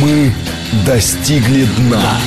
Мы 0.00 0.32
достигли 0.86 1.66
дна. 1.76 2.18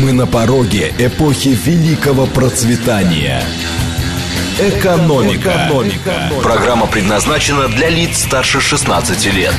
Мы 0.00 0.12
на 0.12 0.26
пороге 0.26 0.92
эпохи 0.98 1.48
великого 1.48 2.26
процветания. 2.26 3.40
Экономика. 4.60 5.66
Экономика. 5.66 6.30
Программа 6.40 6.86
предназначена 6.86 7.66
для 7.68 7.88
лиц 7.88 8.18
старше 8.18 8.60
16 8.60 9.34
лет. 9.34 9.54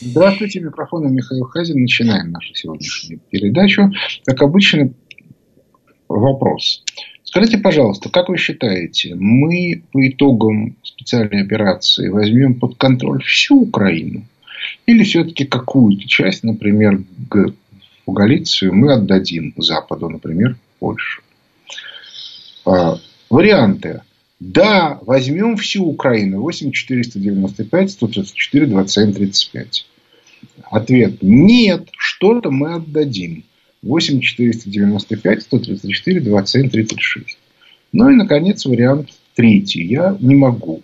Здравствуйте, 0.00 0.60
микрофон 0.60 1.12
Михаил 1.12 1.44
Хазин. 1.46 1.80
Начинаем 1.80 2.30
нашу 2.30 2.54
сегодняшнюю 2.54 3.20
передачу. 3.30 3.90
Как 4.24 4.40
обычно, 4.42 4.90
вопрос. 6.08 6.84
Скажите, 7.24 7.58
пожалуйста, 7.58 8.08
как 8.08 8.28
вы 8.28 8.36
считаете, 8.36 9.16
мы 9.16 9.82
по 9.90 10.06
итогам 10.08 10.76
специальной 10.84 11.42
операции 11.42 12.08
возьмем 12.08 12.54
под 12.54 12.76
контроль 12.76 13.22
всю 13.24 13.62
Украину? 13.62 14.22
Или 14.86 15.04
все-таки 15.04 15.44
какую-то 15.44 16.06
часть, 16.06 16.44
например, 16.44 17.02
Галицию 18.06 18.74
мы 18.74 18.92
отдадим 18.92 19.54
Западу, 19.56 20.08
например, 20.08 20.56
Польшу? 20.78 21.22
А, 22.64 22.98
варианты. 23.28 24.02
Да, 24.40 24.98
возьмем 25.02 25.56
всю 25.56 25.84
Украину. 25.84 26.40
8 26.40 26.70
495, 26.70 27.90
134, 27.90 28.66
27, 28.66 29.12
35. 29.12 29.86
Ответ. 30.70 31.22
Нет, 31.22 31.88
что-то 31.96 32.50
мы 32.50 32.74
отдадим. 32.74 33.44
8 33.82 34.20
495, 34.20 35.42
134, 35.42 36.20
27, 36.20 36.70
36. 36.70 37.38
Ну 37.92 38.10
и, 38.10 38.14
наконец, 38.14 38.64
вариант 38.64 39.10
третий. 39.34 39.84
Я 39.84 40.16
не 40.20 40.34
могу 40.34 40.82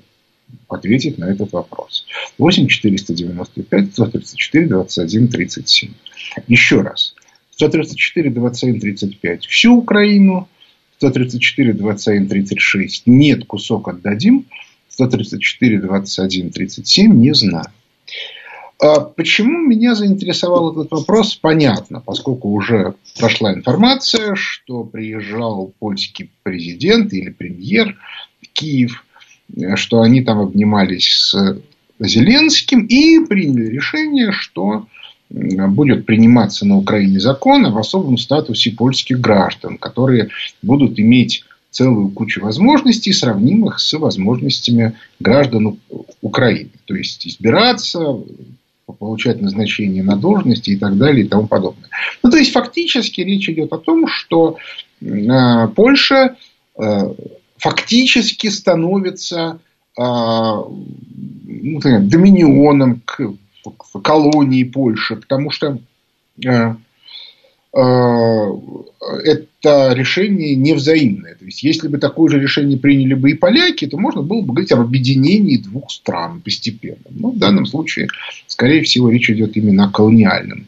ответить 0.68 1.18
на 1.18 1.26
этот 1.26 1.52
вопрос. 1.52 2.06
8 2.38 2.66
495, 2.66 3.92
134, 3.92 4.66
21, 4.66 5.28
37. 5.28 5.90
Еще 6.48 6.80
раз. 6.80 7.14
134, 7.50 8.30
27, 8.30 8.80
35. 8.80 9.46
Всю 9.46 9.76
Украину. 9.76 10.48
134, 10.98 11.72
21, 11.72 12.28
36. 12.28 13.02
Нет, 13.06 13.44
кусок 13.46 13.88
отдадим. 13.88 14.46
134, 14.88 15.80
21, 15.80 16.50
37. 16.50 17.12
Не 17.14 17.34
знаю. 17.34 17.66
А 18.80 19.00
почему 19.00 19.58
меня 19.58 19.94
заинтересовал 19.94 20.72
этот 20.72 20.90
вопрос, 20.90 21.36
понятно, 21.36 22.00
поскольку 22.00 22.50
уже 22.50 22.94
прошла 23.18 23.54
информация, 23.54 24.34
что 24.34 24.84
приезжал 24.84 25.72
польский 25.78 26.30
президент 26.42 27.12
или 27.12 27.30
премьер 27.30 27.96
в 28.42 28.48
Киев, 28.52 29.03
что 29.76 30.02
они 30.02 30.22
там 30.22 30.40
обнимались 30.40 31.08
с 31.08 31.58
Зеленским 32.00 32.86
и 32.86 33.24
приняли 33.24 33.66
решение, 33.66 34.32
что 34.32 34.86
будет 35.30 36.06
приниматься 36.06 36.66
на 36.66 36.76
Украине 36.76 37.18
закон 37.18 37.66
об 37.66 37.76
особом 37.76 38.18
статусе 38.18 38.72
польских 38.72 39.20
граждан, 39.20 39.78
которые 39.78 40.28
будут 40.62 40.98
иметь 40.98 41.44
целую 41.70 42.10
кучу 42.10 42.40
возможностей, 42.40 43.12
сравнимых 43.12 43.80
с 43.80 43.92
возможностями 43.94 44.96
граждан 45.18 45.78
Украины. 46.20 46.70
То 46.84 46.94
есть 46.94 47.26
избираться, 47.26 48.20
получать 48.98 49.40
назначение 49.40 50.02
на 50.02 50.16
должности 50.16 50.70
и 50.70 50.76
так 50.76 50.96
далее 50.96 51.24
и 51.24 51.28
тому 51.28 51.48
подобное. 51.48 51.88
Ну, 52.22 52.30
то 52.30 52.36
есть, 52.36 52.52
фактически 52.52 53.22
речь 53.22 53.48
идет 53.48 53.72
о 53.72 53.78
том, 53.78 54.06
что 54.06 54.58
э, 55.00 55.68
Польша 55.74 56.36
э, 56.78 57.14
фактически 57.64 58.48
становится 58.48 59.58
э, 59.96 60.02
ну, 60.02 61.80
доминионом 61.80 63.00
к, 63.06 63.22
к 63.64 64.02
колонии 64.02 64.64
Польши, 64.64 65.16
потому 65.16 65.50
что 65.50 65.78
э, 66.44 66.74
э, 67.72 68.46
это 69.24 69.92
решение 69.94 70.56
невзаимное. 70.56 71.36
То 71.36 71.44
есть, 71.46 71.62
если 71.62 71.88
бы 71.88 71.96
такое 71.96 72.28
же 72.30 72.38
решение 72.38 72.76
приняли 72.76 73.14
бы 73.14 73.30
и 73.30 73.34
поляки, 73.34 73.86
то 73.86 73.96
можно 73.96 74.20
было 74.20 74.42
бы 74.42 74.48
говорить 74.48 74.72
об 74.72 74.80
объединении 74.80 75.56
двух 75.56 75.90
стран 75.90 76.42
постепенно. 76.42 77.06
Но 77.08 77.30
в 77.30 77.38
данном 77.38 77.64
случае, 77.64 78.08
скорее 78.46 78.82
всего, 78.82 79.08
речь 79.08 79.30
идет 79.30 79.56
именно 79.56 79.86
о 79.86 79.90
колониальном 79.90 80.66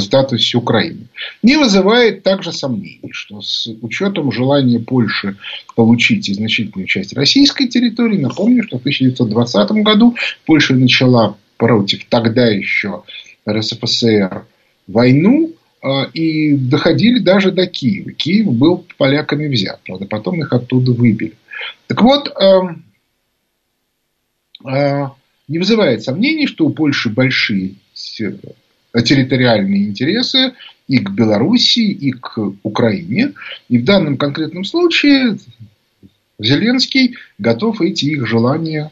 статусе 0.00 0.58
Украины. 0.58 1.08
Не 1.42 1.56
вызывает 1.56 2.22
также 2.22 2.52
сомнений, 2.52 3.10
что 3.12 3.40
с 3.40 3.68
учетом 3.82 4.32
желания 4.32 4.80
Польши 4.80 5.36
получить 5.76 6.34
значительную 6.34 6.86
часть 6.86 7.12
российской 7.14 7.68
территории, 7.68 8.18
напомню, 8.18 8.62
что 8.62 8.78
в 8.78 8.80
1920 8.80 9.70
году 9.82 10.16
Польша 10.46 10.74
начала 10.74 11.36
против 11.56 12.06
тогда 12.08 12.46
еще 12.46 13.02
РСФСР 13.48 14.46
войну, 14.86 15.54
а, 15.82 16.04
и 16.14 16.56
доходили 16.56 17.18
даже 17.18 17.50
до 17.50 17.66
Киева. 17.66 18.12
Киев 18.12 18.50
был 18.52 18.86
поляками 18.96 19.48
взят, 19.48 19.80
правда, 19.84 20.06
потом 20.06 20.40
их 20.40 20.50
оттуда 20.50 20.92
выбили. 20.92 21.34
Так 21.88 22.00
вот, 22.00 22.32
эм, 22.40 22.84
э, 24.66 25.08
не 25.46 25.58
вызывает 25.58 26.02
сомнений, 26.02 26.46
что 26.46 26.64
у 26.64 26.70
Польши 26.70 27.10
большие 27.10 27.74
территориальные 29.02 29.88
интересы 29.88 30.52
и 30.86 30.98
к 30.98 31.10
Белоруссии, 31.10 31.90
и 31.90 32.12
к 32.12 32.38
Украине. 32.62 33.32
И 33.68 33.78
в 33.78 33.84
данном 33.84 34.16
конкретном 34.16 34.64
случае 34.64 35.38
Зеленский 36.38 37.16
готов 37.38 37.80
эти 37.80 38.06
их 38.06 38.26
желания 38.26 38.90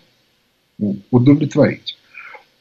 удовлетворить. 1.10 1.96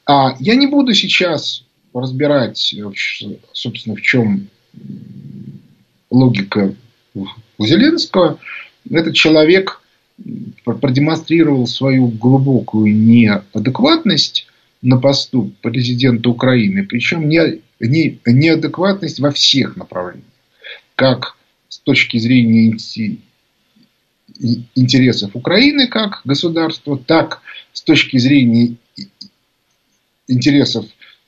А 0.06 0.36
я 0.40 0.56
не 0.56 0.68
буду 0.68 0.94
сейчас 0.94 1.64
разбирать, 1.94 2.74
собственно, 3.54 3.96
в 3.96 4.02
чем 4.02 4.48
логика 6.10 6.76
Зеленского. 7.60 8.40
Этот 8.90 9.16
человек 9.16 9.82
продемонстрировал 10.64 11.68
свою 11.68 12.08
глубокую 12.08 12.96
неадекватность 12.96 14.48
на 14.82 14.98
посту 14.98 15.52
президента 15.62 16.30
Украины, 16.30 16.84
причем 16.86 17.30
не, 17.30 17.62
не, 17.80 18.20
неадекватность 18.26 19.20
во 19.20 19.32
всех 19.32 19.76
направлениях, 19.78 20.26
как 20.96 21.38
с 21.70 21.80
точки 21.80 22.18
зрения 22.18 22.78
интересов 24.76 25.36
Украины 25.36 25.88
как 25.88 26.22
государства, 26.26 26.98
так 26.98 27.42
с 27.74 27.82
точки 27.82 28.18
зрения 28.18 28.76
интересов 30.28 30.86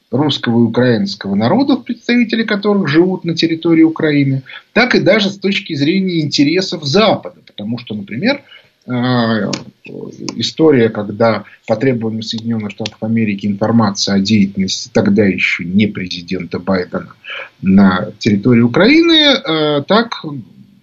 русского 0.09 0.59
и 0.59 0.63
украинского 0.63 1.35
народов, 1.35 1.85
представители 1.85 2.43
которых 2.43 2.87
живут 2.87 3.23
на 3.25 3.35
территории 3.35 3.83
Украины, 3.83 4.43
так 4.71 4.95
и 4.95 4.99
даже 4.99 5.29
с 5.29 5.37
точки 5.37 5.73
зрения 5.73 6.21
интересов 6.21 6.83
Запада. 6.83 7.41
Потому 7.45 7.79
что, 7.79 7.95
например, 7.95 8.43
история, 8.85 10.89
когда 10.89 11.45
по 11.67 11.75
требованию 11.75 12.23
Соединенных 12.23 12.71
Штатов 12.71 12.97
Америки 13.01 13.47
информация 13.47 14.15
о 14.15 14.19
деятельности 14.19 14.89
тогда 14.91 15.25
еще 15.25 15.63
не 15.63 15.87
президента 15.87 16.59
Байдена 16.59 17.13
на 17.61 18.11
территории 18.19 18.61
Украины, 18.61 19.35
а, 19.35 19.81
так 19.83 20.23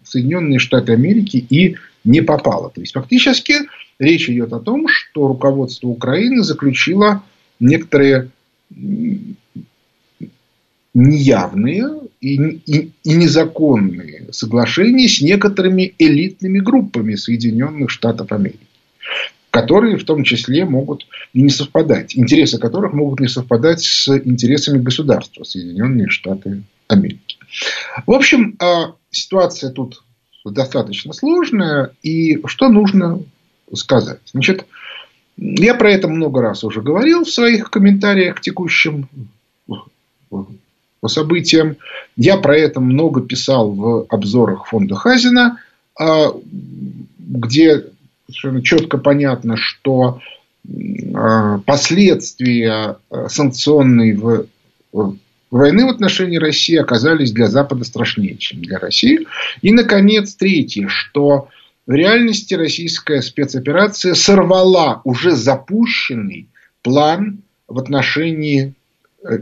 Соединенные 0.05 0.59
Штаты 0.59 0.93
Америки 0.93 1.37
и 1.37 1.77
не 2.05 2.22
попала. 2.22 2.71
То 2.71 2.81
есть 2.81 2.94
фактически 2.94 3.55
речь 3.99 4.31
идет 4.31 4.53
о 4.53 4.60
том, 4.60 4.89
что 4.89 5.28
руководство 5.28 5.89
Украины 5.89 6.43
заключило 6.43 7.22
некоторые 7.60 8.31
неявные 10.94 12.00
и, 12.20 12.34
и, 12.36 12.92
и 13.03 13.14
незаконные 13.14 14.28
соглашения 14.32 15.08
с 15.08 15.20
некоторыми 15.20 15.94
элитными 15.98 16.58
группами 16.58 17.14
Соединенных 17.14 17.91
Штатов 17.91 18.32
Америки, 18.32 18.66
которые 19.50 19.97
в 19.97 20.04
том 20.04 20.22
числе 20.25 20.64
могут 20.64 21.06
не 21.32 21.48
совпадать, 21.48 22.16
интересы 22.16 22.59
которых 22.59 22.92
могут 22.92 23.21
не 23.21 23.28
совпадать 23.28 23.83
с 23.83 24.09
интересами 24.09 24.78
государства 24.78 25.45
Соединенные 25.45 26.09
Штаты 26.09 26.62
Америки. 26.89 27.39
В 28.06 28.12
общем, 28.12 28.56
а, 28.60 28.95
ситуация 29.10 29.71
тут 29.71 30.03
достаточно 30.45 31.12
сложная, 31.12 31.92
и 32.03 32.41
что 32.47 32.68
нужно 32.68 33.22
сказать? 33.74 34.21
Значит, 34.33 34.66
я 35.36 35.74
про 35.74 35.91
это 35.91 36.09
много 36.09 36.42
раз 36.42 36.65
уже 36.65 36.83
говорил 36.83 37.24
в 37.24 37.30
своих 37.30 37.71
комментариях 37.71 38.36
к 38.36 38.41
текущим 38.41 39.09
событиям. 41.06 41.77
Я 42.21 42.37
про 42.37 42.55
это 42.55 42.81
много 42.81 43.22
писал 43.22 43.72
в 43.72 44.05
обзорах 44.11 44.67
фонда 44.67 44.95
Хазина, 44.95 45.59
а, 45.99 46.34
где 47.19 47.87
совершенно 48.27 48.63
четко 48.63 48.99
понятно, 48.99 49.57
что 49.57 50.21
а, 51.15 51.61
последствия 51.61 52.99
а, 53.09 53.28
санкционной 53.31 54.19
войны 55.51 55.87
в 55.87 55.89
отношении 55.89 56.37
России 56.37 56.77
оказались 56.77 57.33
для 57.33 57.47
Запада 57.47 57.84
страшнее, 57.84 58.37
чем 58.37 58.61
для 58.61 58.78
России. 58.78 59.27
И, 59.63 59.72
наконец, 59.72 60.34
третье, 60.34 60.89
что 60.89 61.49
в 61.87 61.93
реальности 61.93 62.53
российская 62.53 63.22
спецоперация 63.22 64.13
сорвала 64.13 65.01
уже 65.05 65.31
запущенный 65.31 66.49
план 66.83 67.39
в 67.67 67.78
отношении 67.78 68.75
э, 69.25 69.39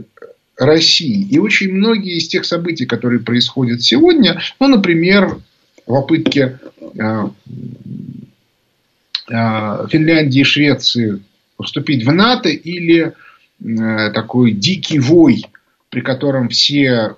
России. 0.59 1.25
И 1.29 1.39
очень 1.39 1.71
многие 1.71 2.17
из 2.17 2.27
тех 2.27 2.45
событий, 2.45 2.85
которые 2.85 3.21
происходят 3.21 3.81
сегодня, 3.81 4.41
ну, 4.59 4.67
например, 4.67 5.37
попытки 5.85 6.59
э, 6.99 7.27
э, 9.31 9.87
Финляндии 9.89 10.41
и 10.41 10.43
Швеции 10.43 11.21
вступить 11.61 12.05
в 12.05 12.11
НАТО 12.11 12.49
или 12.49 13.13
э, 13.63 14.11
такой 14.11 14.51
дикий 14.51 14.99
вой, 14.99 15.45
при 15.89 16.01
котором 16.01 16.49
все 16.49 17.15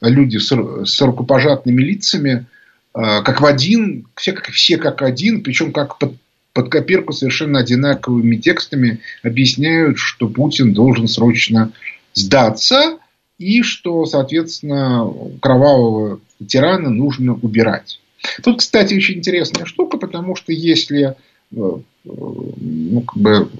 люди 0.00 0.38
с, 0.38 0.50
с 0.86 1.00
рукопожатными 1.02 1.82
лицами, 1.82 2.46
как 2.92 3.40
в 3.40 3.46
один, 3.46 4.06
все 4.16 4.32
как, 4.32 4.46
все 4.48 4.78
как 4.78 5.02
один, 5.02 5.42
причем 5.42 5.70
как 5.70 5.98
под, 5.98 6.14
под 6.54 6.70
копирку 6.70 7.12
совершенно 7.12 7.60
одинаковыми 7.60 8.36
текстами 8.36 9.00
объясняют, 9.22 9.98
что 9.98 10.28
Путин 10.28 10.72
должен 10.72 11.08
срочно 11.08 11.72
сдаться 12.14 12.98
и 13.38 13.62
что, 13.62 14.04
соответственно, 14.06 15.12
кровавого 15.40 16.20
тирана 16.46 16.90
нужно 16.90 17.34
убирать. 17.34 18.00
Тут, 18.42 18.58
кстати, 18.58 18.94
очень 18.94 19.18
интересная 19.18 19.64
штука, 19.64 19.98
потому 19.98 20.36
что 20.36 20.52
если 20.52 21.16
э, 21.50 21.54
ну, 22.04 23.00
как 23.02 23.16
бы, 23.16 23.50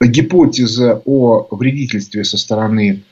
гипотеза 0.00 1.02
о 1.04 1.46
вредительстве 1.50 2.24
со 2.24 2.36
стороны 2.38 3.02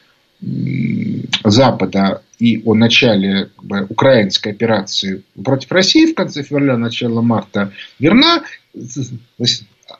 Запада 1.44 2.22
и 2.38 2.62
о 2.64 2.74
начале 2.74 3.50
как 3.56 3.64
бы, 3.64 3.86
украинской 3.88 4.48
операции 4.48 5.22
против 5.42 5.70
России 5.72 6.10
в 6.10 6.14
конце 6.14 6.42
февраля, 6.42 6.78
начало 6.78 7.20
марта 7.20 7.72
верна, 7.98 8.42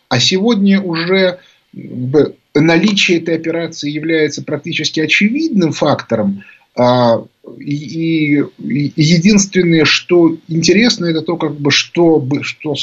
а 0.08 0.20
сегодня 0.20 0.80
уже 0.80 1.38
наличие 1.72 3.18
этой 3.18 3.36
операции 3.36 3.90
является 3.90 4.42
практически 4.42 5.00
очевидным 5.00 5.72
фактором. 5.72 6.42
А, 6.76 7.24
и, 7.58 8.36
и 8.36 8.92
единственное, 8.96 9.84
что 9.84 10.36
интересно, 10.48 11.06
это 11.06 11.22
то, 11.22 11.36
как 11.36 11.56
бы, 11.56 11.70
что, 11.70 12.24
что 12.42 12.74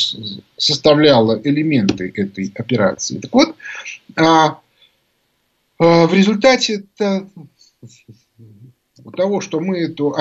составляло 0.57 1.39
элементы 1.43 2.11
этой 2.15 2.51
операции. 2.55 3.19
Так 3.19 3.33
вот, 3.33 3.55
а, 4.15 4.59
а, 5.79 6.07
в 6.07 6.13
результате 6.13 6.83
того, 9.15 9.41
что 9.41 9.59
мы 9.59 9.79
эту 9.79 10.15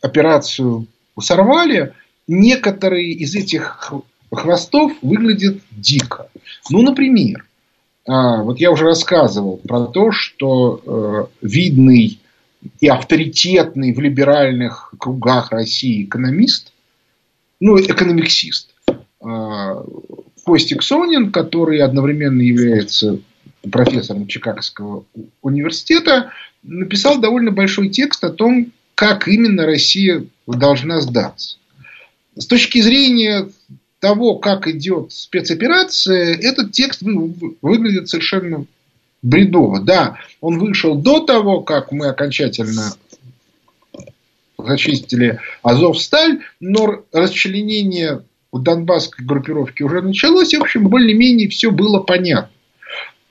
операцию 0.00 0.86
сорвали, 1.18 1.94
некоторые 2.26 3.12
из 3.12 3.34
этих 3.34 3.92
хвостов 4.30 4.92
выглядят 5.02 5.58
дико. 5.70 6.28
Ну, 6.70 6.82
например, 6.82 7.44
а, 8.06 8.42
вот 8.42 8.60
я 8.60 8.70
уже 8.70 8.84
рассказывал 8.84 9.58
про 9.58 9.86
то, 9.86 10.12
что 10.12 11.30
э, 11.40 11.46
видный 11.46 12.20
и 12.80 12.88
авторитетный 12.88 13.94
в 13.94 14.00
либеральных 14.00 14.92
кругах 14.98 15.50
России 15.50 16.04
экономист, 16.04 16.72
ну, 17.60 17.78
экономиксист, 17.78 18.74
э, 18.88 19.84
Костик 20.44 20.82
Сонин, 20.82 21.32
который 21.32 21.80
одновременно 21.80 22.42
является 22.42 23.20
профессором 23.70 24.26
Чикагского 24.26 25.04
университета, 25.40 26.32
написал 26.62 27.18
довольно 27.18 27.50
большой 27.50 27.88
текст 27.88 28.22
о 28.24 28.30
том, 28.30 28.72
как 28.94 29.26
именно 29.28 29.64
Россия 29.64 30.26
должна 30.46 31.00
сдаться. 31.00 31.56
С 32.36 32.46
точки 32.46 32.80
зрения 32.80 33.48
того, 34.04 34.34
как 34.34 34.68
идет 34.68 35.12
спецоперация, 35.12 36.34
этот 36.34 36.72
текст 36.72 37.00
выглядит 37.00 38.10
совершенно 38.10 38.66
бредово. 39.22 39.80
Да, 39.80 40.18
он 40.42 40.58
вышел 40.58 40.94
до 40.94 41.20
того, 41.20 41.62
как 41.62 41.90
мы 41.90 42.08
окончательно 42.08 42.92
зачистили 44.58 45.40
Азов-Сталь, 45.62 46.40
но 46.60 47.02
расчленение 47.12 48.24
в 48.52 48.62
донбасской 48.62 49.24
группировке 49.24 49.84
уже 49.84 50.02
началось, 50.02 50.52
и, 50.52 50.58
в 50.58 50.64
общем, 50.64 50.88
более-менее 50.88 51.48
все 51.48 51.70
было 51.70 52.00
понятно. 52.00 52.50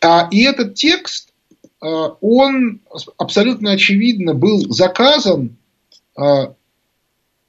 А, 0.02 0.28
и 0.32 0.42
этот 0.42 0.74
текст, 0.74 1.30
а, 1.82 2.16
он 2.20 2.82
абсолютно 3.20 3.74
очевидно 3.74 4.34
был 4.34 4.74
заказан 4.74 5.56
а, 6.18 6.56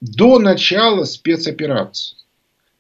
до 0.03 0.39
начала 0.39 1.05
спецоперации. 1.05 2.19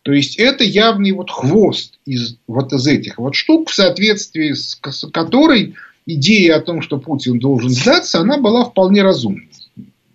То 0.04 0.12
есть 0.12 0.36
это 0.36 0.64
явный 0.64 1.12
вот 1.12 1.30
хвост 1.30 1.98
из 2.04 2.36
вот 2.46 2.74
из 2.74 2.86
этих 2.86 3.16
вот 3.16 3.34
штук, 3.34 3.70
в 3.70 3.74
соответствии 3.74 4.52
с 4.52 4.76
которой 4.76 5.76
идея 6.04 6.56
о 6.56 6.60
том, 6.60 6.82
что 6.82 6.98
Путин 6.98 7.38
должен 7.38 7.70
сдаться, 7.70 8.20
она 8.20 8.36
была 8.36 8.66
вполне 8.66 9.02
разумной. 9.02 9.48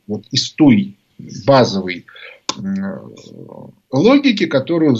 Вот 0.05 0.25
из 0.29 0.51
той 0.51 0.95
базовой 1.43 2.05
логики, 3.91 4.45
которую 4.45 4.95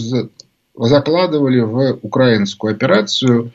закладывали 0.76 1.60
в 1.60 2.00
украинскую 2.02 2.74
операцию 2.74 3.52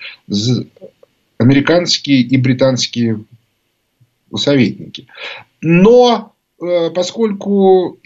американские 1.38 2.20
и 2.20 2.36
британские 2.36 3.24
советники. 4.36 5.08
Но 5.60 6.32
э, 6.62 6.90
поскольку 6.90 7.98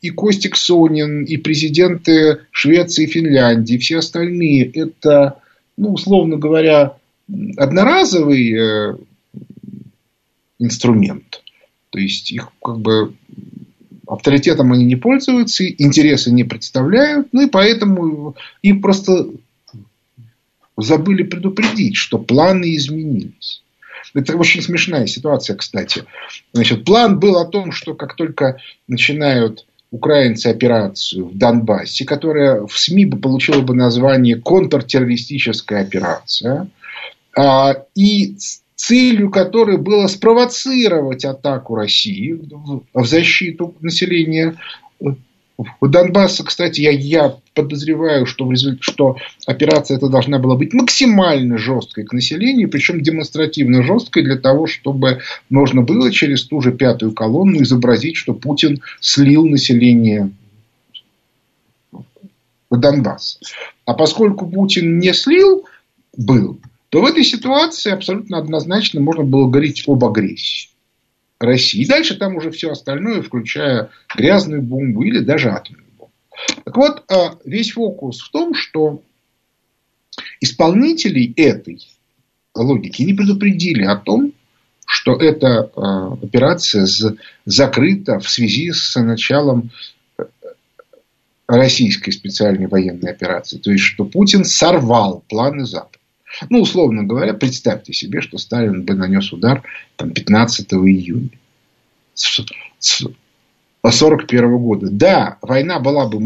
и 0.00 0.10
Костик 0.10 0.56
Сонин, 0.56 1.24
и 1.24 1.36
президенты 1.36 2.40
Швеции 2.50 3.06
Финляндии, 3.06 3.78
все 3.78 3.98
остальные, 3.98 4.70
это, 4.70 5.40
ну, 5.76 5.92
условно 5.92 6.36
говоря, 6.36 6.96
одноразовый 7.56 8.52
э, 8.52 8.96
инструмент. 10.58 11.42
То 11.90 11.98
есть 11.98 12.30
их 12.30 12.52
как 12.62 12.78
бы 12.78 13.14
авторитетом 14.06 14.72
они 14.72 14.84
не 14.84 14.96
пользуются, 14.96 15.66
интересы 15.66 16.30
не 16.30 16.44
представляют, 16.44 17.28
ну 17.32 17.46
и 17.46 17.50
поэтому 17.50 18.36
им 18.62 18.80
просто 18.80 19.28
забыли 20.76 21.22
предупредить, 21.22 21.96
что 21.96 22.18
планы 22.18 22.76
изменились. 22.76 23.62
Это 24.14 24.36
очень 24.36 24.62
смешная 24.62 25.06
ситуация, 25.06 25.56
кстати. 25.56 26.04
Значит, 26.52 26.84
план 26.84 27.18
был 27.18 27.38
о 27.38 27.46
том, 27.46 27.72
что 27.72 27.94
как 27.94 28.14
только 28.14 28.60
начинают 28.86 29.66
украинцы 29.96 30.48
операцию 30.48 31.26
в 31.26 31.36
Донбассе, 31.36 32.04
которая 32.04 32.66
в 32.66 32.78
СМИ 32.78 33.06
бы 33.06 33.18
получила 33.18 33.60
бы 33.62 33.74
название 33.74 34.36
контртеррористическая 34.36 35.82
операция, 35.82 36.68
а, 37.36 37.76
и 37.94 38.36
целью 38.76 39.30
которой 39.30 39.78
было 39.78 40.06
спровоцировать 40.06 41.24
атаку 41.24 41.74
России 41.74 42.38
в 42.94 43.06
защиту 43.06 43.74
населения. 43.80 44.56
У 45.00 45.86
Донбасса, 45.86 46.44
кстати, 46.44 46.82
я, 46.82 46.90
я 46.90 47.36
подозреваю, 47.56 48.26
что, 48.26 48.46
в 48.46 48.52
результате, 48.52 48.82
что 48.82 49.16
операция 49.46 49.96
эта 49.96 50.08
должна 50.08 50.38
была 50.38 50.56
быть 50.56 50.72
максимально 50.72 51.58
жесткой 51.58 52.04
к 52.04 52.12
населению, 52.12 52.68
причем 52.68 53.02
демонстративно 53.02 53.82
жесткой 53.82 54.22
для 54.22 54.36
того, 54.36 54.66
чтобы 54.66 55.20
можно 55.50 55.82
было 55.82 56.12
через 56.12 56.44
ту 56.44 56.60
же 56.60 56.70
пятую 56.70 57.12
колонну 57.12 57.62
изобразить, 57.62 58.16
что 58.16 58.34
Путин 58.34 58.82
слил 59.00 59.46
население 59.46 60.30
в 62.70 62.78
Донбасс. 62.78 63.40
А 63.84 63.94
поскольку 63.94 64.46
Путин 64.46 64.98
не 64.98 65.12
слил, 65.14 65.64
был, 66.16 66.60
то 66.90 67.00
в 67.00 67.06
этой 67.06 67.24
ситуации 67.24 67.90
абсолютно 67.90 68.38
однозначно 68.38 69.00
можно 69.00 69.24
было 69.24 69.48
говорить 69.48 69.84
об 69.86 70.04
агрессии. 70.04 70.68
России. 71.38 71.82
И 71.82 71.86
дальше 71.86 72.16
там 72.16 72.36
уже 72.36 72.50
все 72.50 72.70
остальное, 72.70 73.22
включая 73.22 73.90
грязную 74.16 74.62
бомбу 74.62 75.02
или 75.02 75.18
даже 75.18 75.50
атомную. 75.50 75.85
Так 76.66 76.76
вот, 76.76 77.02
а, 77.08 77.38
весь 77.44 77.70
фокус 77.70 78.20
в 78.20 78.30
том, 78.32 78.52
что 78.52 79.00
исполнителей 80.40 81.32
этой 81.36 81.86
логики 82.56 83.02
не 83.02 83.14
предупредили 83.14 83.84
о 83.84 83.94
том, 83.94 84.32
что 84.84 85.14
эта 85.14 85.70
а, 85.76 86.14
операция 86.14 86.88
закрыта 87.44 88.18
в 88.18 88.28
связи 88.28 88.72
с 88.72 89.00
началом 89.00 89.70
э, 90.18 90.24
российской 91.46 92.10
специальной 92.10 92.66
военной 92.66 93.12
операции. 93.12 93.58
То 93.58 93.70
есть, 93.70 93.84
что 93.84 94.04
Путин 94.04 94.44
сорвал 94.44 95.22
планы 95.28 95.66
Запада. 95.66 95.98
Ну, 96.50 96.62
условно 96.62 97.04
говоря, 97.04 97.34
представьте 97.34 97.92
себе, 97.92 98.20
что 98.20 98.38
Сталин 98.38 98.84
бы 98.84 98.94
нанес 98.94 99.32
удар 99.32 99.62
там, 99.94 100.10
15 100.10 100.72
июня 100.72 101.30
1941 102.14 104.58
года. 104.58 104.88
Да, 104.90 105.38
война 105.42 105.78
была 105.78 106.08
бы 106.08 106.18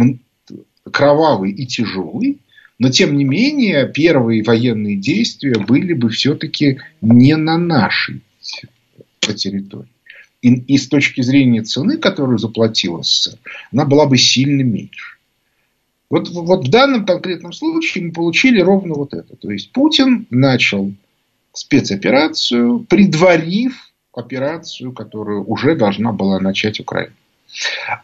кровавой 0.90 1.50
и 1.52 1.66
тяжелой, 1.66 2.38
но 2.78 2.90
тем 2.90 3.16
не 3.16 3.24
менее 3.24 3.86
первые 3.86 4.42
военные 4.42 4.96
действия 4.96 5.58
были 5.58 5.92
бы 5.92 6.08
все-таки 6.10 6.80
не 7.00 7.36
на 7.36 7.58
нашей 7.58 8.22
территории. 9.20 9.88
И, 10.42 10.54
и 10.54 10.78
с 10.78 10.88
точки 10.88 11.20
зрения 11.20 11.62
цены, 11.62 11.98
которую 11.98 12.38
заплатила 12.38 13.02
СССР, 13.02 13.38
она 13.72 13.84
была 13.84 14.06
бы 14.06 14.16
сильно 14.16 14.62
меньше. 14.62 15.16
Вот, 16.08 16.28
вот 16.30 16.66
в 16.66 16.70
данном 16.70 17.04
конкретном 17.04 17.52
случае 17.52 18.04
мы 18.04 18.12
получили 18.12 18.60
ровно 18.60 18.94
вот 18.94 19.12
это. 19.12 19.36
То 19.36 19.50
есть 19.50 19.70
Путин 19.72 20.26
начал 20.30 20.92
спецоперацию, 21.52 22.80
предварив 22.80 23.92
операцию, 24.12 24.92
которую 24.92 25.44
уже 25.44 25.76
должна 25.76 26.12
была 26.12 26.40
начать 26.40 26.80
Украина. 26.80 27.12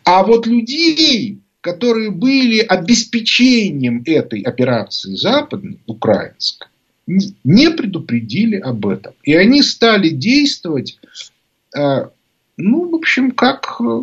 А 0.04 0.22
вот 0.22 0.46
людей, 0.46 1.40
которые 1.66 2.12
были 2.12 2.60
обеспечением 2.60 4.04
этой 4.06 4.40
операции 4.42 5.16
западной, 5.16 5.80
украинской, 5.86 6.68
не 7.08 7.70
предупредили 7.72 8.54
об 8.54 8.86
этом. 8.86 9.14
И 9.24 9.34
они 9.34 9.62
стали 9.62 10.10
действовать, 10.10 10.96
э, 11.76 12.06
ну, 12.56 12.88
в 12.88 12.94
общем, 12.94 13.32
как 13.32 13.80
э, 13.80 14.00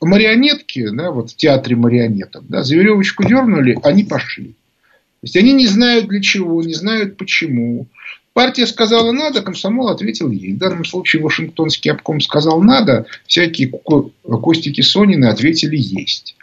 марионетки, 0.00 0.88
да, 0.88 1.10
вот 1.10 1.32
в 1.32 1.36
театре 1.36 1.76
марионеток, 1.76 2.44
да, 2.48 2.62
за 2.62 2.74
веревочку 2.74 3.22
дернули, 3.24 3.78
они 3.82 4.04
пошли. 4.04 4.52
То 4.52 5.24
есть 5.24 5.36
они 5.36 5.52
не 5.52 5.66
знают 5.66 6.08
для 6.08 6.22
чего, 6.22 6.62
не 6.62 6.74
знают 6.74 7.18
почему. 7.18 7.86
Партия 8.32 8.66
сказала 8.66 9.12
надо, 9.12 9.42
комсомол 9.42 9.90
ответил 9.90 10.30
ей. 10.30 10.54
В 10.54 10.58
данном 10.58 10.86
случае 10.86 11.20
Вашингтонский 11.20 11.90
обком 11.90 12.22
сказал 12.22 12.62
надо, 12.62 13.04
всякие 13.26 13.68
Костики 13.68 14.80
Сонины 14.80 15.26
ответили 15.26 15.76
есть. 15.76 16.34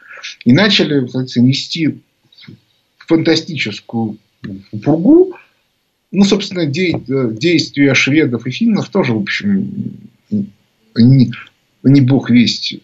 И 0.45 0.53
начали 0.53 1.01
нести 1.39 1.99
фантастическую 2.97 4.17
пургу. 4.83 5.35
Ну, 6.11 6.23
собственно, 6.25 6.65
действия 6.65 7.93
шведов 7.93 8.45
и 8.45 8.51
финнов 8.51 8.89
тоже, 8.89 9.13
в 9.13 9.19
общем, 9.19 10.09
не, 10.95 11.31
не 11.83 12.01
бог 12.01 12.29
весть 12.29 12.75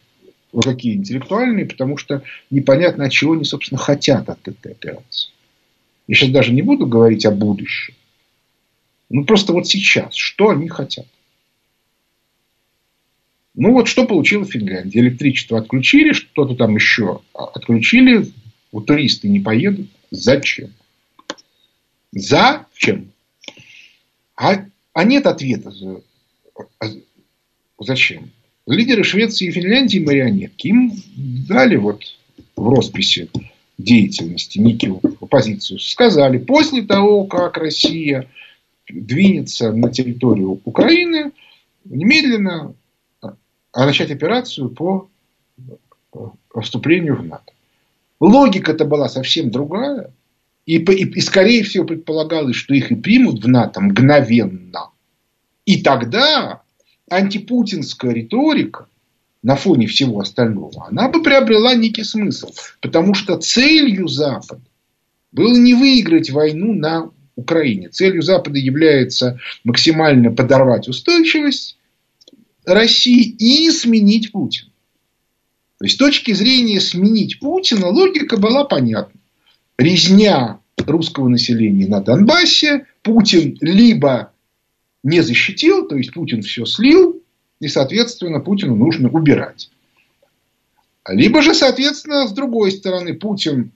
какие 0.63 0.95
интеллектуальные, 0.95 1.65
потому 1.65 1.97
что 1.97 2.23
непонятно, 2.49 3.05
от 3.05 3.11
чего 3.11 3.33
они, 3.33 3.43
собственно, 3.43 3.77
хотят 3.77 4.29
от 4.29 4.47
этой 4.47 4.71
операции. 4.71 5.31
Я 6.07 6.15
сейчас 6.15 6.29
даже 6.29 6.53
не 6.53 6.61
буду 6.61 6.87
говорить 6.87 7.25
о 7.25 7.31
будущем. 7.31 7.93
Ну, 9.09 9.25
просто 9.25 9.53
вот 9.53 9.67
сейчас, 9.67 10.15
что 10.15 10.49
они 10.49 10.67
хотят. 10.67 11.05
Ну, 13.57 13.73
вот 13.73 13.87
что 13.87 14.05
получила 14.05 14.45
Финляндия. 14.45 14.99
Электричество 14.99 15.57
отключили, 15.57 16.13
что-то 16.13 16.55
там 16.55 16.75
еще 16.75 17.21
отключили. 17.33 18.31
Вот 18.71 18.85
туристы 18.85 19.27
не 19.29 19.39
поедут. 19.39 19.87
Зачем? 20.11 20.73
Зачем? 22.11 23.11
А, 24.35 24.63
а 24.93 25.03
нет 25.03 25.25
ответа. 25.25 25.73
А, 26.79 26.85
зачем? 27.79 28.29
Лидеры 28.67 29.03
Швеции 29.03 29.47
и 29.47 29.51
Финляндии 29.51 30.05
марионетки. 30.05 30.67
Им 30.67 30.91
дали 31.15 31.77
вот 31.77 32.03
в 32.55 32.69
росписи 32.69 33.27
деятельности 33.79 34.59
некую 34.59 34.99
позицию. 34.99 35.79
Сказали, 35.79 36.37
после 36.37 36.83
того, 36.83 37.25
как 37.25 37.57
Россия 37.57 38.29
двинется 38.87 39.71
на 39.71 39.91
территорию 39.91 40.61
Украины, 40.63 41.31
немедленно 41.85 42.75
а 43.77 43.85
начать 43.85 44.09
операцию 44.09 44.69
по 44.69 45.07
вступлению 46.59 47.15
в 47.17 47.23
НАТО. 47.23 47.53
Логика-то 48.19 48.85
была 48.85 49.07
совсем 49.07 49.51
другая. 49.51 50.11
И, 50.65 50.77
и, 50.77 51.05
и, 51.05 51.21
скорее 51.21 51.61
всего, 51.61 51.85
предполагалось, 51.85 52.55
что 52.55 52.73
их 52.73 52.91
и 52.91 52.95
примут 52.95 53.43
в 53.43 53.47
НАТО 53.47 53.79
мгновенно. 53.79 54.89
И 55.65 55.83
тогда 55.83 56.63
антипутинская 57.07 58.13
риторика 58.13 58.87
на 59.43 59.55
фоне 59.55 59.85
всего 59.85 60.21
остального, 60.21 60.87
она 60.87 61.07
бы 61.09 61.21
приобрела 61.21 61.75
некий 61.75 62.03
смысл. 62.03 62.49
Потому 62.81 63.13
что 63.13 63.37
целью 63.37 64.07
Запада 64.07 64.63
было 65.31 65.55
не 65.55 65.75
выиграть 65.75 66.31
войну 66.31 66.73
на 66.73 67.11
Украине. 67.35 67.89
Целью 67.89 68.23
Запада 68.23 68.57
является 68.57 69.39
максимально 69.63 70.31
подорвать 70.31 70.87
устойчивость 70.87 71.77
России 72.67 73.23
и 73.23 73.71
сменить 73.71 74.31
Путина. 74.31 74.69
То 75.79 75.85
есть 75.85 75.95
с 75.95 75.97
точки 75.97 76.33
зрения 76.33 76.81
сменить 76.81 77.39
Путина 77.39 77.87
логика 77.87 78.37
была 78.37 78.65
понятна. 78.65 79.19
Резня 79.77 80.59
русского 80.77 81.27
населения 81.27 81.87
на 81.87 82.01
Донбассе, 82.01 82.85
Путин 83.03 83.57
либо 83.61 84.33
не 85.03 85.21
защитил, 85.21 85.87
то 85.87 85.95
есть 85.95 86.13
Путин 86.13 86.41
все 86.41 86.65
слил, 86.65 87.21
и, 87.59 87.67
соответственно, 87.67 88.39
Путину 88.39 88.75
нужно 88.75 89.09
убирать. 89.09 89.69
Либо 91.07 91.41
же, 91.41 91.53
соответственно, 91.53 92.27
с 92.27 92.33
другой 92.33 92.71
стороны, 92.71 93.13
Путин 93.13 93.71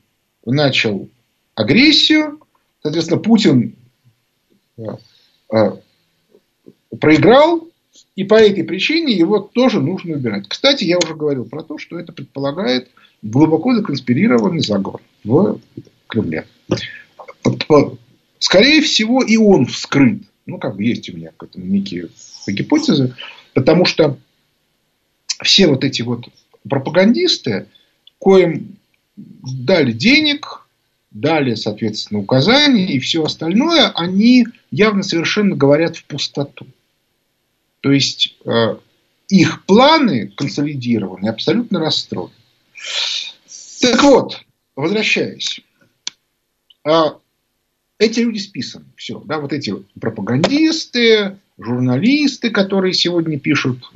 начал 0.46 1.08
агрессию, 1.56 2.42
соответственно, 2.82 3.22
Путин 3.22 3.76
э, 4.78 4.84
э, 5.54 5.72
проиграл, 7.00 7.71
и 8.16 8.24
по 8.24 8.36
этой 8.36 8.64
причине 8.64 9.14
его 9.14 9.40
тоже 9.40 9.80
нужно 9.80 10.16
убирать. 10.16 10.48
Кстати, 10.48 10.84
я 10.84 10.98
уже 10.98 11.16
говорил 11.16 11.46
про 11.46 11.64
то, 11.64 11.78
что 11.78 12.00
это 12.00 12.12
предполагает 12.12 12.90
глубоко 13.22 13.74
законспирированный 13.74 14.60
заговор 14.60 15.02
в 15.24 15.60
Кремле. 16.08 16.46
Скорее 18.40 18.82
всего, 18.82 19.24
и 19.24 19.38
он 19.38 19.66
вскрыт. 19.66 20.24
Ну, 20.46 20.58
как 20.58 20.76
бы 20.76 20.84
есть 20.84 21.10
у 21.10 21.16
меня 21.16 21.32
к 21.36 21.44
этому 21.44 21.66
некие 21.66 22.10
гипотезы. 22.48 23.16
Потому 23.54 23.86
что 23.86 24.18
все 25.44 25.68
вот 25.68 25.84
эти 25.84 26.02
вот 26.02 26.26
пропагандисты, 26.68 27.68
коим 28.18 28.78
дали 29.16 29.92
денег, 29.92 30.68
дали, 31.12 31.56
соответственно, 31.56 32.22
указания 32.22 32.88
и 32.88 33.00
все 33.00 33.24
остальное, 33.24 33.90
они 33.90 34.48
явно 34.72 35.04
совершенно 35.04 35.56
говорят 35.56 35.98
в 35.98 36.06
пустоту. 36.06 36.66
То 37.82 37.92
есть 37.92 38.38
э, 38.46 38.78
их 39.28 39.66
планы 39.66 40.28
консолидированы, 40.36 41.28
абсолютно 41.28 41.80
расстроены. 41.80 42.34
Так 43.82 44.04
вот, 44.04 44.42
возвращаясь. 44.76 45.62
А, 46.84 47.18
эти 47.98 48.20
люди 48.20 48.40
списаны. 48.40 48.86
Все, 48.96 49.20
да, 49.26 49.40
вот 49.40 49.54
эти 49.54 49.74
пропагандисты, 50.00 51.38
журналисты, 51.58 52.50
которые 52.50 52.94
сегодня 52.94 53.40
пишут 53.40 53.92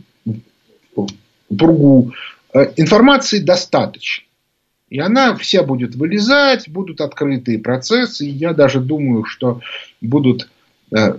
Бургу, 1.50 2.14
э, 2.54 2.74
информации 2.78 3.40
достаточно. 3.40 4.26
И 4.90 5.00
она 5.00 5.36
вся 5.36 5.64
будет 5.64 5.96
вылезать, 5.96 6.70
будут 6.70 7.02
открытые 7.02 7.60
процессы. 7.60 8.26
И 8.26 8.32
я 8.32 8.54
даже 8.54 8.80
думаю, 8.80 9.26
что 9.26 9.62
будут 10.02 10.50
э, 10.96 11.18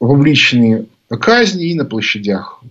вовлечены 0.00 0.86
казни 1.08 1.66
и 1.66 1.74
на 1.74 1.84
площадях 1.84 2.62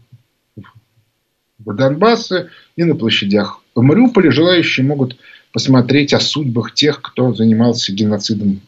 в 1.59 1.75
Донбассе, 1.75 2.49
и 2.75 2.83
на 2.83 2.95
площадях 2.95 3.61
в 3.75 3.81
Мариуполе. 3.81 4.31
Желающие 4.31 4.85
могут 4.85 5.17
посмотреть 5.53 6.13
о 6.13 6.19
судьбах 6.19 6.73
тех, 6.73 7.01
кто 7.01 7.33
занимался 7.33 7.93
геноцидом 7.93 8.61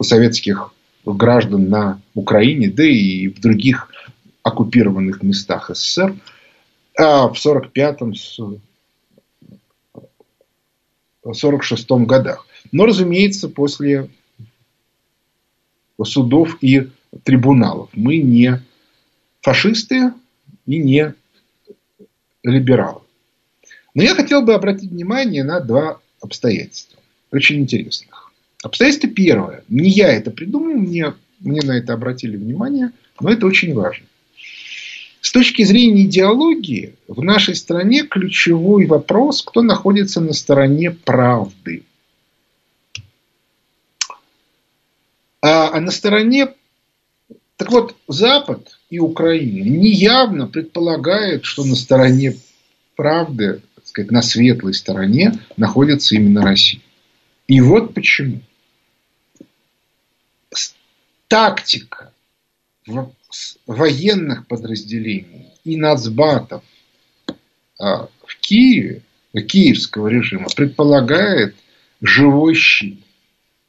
советских 0.00 0.72
граждан 1.04 1.68
на 1.68 2.00
Украине, 2.14 2.70
да 2.70 2.84
и 2.84 3.28
в 3.28 3.40
других 3.40 3.88
оккупированных 4.42 5.22
местах 5.22 5.70
СССР 5.74 6.14
а 6.98 7.28
в 7.28 7.34
45-м, 7.34 8.14
46-м 11.26 12.06
годах. 12.06 12.46
Но, 12.72 12.84
разумеется, 12.84 13.48
после 13.48 14.10
судов 16.02 16.58
и 16.60 16.90
трибуналов. 17.24 17.90
Мы 17.92 18.18
не 18.18 18.60
фашисты 19.40 20.12
и 20.66 20.78
не 20.78 21.14
либералы. 22.42 23.00
Но 23.94 24.02
я 24.02 24.14
хотел 24.14 24.42
бы 24.42 24.54
обратить 24.54 24.90
внимание 24.90 25.44
на 25.44 25.60
два 25.60 26.00
обстоятельства, 26.20 26.98
очень 27.32 27.60
интересных. 27.60 28.32
Обстоятельство 28.62 29.08
первое. 29.08 29.64
Не 29.68 29.90
я 29.90 30.12
это 30.12 30.30
придумал, 30.30 30.76
мне, 30.76 31.14
мне 31.40 31.60
на 31.62 31.72
это 31.72 31.94
обратили 31.94 32.36
внимание, 32.36 32.92
но 33.20 33.30
это 33.30 33.46
очень 33.46 33.74
важно. 33.74 34.06
С 35.22 35.32
точки 35.32 35.64
зрения 35.64 36.04
идеологии, 36.04 36.94
в 37.06 37.22
нашей 37.22 37.54
стране 37.54 38.04
ключевой 38.04 38.86
вопрос, 38.86 39.42
кто 39.42 39.62
находится 39.62 40.20
на 40.20 40.32
стороне 40.32 40.90
правды. 40.90 41.82
А, 45.42 45.70
а 45.72 45.80
на 45.80 45.90
стороне 45.90 46.48
так 47.60 47.70
вот, 47.72 47.94
Запад 48.08 48.78
и 48.88 49.00
Украина 49.00 49.68
неявно 49.68 50.46
предполагают, 50.46 51.44
что 51.44 51.62
на 51.62 51.76
стороне 51.76 52.34
правды, 52.96 53.60
так 53.74 53.86
сказать, 53.86 54.10
на 54.10 54.22
светлой 54.22 54.72
стороне 54.72 55.34
находится 55.58 56.14
именно 56.14 56.40
Россия. 56.40 56.80
И 57.48 57.60
вот 57.60 57.92
почему. 57.92 58.40
Тактика 61.28 62.14
военных 63.66 64.46
подразделений 64.46 65.48
и 65.62 65.76
нацбатов 65.76 66.64
а, 67.78 68.08
в 68.24 68.36
Киеве 68.40 69.02
киевского 69.34 70.08
режима 70.08 70.48
предполагает 70.48 71.54
живой 72.00 72.54
щит. 72.54 73.04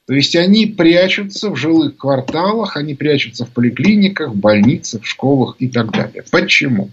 То 0.07 0.13
есть 0.15 0.35
они 0.35 0.65
прячутся 0.65 1.51
в 1.51 1.55
жилых 1.55 1.97
кварталах, 1.97 2.75
они 2.75 2.95
прячутся 2.95 3.45
в 3.45 3.51
поликлиниках, 3.51 4.35
больницах, 4.35 5.05
школах 5.05 5.55
и 5.59 5.67
так 5.67 5.91
далее. 5.91 6.23
Почему? 6.31 6.89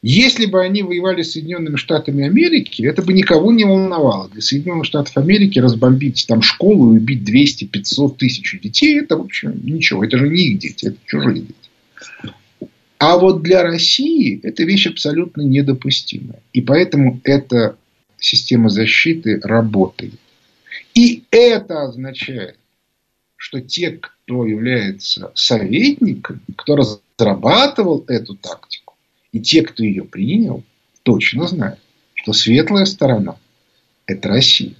Если 0.00 0.46
бы 0.46 0.62
они 0.62 0.84
воевали 0.84 1.22
с 1.22 1.32
Соединенными 1.32 1.74
Штатами 1.74 2.24
Америки, 2.24 2.82
это 2.84 3.02
бы 3.02 3.12
никого 3.12 3.50
не 3.50 3.64
волновало. 3.64 4.28
Для 4.28 4.40
Соединенных 4.40 4.84
Штатов 4.84 5.16
Америки 5.16 5.58
разбомбить 5.58 6.24
там 6.28 6.40
школу 6.40 6.94
и 6.94 6.98
убить 6.98 7.28
200-500 7.28 8.16
тысяч 8.16 8.60
детей, 8.62 9.00
это, 9.00 9.16
в 9.16 9.22
общем, 9.22 9.58
ничего. 9.64 10.04
Это 10.04 10.18
же 10.18 10.28
не 10.28 10.50
их 10.50 10.58
дети, 10.58 10.86
это 10.86 10.98
чужие 11.04 11.40
дети. 11.40 12.32
А 12.98 13.16
вот 13.16 13.42
для 13.42 13.62
России 13.62 14.38
эта 14.44 14.62
вещь 14.62 14.86
абсолютно 14.86 15.42
недопустимая. 15.42 16.40
И 16.52 16.60
поэтому 16.60 17.20
эта 17.24 17.76
система 18.18 18.68
защиты 18.68 19.40
работает. 19.42 20.14
И 20.94 21.24
это 21.30 21.82
означает, 21.82 22.58
что 23.36 23.60
те, 23.60 23.92
кто 23.92 24.44
является 24.46 25.32
советниками, 25.34 26.40
кто 26.56 26.76
разрабатывал 26.76 28.04
эту 28.08 28.34
тактику, 28.34 28.96
и 29.32 29.40
те, 29.40 29.62
кто 29.62 29.84
ее 29.84 30.04
принял, 30.04 30.64
точно 31.02 31.46
знают, 31.46 31.78
что 32.14 32.32
светлая 32.32 32.84
сторона– 32.84 33.36
это 34.06 34.28
Россия. 34.28 34.74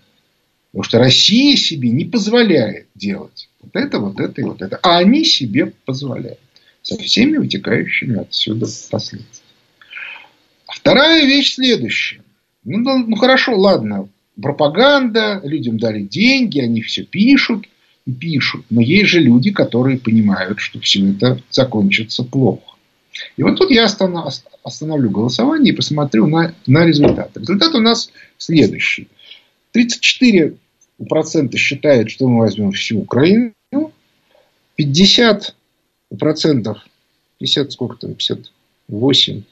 Потому 0.73 0.85
что 0.85 0.99
Россия 0.99 1.57
себе 1.57 1.90
не 1.90 2.05
позволяет 2.05 2.88
делать 2.95 3.49
вот 3.61 3.75
это, 3.75 3.99
вот 3.99 4.21
это 4.21 4.40
и 4.40 4.45
вот 4.45 4.61
это. 4.61 4.78
А 4.83 4.99
они 4.99 5.25
себе 5.25 5.73
позволяют. 5.85 6.38
Со 6.83 6.97
всеми 6.97 7.37
вытекающими 7.37 8.21
отсюда 8.21 8.67
последствиями. 8.90 9.49
Вторая 10.67 11.26
вещь 11.26 11.55
следующая. 11.55 12.23
Ну, 12.64 12.99
ну 12.99 13.17
хорошо, 13.17 13.59
ладно, 13.59 14.09
пропаганда, 14.40 15.40
людям 15.45 15.78
дали 15.78 16.02
деньги, 16.02 16.61
они 16.61 16.83
все 16.83 17.04
пишут 17.04 17.66
и 18.07 18.12
пишут. 18.12 18.64
Но 18.71 18.80
есть 18.80 19.09
же 19.09 19.21
люди, 19.21 19.50
которые 19.50 19.99
понимают, 19.99 20.61
что 20.61 20.80
все 20.80 21.11
это 21.11 21.40
закончится 21.50 22.25
плохо. 22.25 22.75
И 23.37 23.42
вот 23.42 23.57
тут 23.57 23.71
я 23.71 23.85
остановлю 23.85 25.11
голосование 25.11 25.73
и 25.73 25.76
посмотрю 25.76 26.26
на, 26.26 26.54
на 26.66 26.85
результат. 26.87 27.37
Результат 27.37 27.75
у 27.75 27.80
нас 27.80 28.11
следующий. 28.37 29.09
34% 29.75 30.57
считают, 31.57 32.11
что 32.11 32.28
мы 32.28 32.40
возьмем 32.40 32.73
всю 32.73 33.00
Украину. 33.00 33.52
50 34.76 35.57
процентов, 36.18 36.78
50 37.38 37.73
сколько 37.73 37.97
там, 37.97 38.14
58, 38.14 39.42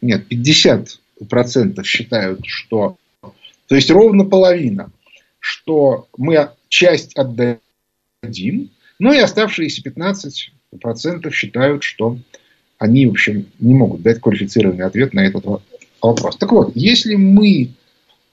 нет, 0.00 0.26
50 0.26 0.98
процентов 1.28 1.86
считают, 1.86 2.40
что, 2.46 2.96
то 3.68 3.74
есть 3.74 3.90
ровно 3.90 4.24
половина, 4.24 4.90
что 5.38 6.08
мы 6.16 6.50
часть 6.68 7.16
отдадим, 7.16 8.70
ну 8.98 9.12
и 9.12 9.18
оставшиеся 9.18 9.82
15 9.82 10.52
процентов 10.80 11.34
считают, 11.34 11.82
что 11.82 12.18
они, 12.78 13.06
в 13.06 13.10
общем, 13.10 13.46
не 13.58 13.74
могут 13.74 14.02
дать 14.02 14.20
квалифицированный 14.20 14.84
ответ 14.84 15.14
на 15.14 15.20
этот 15.20 15.44
вопрос. 16.02 16.36
Так 16.36 16.52
вот, 16.52 16.72
если 16.74 17.14
мы 17.14 17.70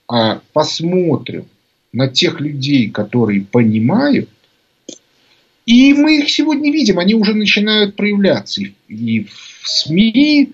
а, 0.08 0.40
посмотрим 0.52 1.46
на 1.92 2.08
тех 2.08 2.40
людей, 2.40 2.90
которые 2.90 3.42
понимают, 3.42 4.28
и 5.66 5.94
мы 5.94 6.18
их 6.18 6.30
сегодня 6.30 6.70
видим, 6.70 6.98
они 6.98 7.14
уже 7.14 7.34
начинают 7.34 7.96
проявляться 7.96 8.62
и 8.88 9.24
в 9.24 9.68
СМИ, 9.68 10.52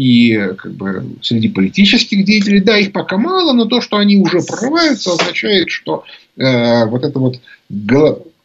и 0.00 0.54
как 0.56 0.72
бы, 0.72 1.04
среди 1.20 1.50
политических 1.50 2.24
деятелей. 2.24 2.60
Да, 2.60 2.78
их 2.78 2.92
пока 2.92 3.18
мало, 3.18 3.52
но 3.52 3.66
то, 3.66 3.82
что 3.82 3.98
они 3.98 4.16
уже 4.16 4.40
прорываются, 4.40 5.12
означает, 5.12 5.68
что 5.68 6.04
э, 6.38 6.86
вот 6.86 7.04
эта 7.04 7.18
вот 7.18 7.38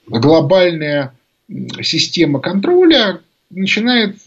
глобальная 0.06 1.14
система 1.82 2.42
контроля 2.42 3.22
начинает 3.50 4.18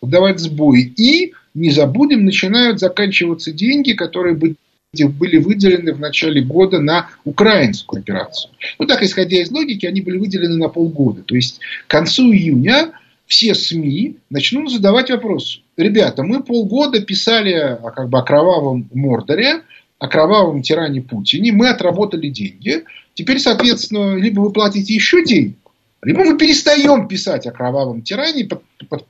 давать 0.00 0.40
сбой. 0.40 0.90
И, 0.96 1.34
не 1.52 1.70
забудем, 1.70 2.24
начинают 2.24 2.80
заканчиваться 2.80 3.52
деньги, 3.52 3.92
которые 3.92 4.34
бы 4.34 4.54
были 4.94 5.36
выделены 5.36 5.92
в 5.92 6.00
начале 6.00 6.40
года 6.40 6.80
на 6.80 7.10
украинскую 7.24 8.00
операцию. 8.00 8.52
Ну 8.78 8.86
так, 8.86 9.02
исходя 9.02 9.40
из 9.42 9.50
логики, 9.50 9.84
они 9.84 10.00
были 10.00 10.16
выделены 10.16 10.56
на 10.56 10.68
полгода. 10.68 11.22
То 11.22 11.34
есть 11.34 11.60
к 11.86 11.90
концу 11.90 12.32
июня 12.32 12.92
все 13.30 13.54
СМИ 13.54 14.16
начнут 14.28 14.72
задавать 14.72 15.08
вопрос. 15.08 15.62
Ребята, 15.76 16.24
мы 16.24 16.42
полгода 16.42 17.00
писали 17.00 17.78
как 17.94 18.08
бы, 18.08 18.18
о 18.18 18.22
кровавом 18.22 18.88
Мордоре, 18.92 19.62
о 20.00 20.08
кровавом 20.08 20.62
тиране 20.62 21.00
Путине, 21.00 21.52
мы 21.52 21.68
отработали 21.68 22.28
деньги. 22.28 22.82
Теперь, 23.14 23.38
соответственно, 23.38 24.16
либо 24.16 24.40
вы 24.40 24.50
платите 24.50 24.92
еще 24.92 25.24
деньги, 25.24 25.54
либо 26.02 26.24
мы 26.24 26.38
перестаем 26.38 27.06
писать 27.06 27.46
о 27.46 27.52
кровавом 27.52 28.02
тиране, 28.02 28.48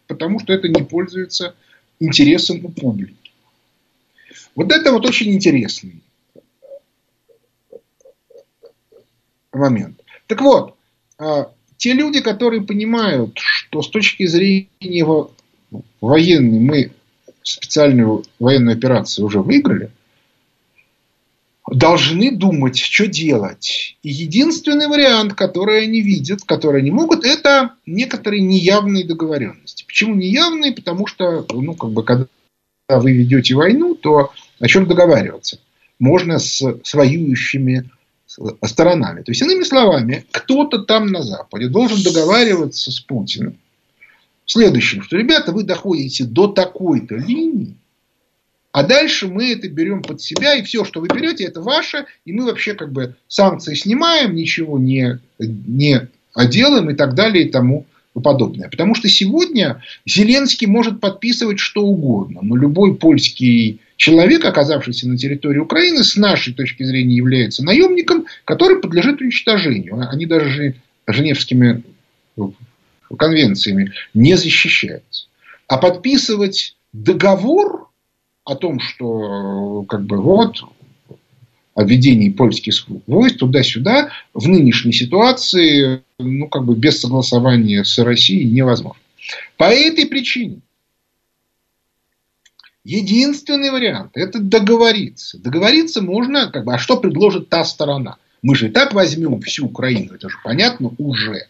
потому 0.07 0.39
что 0.39 0.53
это 0.53 0.69
не 0.69 0.83
пользуется 0.83 1.55
интересом 1.99 2.61
у 2.63 2.69
публики. 2.69 3.15
Вот 4.55 4.71
это 4.71 4.93
вот 4.93 5.07
очень 5.07 5.33
интересный 5.33 6.03
момент. 9.51 9.99
Так 10.27 10.43
вот, 10.43 10.77
а, 11.19 11.51
те 11.81 11.95
люди, 11.95 12.21
которые 12.21 12.61
понимают, 12.61 13.39
что 13.39 13.81
с 13.81 13.89
точки 13.89 14.27
зрения 14.27 15.27
военной 16.03 16.61
мы 16.61 16.93
специальную 17.43 18.23
военную 18.39 18.77
операцию 18.77 19.25
уже 19.25 19.41
выиграли, 19.41 19.91
должны 21.67 22.33
думать, 22.33 22.79
что 22.79 23.07
делать. 23.07 23.97
И 24.03 24.11
единственный 24.11 24.89
вариант, 24.89 25.33
который 25.33 25.83
они 25.85 26.03
видят, 26.03 26.43
который 26.45 26.83
они 26.83 26.91
могут, 26.91 27.25
это 27.25 27.73
некоторые 27.87 28.43
неявные 28.43 29.07
договоренности. 29.07 29.85
Почему 29.87 30.15
неявные? 30.15 30.73
Потому 30.73 31.07
что, 31.07 31.47
ну, 31.51 31.73
как 31.73 31.93
бы, 31.93 32.05
когда 32.05 32.29
вы 32.89 33.13
ведете 33.13 33.55
войну, 33.55 33.95
то 33.95 34.33
о 34.59 34.69
чем 34.69 34.87
договариваться? 34.87 35.59
Можно 35.99 36.41
с, 36.41 36.61
с 36.61 36.93
воюющими 36.93 37.89
сторонами. 38.65 39.23
То 39.23 39.33
есть, 39.33 39.43
иными 39.43 39.65
словами, 39.65 40.25
кто-то 40.31 40.81
там 40.81 41.07
на 41.07 41.23
Западе 41.23 41.69
должен 41.69 42.03
договариваться 42.03 42.91
с 42.91 43.01
Путиным. 43.01 43.57
Следующим, 44.47 45.03
что, 45.03 45.17
ребята, 45.17 45.53
вы 45.53 45.63
доходите 45.63 46.25
до 46.25 46.49
такой-то 46.49 47.17
линии, 47.17 47.77
а 48.73 48.85
дальше 48.85 49.27
мы 49.27 49.53
это 49.53 49.69
берем 49.69 50.03
под 50.03 50.21
себя, 50.21 50.55
и 50.55 50.63
все, 50.63 50.85
что 50.85 51.01
вы 51.01 51.09
берете, 51.09 51.45
это 51.45 51.61
ваше, 51.61 52.07
и 52.25 52.33
мы 52.33 52.45
вообще 52.45 52.75
как 52.75 52.93
бы 52.93 53.17
санкции 53.29 53.75
снимаем, 53.75 54.35
ничего 54.35 54.79
не, 54.79 55.21
не 55.39 56.09
делаем 56.49 56.91
и 56.91 56.95
так 56.95 57.15
далее 57.15 57.47
и 57.47 57.51
тому 57.51 57.87
подобное. 58.15 58.69
Потому 58.69 58.95
что 58.95 59.09
сегодня 59.09 59.83
Зеленский 60.07 60.67
может 60.67 61.01
подписывать 61.01 61.59
что 61.59 61.83
угодно, 61.83 62.41
но 62.43 62.57
любой 62.57 62.97
польский 62.97 63.81
человек, 63.97 64.45
оказавшийся 64.45 65.09
на 65.09 65.17
территории 65.17 65.59
Украины, 65.59 66.03
с 66.03 66.17
нашей 66.17 66.53
точки 66.55 66.83
зрения 66.83 67.17
является 67.17 67.65
наемником, 67.65 68.27
который 68.45 68.81
подлежит 68.81 69.21
уничтожению. 69.21 70.09
Они 70.11 70.27
даже 70.27 70.75
Женевскими 71.07 71.83
конвенциями 73.17 73.93
не 74.15 74.37
защищаются. 74.37 75.27
А 75.67 75.77
подписывать 75.77 76.77
договор 76.93 77.89
о 78.45 78.57
том, 78.57 78.81
что 78.81 79.85
как 79.89 80.03
бы 80.03 80.21
вот 80.21 80.63
о 81.81 81.85
введении 81.85 82.29
польских 82.29 82.85
войск 83.07 83.39
туда-сюда 83.39 84.11
в 84.35 84.47
нынешней 84.49 84.93
ситуации 84.93 86.03
ну, 86.19 86.47
как 86.47 86.65
бы 86.65 86.75
без 86.75 87.01
согласования 87.01 87.85
с 87.85 87.99
Россией 87.99 88.51
невозможно. 88.51 89.01
По 89.57 89.65
этой 89.65 90.07
причине 90.07 90.59
единственный 92.85 93.71
вариант– 93.71 94.11
это 94.15 94.41
договориться. 94.41 95.39
Договориться 95.39 96.03
можно, 96.03 96.51
как 96.51 96.65
бы, 96.65 96.75
а 96.75 96.79
что 96.79 96.99
предложит 96.99 97.49
та 97.49 97.65
сторона? 97.65 98.17
Мы 98.43 98.57
же 98.57 98.69
и 98.69 98.71
так 98.71 98.93
возьмем 98.93 99.41
всю 99.41 99.67
Украину, 99.67 100.15
это 100.15 100.29
же 100.29 100.37
понятно 100.45 100.93
уже. 100.99 101.47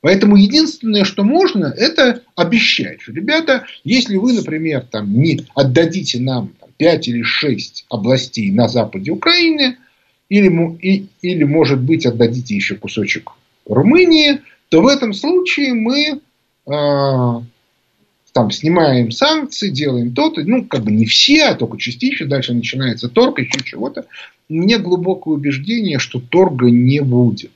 Поэтому 0.00 0.36
единственное, 0.36 1.04
что 1.04 1.22
можно, 1.22 1.66
это 1.66 2.22
обещать, 2.34 3.02
что, 3.02 3.12
ребята, 3.12 3.66
если 3.84 4.16
вы, 4.16 4.32
например, 4.32 4.84
там, 4.90 5.12
не 5.12 5.46
отдадите 5.54 6.18
нам 6.18 6.52
5 6.76 7.08
или 7.08 7.22
6 7.22 7.86
областей 7.88 8.50
на 8.50 8.68
западе 8.68 9.10
Украины, 9.10 9.76
или, 10.28 10.76
и, 10.80 11.06
или, 11.22 11.44
может 11.44 11.80
быть, 11.80 12.06
отдадите 12.06 12.54
еще 12.54 12.76
кусочек 12.76 13.32
Румынии, 13.66 14.40
то 14.68 14.82
в 14.82 14.86
этом 14.86 15.12
случае 15.12 15.74
мы 15.74 16.20
э, 16.66 17.42
там 18.32 18.50
снимаем 18.50 19.10
санкции, 19.10 19.70
делаем 19.70 20.12
то-то, 20.12 20.42
ну, 20.44 20.64
как 20.64 20.82
бы 20.82 20.90
не 20.90 21.06
все, 21.06 21.44
а 21.44 21.54
только 21.54 21.78
частично, 21.78 22.26
дальше 22.26 22.52
начинается 22.52 23.08
торг, 23.08 23.38
еще 23.38 23.60
чего-то. 23.64 24.06
Меня 24.48 24.78
глубокое 24.78 25.34
убеждение, 25.34 25.98
что 25.98 26.20
торга 26.20 26.68
не 26.68 27.00
будет. 27.00 27.52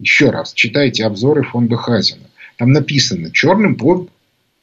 Еще 0.00 0.30
раз, 0.30 0.52
читайте 0.54 1.04
обзоры 1.04 1.42
фонда 1.44 1.76
Хазина. 1.76 2.28
Там 2.56 2.72
написано 2.72 3.30
черным 3.30 3.76
по 3.76 4.08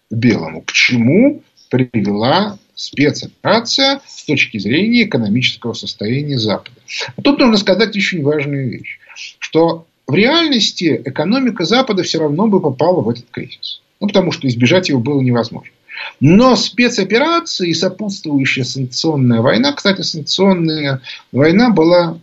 белому, 0.09 0.61
к 0.61 0.71
чему 0.71 1.43
привела 1.69 2.57
спецоперация 2.75 4.01
с 4.07 4.23
точки 4.23 4.57
зрения 4.57 5.03
экономического 5.03 5.73
состояния 5.73 6.37
Запада. 6.37 6.77
Тут 7.23 7.39
нужно 7.39 7.57
сказать 7.57 7.95
очень 7.95 8.23
важную 8.23 8.69
вещь, 8.69 8.99
что 9.39 9.85
в 10.07 10.13
реальности 10.13 11.01
экономика 11.05 11.65
Запада 11.65 12.03
все 12.03 12.19
равно 12.19 12.47
бы 12.47 12.59
попала 12.59 13.01
в 13.01 13.09
этот 13.09 13.25
кризис. 13.31 13.81
Ну, 13.99 14.07
потому 14.07 14.31
что 14.31 14.47
избежать 14.47 14.89
его 14.89 14.99
было 14.99 15.21
невозможно. 15.21 15.71
Но 16.19 16.55
спецоперации 16.55 17.69
и 17.69 17.73
сопутствующая 17.73 18.63
санкционная 18.63 19.41
война, 19.41 19.73
кстати, 19.73 20.01
санкционная 20.01 21.01
война 21.31 21.69
была 21.69 22.17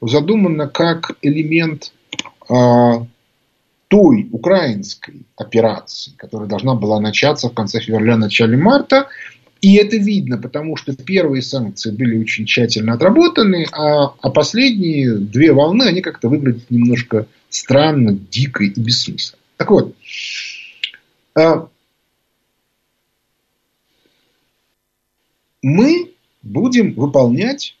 задумана 0.00 0.68
как 0.68 1.12
элемент 1.22 1.92
э, 2.48 2.54
той 3.88 4.28
украинской 4.32 5.26
операции, 5.36 6.12
которая 6.16 6.48
должна 6.48 6.74
была 6.74 7.00
начаться 7.00 7.48
в 7.48 7.54
конце 7.54 7.80
февраля, 7.80 8.16
начале 8.16 8.56
марта. 8.56 9.08
И 9.60 9.74
это 9.74 9.96
видно, 9.96 10.38
потому 10.38 10.76
что 10.76 10.94
первые 10.94 11.42
санкции 11.42 11.90
были 11.90 12.18
очень 12.18 12.44
тщательно 12.44 12.92
отработаны, 12.92 13.66
а, 13.72 14.14
а 14.20 14.30
последние 14.30 15.16
две 15.16 15.52
волны, 15.52 15.84
они 15.84 16.00
как-то 16.00 16.28
выглядят 16.28 16.70
немножко 16.70 17.26
странно, 17.48 18.12
дико 18.12 18.62
и 18.62 18.80
бессмысленно. 18.80 19.40
Так 19.56 19.70
вот, 19.70 19.96
э, 21.36 21.66
мы 25.62 26.12
будем 26.42 26.94
выполнять, 26.94 27.74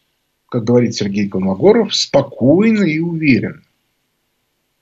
как 0.48 0.64
говорит 0.64 0.96
Сергей 0.96 1.28
Колмогоров, 1.28 1.94
спокойно 1.94 2.82
и 2.82 2.98
уверенно. 2.98 3.62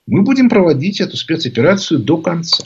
Мы 0.06 0.22
будем 0.22 0.48
проводить 0.48 1.00
эту 1.00 1.16
спецоперацию 1.16 2.00
до 2.00 2.18
конца. 2.18 2.64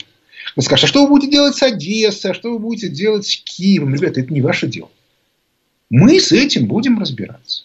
Вы 0.55 0.61
скажете, 0.61 0.85
а 0.85 0.89
что 0.89 1.03
вы 1.03 1.09
будете 1.09 1.31
делать 1.31 1.55
с 1.55 1.63
Одессой, 1.63 2.31
а 2.31 2.33
что 2.33 2.51
вы 2.51 2.59
будете 2.59 2.89
делать 2.89 3.25
с 3.25 3.37
Киевом? 3.37 3.95
Ребята, 3.95 4.21
это 4.21 4.33
не 4.33 4.41
ваше 4.41 4.67
дело. 4.67 4.89
Мы 5.89 6.19
с 6.19 6.31
этим 6.31 6.67
будем 6.67 6.99
разбираться. 6.99 7.63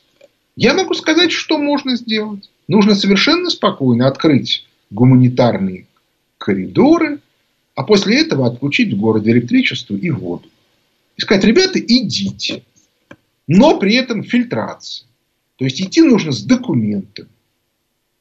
Я 0.56 0.74
могу 0.74 0.94
сказать, 0.94 1.30
что 1.30 1.58
можно 1.58 1.96
сделать. 1.96 2.50
Нужно 2.68 2.94
совершенно 2.94 3.50
спокойно 3.50 4.08
открыть 4.08 4.66
гуманитарные 4.90 5.86
коридоры, 6.38 7.20
а 7.74 7.82
после 7.82 8.20
этого 8.20 8.46
отключить 8.46 8.92
в 8.92 8.98
городе 8.98 9.32
электричество 9.32 9.94
и 9.94 10.10
воду. 10.10 10.48
И 11.16 11.20
сказать, 11.20 11.44
ребята, 11.44 11.78
идите. 11.78 12.62
Но 13.46 13.78
при 13.78 13.94
этом 13.94 14.22
фильтрация. 14.22 15.06
То 15.56 15.64
есть 15.64 15.80
идти 15.80 16.02
нужно 16.02 16.32
с 16.32 16.42
документами. 16.42 17.28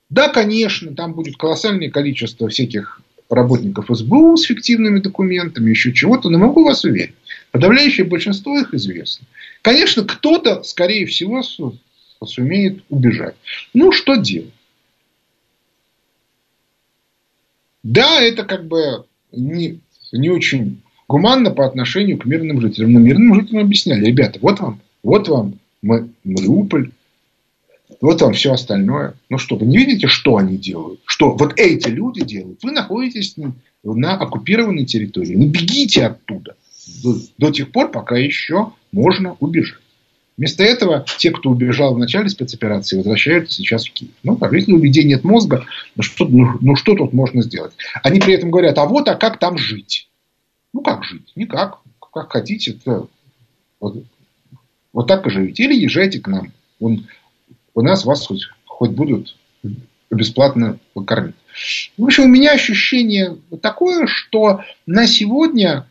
Да, 0.09 0.29
конечно, 0.29 0.93
там 0.93 1.13
будет 1.13 1.37
колоссальное 1.37 1.89
количество 1.89 2.47
всяких 2.47 3.01
работников 3.29 3.87
СБУ 3.89 4.37
с 4.37 4.43
фиктивными 4.43 4.99
документами, 4.99 5.69
еще 5.69 5.93
чего-то, 5.93 6.29
но 6.29 6.37
могу 6.37 6.63
вас 6.63 6.83
уверить, 6.83 7.15
подавляющее 7.51 8.05
большинство 8.05 8.57
их 8.59 8.73
известно. 8.73 9.25
Конечно, 9.61 10.03
кто-то, 10.03 10.63
скорее 10.63 11.05
всего, 11.07 11.41
сумеет 12.23 12.83
убежать. 12.89 13.35
Ну, 13.73 13.91
что 13.91 14.15
делать? 14.15 14.53
Да, 17.83 18.21
это 18.21 18.43
как 18.43 18.67
бы 18.67 19.05
не, 19.31 19.79
не 20.11 20.29
очень 20.29 20.81
гуманно 21.07 21.51
по 21.51 21.65
отношению 21.65 22.17
к 22.17 22.25
мирным 22.25 22.61
жителям. 22.61 22.93
Но 22.93 22.99
мирным 22.99 23.35
жителям 23.35 23.65
объясняли, 23.65 24.05
ребята, 24.05 24.39
вот 24.41 24.59
вам, 24.59 24.81
вот 25.03 25.27
вам 25.27 25.59
Мариуполь, 25.81 26.91
вот 28.01 28.21
вам 28.21 28.33
все 28.33 28.53
остальное. 28.53 29.13
Ну 29.29 29.37
что, 29.37 29.55
вы 29.55 29.65
не 29.65 29.77
видите, 29.77 30.07
что 30.07 30.37
они 30.37 30.57
делают? 30.57 30.99
Что 31.05 31.31
вот 31.31 31.53
эти 31.57 31.87
люди 31.87 32.23
делают? 32.23 32.63
Вы 32.63 32.71
находитесь 32.71 33.35
на 33.83 34.17
оккупированной 34.17 34.85
территории. 34.85 35.35
Ну 35.35 35.47
бегите 35.47 36.05
оттуда 36.05 36.55
до, 37.03 37.15
до 37.37 37.51
тех 37.51 37.71
пор, 37.71 37.91
пока 37.91 38.17
еще 38.17 38.73
можно 38.91 39.35
убежать. 39.39 39.79
Вместо 40.37 40.63
этого 40.63 41.05
те, 41.17 41.31
кто 41.31 41.49
убежал 41.49 41.95
в 41.95 41.97
начале 41.97 42.27
спецоперации, 42.27 42.97
возвращаются 42.97 43.55
сейчас 43.55 43.87
в 43.87 43.93
Киев. 43.93 44.11
Ну, 44.23 44.35
так, 44.35 44.51
если 44.51 44.73
у 44.73 44.83
людей 44.83 45.05
нет 45.05 45.23
мозга, 45.23 45.65
ну 45.95 46.03
что, 46.03 46.25
ну, 46.25 46.57
ну 46.59 46.75
что 46.75 46.93
тут 46.95 47.13
можно 47.13 47.41
сделать? 47.41 47.71
Они 48.03 48.19
при 48.19 48.33
этом 48.33 48.51
говорят, 48.51 48.77
а 48.77 48.85
вот, 48.85 49.07
а 49.07 49.15
как 49.15 49.39
там 49.39 49.57
жить? 49.57 50.09
Ну, 50.73 50.81
как 50.81 51.05
жить? 51.05 51.31
Никак. 51.35 51.79
Как 52.13 52.31
хотите. 52.31 52.77
Вот, 53.79 54.03
вот 54.91 55.07
так 55.07 55.25
и 55.25 55.29
живите. 55.29 55.63
Или 55.63 55.75
езжайте 55.75 56.19
к 56.19 56.27
нам. 56.27 56.51
Он, 56.81 57.05
у 57.75 57.81
нас 57.81 58.05
вас 58.05 58.25
хоть, 58.25 58.47
хоть 58.65 58.91
будут 58.91 59.35
бесплатно 60.09 60.79
кормить. 61.05 61.35
В 61.97 62.05
общем, 62.05 62.23
у 62.23 62.27
меня 62.27 62.53
ощущение 62.53 63.37
такое, 63.61 64.07
что 64.07 64.61
на 64.85 65.07
сегодня 65.07 65.87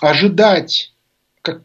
ожидать 0.00 0.92
как, 1.42 1.62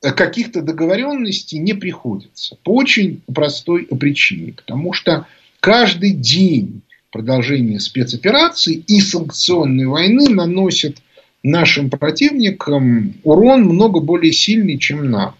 каких-то 0.00 0.62
договоренностей 0.62 1.58
не 1.58 1.74
приходится. 1.74 2.56
По 2.62 2.70
очень 2.74 3.22
простой 3.32 3.86
причине. 3.86 4.52
Потому 4.52 4.92
что 4.92 5.26
каждый 5.60 6.12
день 6.12 6.82
продолжения 7.10 7.78
спецоперации 7.78 8.74
и 8.74 9.00
санкционной 9.00 9.86
войны 9.86 10.28
наносит 10.28 10.98
нашим 11.42 11.90
противникам 11.90 13.14
урон 13.22 13.64
много 13.64 14.00
более 14.00 14.32
сильный, 14.32 14.78
чем 14.78 15.10
нам. 15.10 15.34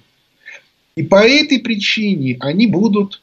И 0.95 1.03
по 1.03 1.27
этой 1.27 1.59
причине 1.59 2.37
они 2.41 2.67
будут, 2.67 3.23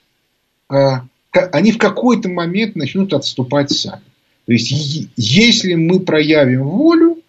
они 0.70 1.72
в 1.72 1.78
какой-то 1.78 2.30
момент 2.30 2.76
начнут 2.76 3.14
отступать 3.14 3.72
сами. 3.72 4.04
То 4.46 4.54
есть, 4.54 4.72
если 5.16 5.76
мы 5.76 6.00
проявим 6.00 6.64
волю, 6.64 7.22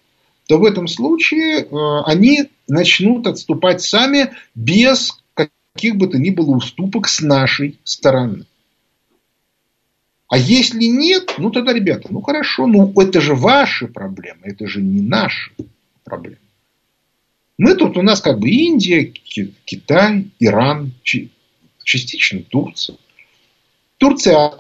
то 0.46 0.59
в 0.59 0.64
этом 0.64 0.88
случае 0.88 1.66
а, 1.70 2.05
они 2.05 2.48
начнут 2.66 3.26
отступать 3.26 3.83
сами 3.83 4.33
без 4.55 5.12
каких 5.35 5.96
бы 5.96 6.09
то 6.09 6.18
ни 6.18 6.31
было 6.31 6.57
уступок 6.57 7.09
с 7.09 7.20
нашей 7.20 7.79
стороны. 7.85 8.46
А 10.29 10.38
если 10.38 10.85
нет, 10.85 11.35
ну 11.38 11.50
тогда, 11.50 11.72
ребята, 11.72 12.09
ну 12.11 12.20
хорошо, 12.20 12.66
ну 12.66 12.92
это 13.00 13.20
же 13.20 13.35
ваши 13.35 13.87
проблемы, 13.87 14.40
это 14.44 14.66
же 14.66 14.81
не 14.81 15.03
наши 15.03 15.53
проблемы. 16.05 16.38
Мы 17.59 17.74
тут 17.74 17.96
у 17.96 18.03
нас 18.03 18.20
как 18.20 18.38
бы 18.38 18.48
Индия, 18.48 19.05
Китай, 19.05 20.31
Иран, 20.38 20.92
частично 21.85 22.42
Турция. 22.42 22.96
Турция 24.00 24.50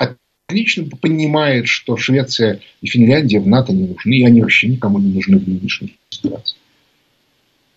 отлично 0.48 0.84
понимает, 0.84 1.66
что 1.66 1.96
Швеция 1.96 2.60
и 2.82 2.86
Финляндия 2.86 3.40
в 3.40 3.48
НАТО 3.48 3.72
не 3.72 3.88
нужны, 3.88 4.18
и 4.18 4.24
они 4.24 4.42
вообще 4.42 4.68
никому 4.68 4.98
не 4.98 5.14
нужны 5.14 5.38
в 5.38 5.48
нынешней 5.48 5.98
ситуации. 6.10 6.58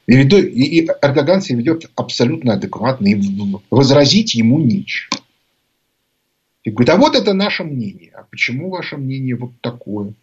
И, 0.06 0.14
и 0.14 0.86
Эрдоган 1.02 1.42
себя 1.42 1.60
ведет 1.60 1.90
абсолютно 1.96 2.56
адекватно, 2.56 3.08
и 3.08 3.22
возразить 3.72 4.36
ему 4.36 4.60
нечего. 4.60 5.18
И 6.66 6.70
говорит, 6.70 6.90
а 6.90 6.98
вот 6.98 7.16
это 7.16 7.34
наше 7.34 7.64
мнение. 7.64 8.12
А 8.14 8.24
почему 8.30 8.70
ваше 8.70 8.98
мнение 8.98 9.38
вот 9.38 9.52
такое? 9.62 10.14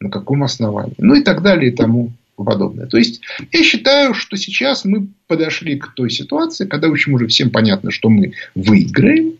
На 0.00 0.10
каком 0.10 0.42
основании? 0.42 0.96
Ну 0.98 1.14
и 1.14 1.22
так 1.22 1.42
далее 1.42 1.70
и 1.70 1.76
тому 1.76 2.10
подобное. 2.34 2.86
То 2.86 2.98
есть, 2.98 3.20
я 3.52 3.62
считаю, 3.62 4.14
что 4.14 4.36
сейчас 4.36 4.84
мы 4.84 5.06
подошли 5.28 5.78
к 5.78 5.94
той 5.94 6.10
ситуации, 6.10 6.66
когда, 6.66 6.88
в 6.88 6.92
общем, 6.92 7.14
уже 7.14 7.28
всем 7.28 7.50
понятно, 7.50 7.92
что 7.92 8.08
мы 8.08 8.32
выиграем. 8.56 9.38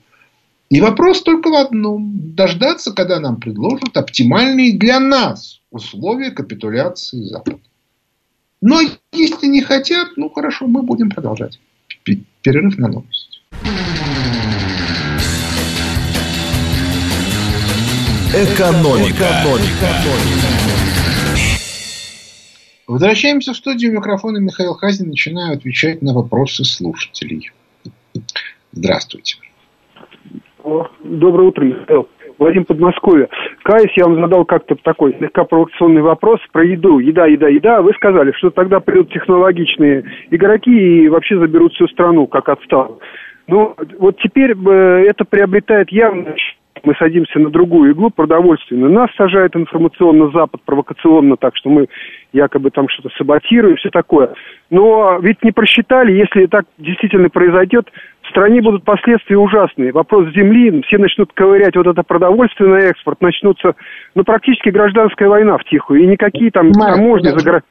И 0.70 0.80
вопрос 0.80 1.22
только 1.22 1.50
в 1.50 1.54
одном. 1.54 2.34
Дождаться, 2.34 2.92
когда 2.92 3.20
нам 3.20 3.38
предложат 3.38 3.96
оптимальные 3.96 4.78
для 4.78 4.98
нас 4.98 5.60
условия 5.70 6.30
капитуляции 6.30 7.22
Запада. 7.22 7.58
Но 8.60 8.80
если 9.12 9.46
не 9.46 9.60
хотят, 9.60 10.16
ну 10.16 10.30
хорошо, 10.30 10.66
мы 10.66 10.82
будем 10.82 11.10
продолжать. 11.10 11.60
Перерыв 12.42 12.78
на 12.78 12.88
новость. 12.88 13.42
Экономика. 18.32 19.14
Экономика. 19.14 19.94
Возвращаемся 22.86 23.52
в 23.52 23.56
студию. 23.56 23.92
Микрофона 23.92 24.38
Михаил 24.38 24.74
Хазин. 24.74 25.08
Начинаю 25.08 25.56
отвечать 25.56 26.02
на 26.02 26.12
вопросы 26.12 26.64
слушателей. 26.64 27.50
Здравствуйте. 28.72 29.36
Доброе 30.64 31.48
утро, 31.48 31.64
Михаил. 31.64 32.08
Владимир 32.38 32.64
Подмосковье. 32.64 33.28
Каюсь, 33.62 33.92
я 33.96 34.04
вам 34.06 34.20
задал 34.20 34.44
как-то 34.44 34.74
такой 34.82 35.14
слегка 35.18 35.44
провокационный 35.44 36.00
вопрос 36.00 36.40
про 36.52 36.64
еду. 36.64 36.98
Еда, 36.98 37.26
еда, 37.26 37.48
еда. 37.48 37.82
Вы 37.82 37.92
сказали, 37.92 38.32
что 38.32 38.50
тогда 38.50 38.80
придут 38.80 39.12
технологичные 39.12 40.04
игроки 40.30 41.04
и 41.04 41.08
вообще 41.08 41.38
заберут 41.38 41.74
всю 41.74 41.86
страну, 41.88 42.26
как 42.26 42.48
отстал. 42.48 42.98
Ну, 43.46 43.76
вот 43.98 44.18
теперь 44.20 44.52
э, 44.52 45.06
это 45.06 45.24
приобретает 45.24 45.90
явно 45.90 46.34
мы 46.84 46.94
садимся 46.96 47.38
на 47.38 47.50
другую 47.50 47.92
иглу 47.92 48.10
продовольственную. 48.10 48.92
Нас 48.92 49.10
сажает 49.16 49.56
информационно 49.56 50.30
Запад 50.30 50.60
провокационно, 50.64 51.36
так 51.36 51.56
что 51.56 51.70
мы 51.70 51.88
якобы 52.32 52.70
там 52.70 52.88
что-то 52.88 53.14
саботируем, 53.16 53.76
все 53.76 53.90
такое. 53.90 54.34
Но 54.70 55.18
ведь 55.20 55.42
не 55.42 55.52
просчитали, 55.52 56.12
если 56.12 56.46
так 56.46 56.66
действительно 56.78 57.30
произойдет, 57.30 57.88
стране 58.34 58.60
будут 58.60 58.84
последствия 58.84 59.36
ужасные. 59.36 59.92
Вопрос 59.92 60.34
земли, 60.34 60.82
все 60.82 60.98
начнут 60.98 61.32
ковырять 61.32 61.76
вот 61.76 61.86
это 61.86 62.02
продовольствие 62.02 62.68
на 62.68 62.78
экспорт, 62.78 63.20
начнутся, 63.20 63.74
ну, 64.16 64.24
практически 64.24 64.70
гражданская 64.70 65.28
война 65.28 65.56
в 65.56 65.64
тихую, 65.64 66.02
и 66.02 66.06
никакие 66.06 66.50
там 66.50 66.72
таможни 66.72 67.28
за 67.28 67.44
гра... 67.44 67.62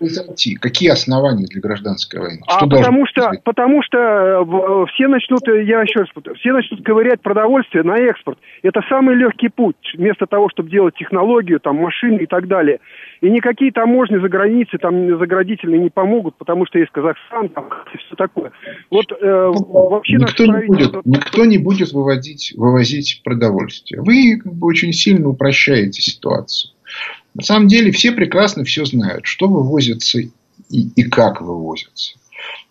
Какие 0.61 0.89
основания 0.89 1.45
для 1.47 1.59
гражданской 1.59 2.21
войны? 2.21 2.39
А 2.47 2.59
что 2.59 2.67
потому 2.67 3.05
что, 3.05 3.31
потому 3.43 3.83
что 3.83 3.97
э, 3.97 4.85
все 4.93 5.07
начнут, 5.07 5.45
э, 5.49 5.63
я 5.65 5.81
еще 5.81 5.99
раз 5.99 6.09
повторю, 6.13 6.37
все 6.37 6.53
начнут 6.53 6.83
ковырять 6.83 7.21
продовольствие 7.21 7.83
на 7.83 7.97
экспорт. 7.97 8.37
Это 8.61 8.81
самый 8.87 9.15
легкий 9.15 9.49
путь, 9.49 9.75
вместо 9.97 10.27
того, 10.27 10.49
чтобы 10.49 10.69
делать 10.69 10.95
технологию, 10.95 11.59
там, 11.59 11.75
машины 11.75 12.21
и 12.21 12.25
так 12.25 12.47
далее. 12.47 12.79
И 13.23 13.29
никакие 13.29 13.71
таможни 13.71 14.17
за 14.17 14.27
границей, 14.27 14.77
там, 14.79 15.17
заградительные 15.17 15.79
не 15.79 15.89
помогут, 15.89 16.35
потому 16.35 16.65
что 16.65 16.77
есть 16.77 16.91
Казахстан, 16.91 17.47
там, 17.47 17.69
и 17.93 17.97
все 17.97 18.15
такое. 18.17 18.51
Вот 18.91 19.05
э, 19.13 19.51
вообще 19.55 20.17
никто, 20.17 20.45
не 20.45 20.65
будет, 20.65 21.05
никто 21.05 21.45
не 21.45 21.57
будет 21.57 21.93
выводить, 21.93 22.53
вывозить 22.57 23.21
продовольствие. 23.23 24.01
Вы 24.01 24.41
как 24.43 24.53
бы, 24.53 24.67
очень 24.67 24.91
сильно 24.91 25.29
упрощаете 25.29 26.01
ситуацию. 26.01 26.73
На 27.33 27.43
самом 27.43 27.69
деле 27.69 27.93
все 27.93 28.11
прекрасно 28.11 28.65
все 28.65 28.83
знают, 28.83 29.25
что 29.25 29.47
вывозится 29.47 30.19
и, 30.19 30.29
и 30.69 31.03
как 31.03 31.39
вывозится. 31.39 32.19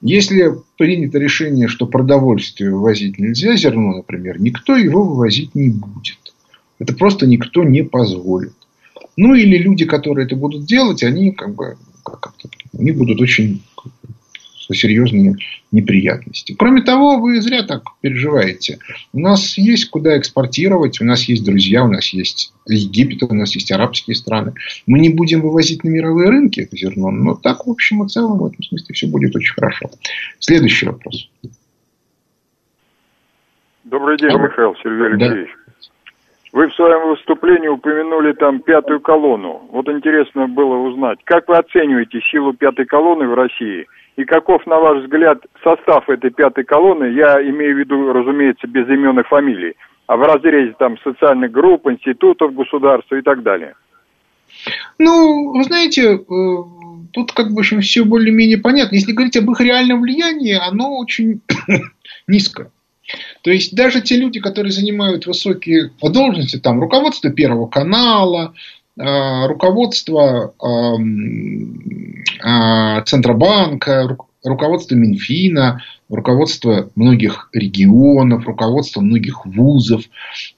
Если 0.03 0.51
принято 0.77 1.19
решение, 1.19 1.67
что 1.67 1.87
продовольствие 1.87 2.73
вывозить 2.73 3.19
нельзя, 3.19 3.57
зерно, 3.57 3.97
например, 3.97 4.39
никто 4.39 4.77
его 4.77 5.03
вывозить 5.03 5.55
не 5.55 5.71
будет. 5.71 6.35
Это 6.79 6.95
просто 6.95 7.27
никто 7.27 7.65
не 7.65 7.85
позволит. 7.85 8.53
Ну, 9.17 9.35
или 9.35 9.59
люди, 9.59 9.85
которые 9.85 10.27
это 10.27 10.37
будут 10.37 10.65
делать, 10.65 11.03
они 11.03 11.33
как 11.33 11.55
бы 11.55 11.77
как-то, 12.05 12.49
они 12.79 12.93
будут 12.93 13.21
очень 13.21 13.63
серьезные 14.75 15.37
неприятности. 15.71 16.55
Кроме 16.59 16.83
того, 16.83 17.19
вы 17.19 17.41
зря 17.41 17.63
так 17.63 17.83
переживаете. 18.01 18.79
У 19.13 19.21
нас 19.21 19.57
есть 19.59 19.91
куда 19.91 20.19
экспортировать, 20.19 21.01
у 21.01 21.05
нас 21.05 21.25
есть 21.25 21.45
друзья, 21.45 21.85
у 21.85 21.89
нас 21.89 22.09
есть 22.09 22.53
Египет, 22.67 23.23
у 23.23 23.35
нас 23.35 23.55
есть 23.55 23.73
арабские 23.73 24.15
страны. 24.15 24.55
Мы 24.87 24.99
не 24.99 25.09
будем 25.09 25.41
вывозить 25.43 25.85
на 25.85 25.89
мировые 25.89 26.31
рынки 26.31 26.61
это 26.61 26.77
зерно, 26.77 27.11
но 27.11 27.35
так, 27.35 27.67
в 27.67 27.71
общем 27.71 28.05
и 28.05 28.09
целом, 28.09 28.39
в 28.39 28.47
этом 28.47 28.63
смысле 28.63 28.95
все 28.95 29.07
будет 29.07 29.35
очень 29.35 29.55
хорошо. 29.55 29.91
Следующий 30.39 30.87
вопрос. 30.87 31.29
Добрый 33.85 34.17
день, 34.17 34.31
Михаил 34.31 34.75
Сергей 34.83 35.07
Алексеевич. 35.07 35.51
Да. 35.55 35.62
Вы 36.53 36.69
в 36.69 36.75
своем 36.75 37.09
выступлении 37.09 37.69
упомянули 37.69 38.35
там 38.35 38.61
пятую 38.61 39.01
колонну. 39.01 39.67
Вот 39.71 39.89
интересно 39.89 40.47
было 40.47 40.77
узнать, 40.77 41.19
как 41.25 41.49
вы 41.49 41.57
оцениваете 41.57 42.21
силу 42.31 42.53
пятой 42.53 42.85
колонны 42.85 43.27
в 43.27 43.35
России? 43.35 43.87
И 44.17 44.25
каков, 44.25 44.67
на 44.67 44.79
ваш 44.79 45.03
взгляд, 45.03 45.39
состав 45.65 46.11
этой 46.11 46.31
пятой 46.31 46.65
колонны? 46.65 47.05
Я 47.05 47.43
имею 47.49 47.75
в 47.75 47.79
виду, 47.79 48.13
разумеется, 48.13 48.67
без 48.67 48.87
имен 48.87 49.19
и 49.19 49.23
фамилий. 49.23 49.75
А 50.07 50.17
в 50.19 50.23
разрезе 50.23 50.75
там 50.79 50.99
социальных 50.99 51.51
групп, 51.51 51.87
институтов 51.87 52.55
государства 52.55 53.17
и 53.17 53.23
так 53.23 53.43
далее. 53.43 53.75
Ну, 54.99 55.53
вы 55.53 55.65
знаете, 55.65 56.17
э, 56.17 56.19
тут 57.13 57.33
как 57.33 57.53
бы 57.53 57.63
все 57.63 58.05
более-менее 58.05 58.59
понятно. 58.59 58.97
Если 58.97 59.13
говорить 59.13 59.39
об 59.39 59.51
их 59.51 59.61
реальном 59.63 60.03
влиянии, 60.03 60.59
оно 60.69 60.99
очень 60.99 61.41
низко. 62.27 62.71
То 63.43 63.51
есть 63.51 63.75
даже 63.75 64.01
те 64.01 64.17
люди, 64.17 64.41
которые 64.41 64.73
занимают 64.73 65.27
высокие 65.27 65.91
должности, 66.01 66.59
там 66.59 66.81
руководство 66.81 67.31
Первого 67.31 67.67
канала, 67.67 68.55
э, 68.99 69.47
руководство 69.47 70.55
э, 70.63 70.97
Центробанка, 73.05 74.17
руководство 74.45 74.95
Минфина, 74.95 75.83
руководство 76.09 76.91
многих 76.95 77.49
регионов, 77.53 78.47
руководство 78.47 79.01
многих 79.01 79.47
вузов. 79.47 80.03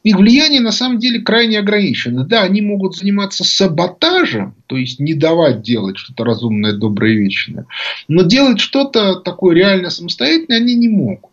Их 0.02 0.16
влияние 0.16 0.60
на 0.60 0.72
самом 0.72 0.98
деле 0.98 1.20
крайне 1.20 1.58
ограничено. 1.58 2.24
Да, 2.24 2.42
они 2.42 2.60
могут 2.60 2.96
заниматься 2.96 3.44
саботажем, 3.44 4.54
то 4.66 4.76
есть 4.76 5.00
не 5.00 5.14
давать 5.14 5.62
делать 5.62 5.96
что-то 5.96 6.24
разумное, 6.24 6.72
доброе 6.72 7.12
и 7.12 7.18
вечное. 7.18 7.66
Но 8.08 8.22
делать 8.22 8.60
что-то 8.60 9.16
такое 9.16 9.54
реально 9.54 9.90
самостоятельное 9.90 10.58
они 10.58 10.74
не 10.74 10.88
могут. 10.88 11.30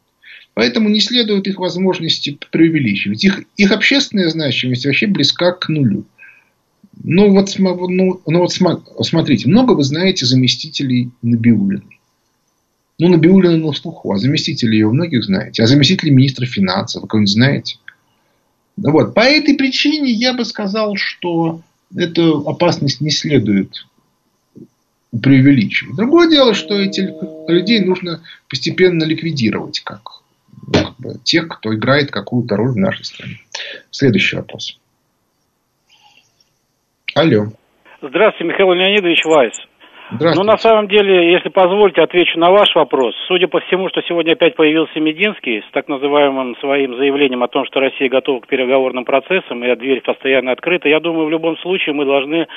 Поэтому 0.54 0.90
не 0.90 1.00
следует 1.00 1.48
их 1.48 1.60
возможности 1.60 2.38
преувеличивать. 2.52 3.24
Их, 3.24 3.44
их 3.56 3.72
общественная 3.72 4.30
значимость 4.30 4.86
вообще 4.86 5.08
близка 5.08 5.54
к 5.54 5.70
нулю. 5.70 6.06
Ну 7.04 7.32
вот, 7.32 7.56
ну, 7.58 8.22
ну 8.26 8.40
вот 8.40 8.52
смотрите, 8.54 9.48
много 9.48 9.74
вы 9.74 9.84
знаете 9.84 10.26
заместителей 10.26 11.12
Набиулиной. 11.22 12.00
Ну, 13.00 13.08
Набиулина 13.08 13.58
на 13.58 13.74
слуху, 13.74 14.12
а 14.12 14.18
заместителей 14.18 14.80
ее 14.80 14.90
многих 14.90 15.24
знаете. 15.24 15.64
А 15.64 15.68
заместителей 15.68 16.12
министра 16.12 16.46
финансов 16.46 17.08
кого-нибудь 17.08 17.32
знаете? 17.32 17.78
Вот. 18.78 19.16
По 19.16 19.22
этой 19.22 19.56
причине 19.56 20.12
я 20.12 20.34
бы 20.34 20.46
сказал, 20.46 20.96
что 20.98 21.62
эту 21.96 22.48
опасность 22.48 23.02
не 23.02 23.10
следует 23.10 23.88
преувеличивать. 25.20 25.96
Другое 25.96 26.30
дело, 26.30 26.54
что 26.54 26.80
этих 26.80 27.10
людей 27.48 27.80
нужно 27.80 28.22
постепенно 28.48 29.04
ликвидировать, 29.04 29.80
как 29.80 30.21
тех, 31.24 31.48
кто 31.48 31.74
играет 31.74 32.12
какую-то 32.12 32.56
роль 32.56 32.72
в 32.72 32.78
нашей 32.78 33.06
стране. 33.06 33.40
Следующий 33.90 34.36
вопрос. 34.38 34.78
Алло. 37.16 37.48
Здравствуйте, 38.02 38.54
Михаил 38.54 38.74
Леонидович 38.74 39.26
Вайс. 39.26 39.54
Ну, 40.20 40.44
на 40.44 40.58
самом 40.58 40.88
деле, 40.90 41.32
если 41.32 41.48
позволите, 41.50 42.02
отвечу 42.02 42.38
на 42.38 42.52
ваш 42.52 42.76
вопрос. 42.76 43.16
Судя 43.28 43.48
по 43.48 43.62
всему, 43.62 43.88
что 43.90 44.02
сегодня 44.02 44.34
опять 44.34 44.56
появился 44.56 45.00
Мединский 45.00 45.62
с 45.62 45.72
так 45.72 45.88
называемым 45.88 46.58
своим 46.58 46.98
заявлением 46.98 47.44
о 47.44 47.48
том, 47.48 47.66
что 47.66 47.80
Россия 47.80 48.10
готова 48.10 48.42
к 48.42 48.48
переговорным 48.48 49.06
процессам, 49.06 49.64
и 49.64 49.76
дверь 49.76 50.02
постоянно 50.02 50.52
открыта, 50.52 50.90
я 50.90 51.00
думаю, 51.00 51.28
в 51.28 51.32
любом 51.32 51.58
случае 51.60 51.96
мы 51.96 52.06
должны, 52.06 52.48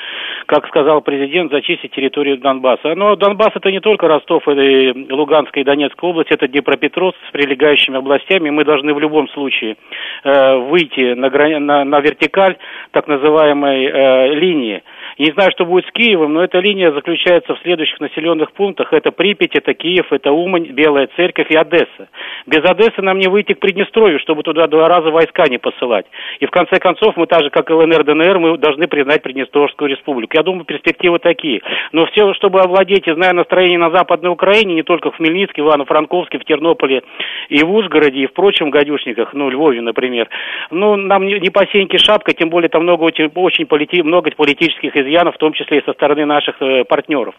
как 0.47 0.67
сказал 0.67 1.01
президент, 1.01 1.51
зачистить 1.51 1.91
территорию 1.91 2.37
Донбасса. 2.37 2.93
Но 2.93 3.15
Донбасс 3.15 3.51
это 3.55 3.71
не 3.71 3.79
только 3.79 4.07
Ростов, 4.07 4.47
и 4.49 5.07
Луганская 5.09 5.63
и 5.63 5.65
Донецкая 5.65 6.11
область, 6.11 6.31
это 6.31 6.47
Днепропетровск 6.49 7.17
с 7.29 7.31
прилегающими 7.31 7.97
областями. 7.97 8.49
Мы 8.49 8.65
должны 8.65 8.93
в 8.93 8.99
любом 8.99 9.29
случае 9.29 9.77
э, 10.23 10.57
выйти 10.57 11.13
на, 11.13 11.29
на, 11.59 11.85
на 11.85 11.99
вертикаль 12.01 12.57
так 12.91 13.07
называемой 13.07 13.85
э, 13.85 14.33
линии 14.35 14.83
не 15.17 15.31
знаю, 15.31 15.51
что 15.51 15.65
будет 15.65 15.85
с 15.85 15.91
Киевом, 15.91 16.33
но 16.33 16.43
эта 16.43 16.59
линия 16.59 16.91
заключается 16.91 17.55
в 17.55 17.59
следующих 17.59 17.99
населенных 18.01 18.51
пунктах. 18.51 18.91
Это 18.91 19.11
Припять, 19.11 19.55
это 19.55 19.73
Киев, 19.73 20.11
это 20.11 20.31
Умань, 20.31 20.67
Белая 20.71 21.07
Церковь 21.15 21.49
и 21.49 21.55
Одесса. 21.55 22.09
Без 22.45 22.63
Одессы 22.65 23.01
нам 23.01 23.17
не 23.19 23.27
выйти 23.27 23.53
к 23.53 23.59
Приднестровью, 23.59 24.19
чтобы 24.19 24.43
туда 24.43 24.67
два 24.67 24.89
раза 24.89 25.11
войска 25.11 25.45
не 25.47 25.57
посылать. 25.57 26.05
И 26.39 26.45
в 26.45 26.51
конце 26.51 26.79
концов 26.79 27.15
мы 27.15 27.27
так 27.27 27.43
же, 27.43 27.49
как 27.49 27.69
ЛНР, 27.69 28.03
ДНР, 28.03 28.39
мы 28.39 28.57
должны 28.57 28.87
признать 28.87 29.23
Приднестровскую 29.23 29.89
республику. 29.89 30.35
Я 30.35 30.43
думаю, 30.43 30.65
перспективы 30.65 31.19
такие. 31.19 31.61
Но 31.93 32.05
все, 32.07 32.33
чтобы 32.33 32.59
овладеть, 32.59 33.07
и 33.07 33.13
зная 33.13 33.33
настроение 33.33 33.79
на 33.79 33.91
Западной 33.91 34.31
Украине, 34.31 34.75
не 34.75 34.83
только 34.83 35.11
в 35.11 35.15
Хмельницке, 35.15 35.61
Ивано-Франковске, 35.61 36.39
в 36.39 36.45
Тернополе 36.45 37.03
и 37.47 37.63
в 37.63 37.71
Ужгороде, 37.71 38.19
и 38.19 38.27
в 38.27 38.33
прочих 38.33 38.67
гадюшниках, 38.67 39.33
ну, 39.33 39.49
Львове, 39.49 39.81
например, 39.81 40.27
ну, 40.71 40.97
нам 40.97 41.25
не, 41.25 41.39
не 41.39 41.49
по 41.49 41.65
сеньке 41.67 41.97
шапка, 41.97 42.33
тем 42.33 42.49
более 42.49 42.69
там 42.69 42.83
много, 42.83 43.03
очень 43.03 43.65
полити, 43.65 44.01
много 44.01 44.31
политических 44.35 44.95
изъянов, 45.05 45.35
в 45.35 45.37
том 45.37 45.53
числе 45.53 45.79
и 45.79 45.85
со 45.85 45.93
стороны 45.93 46.25
наших 46.25 46.61
э, 46.61 46.83
партнеров. 46.85 47.35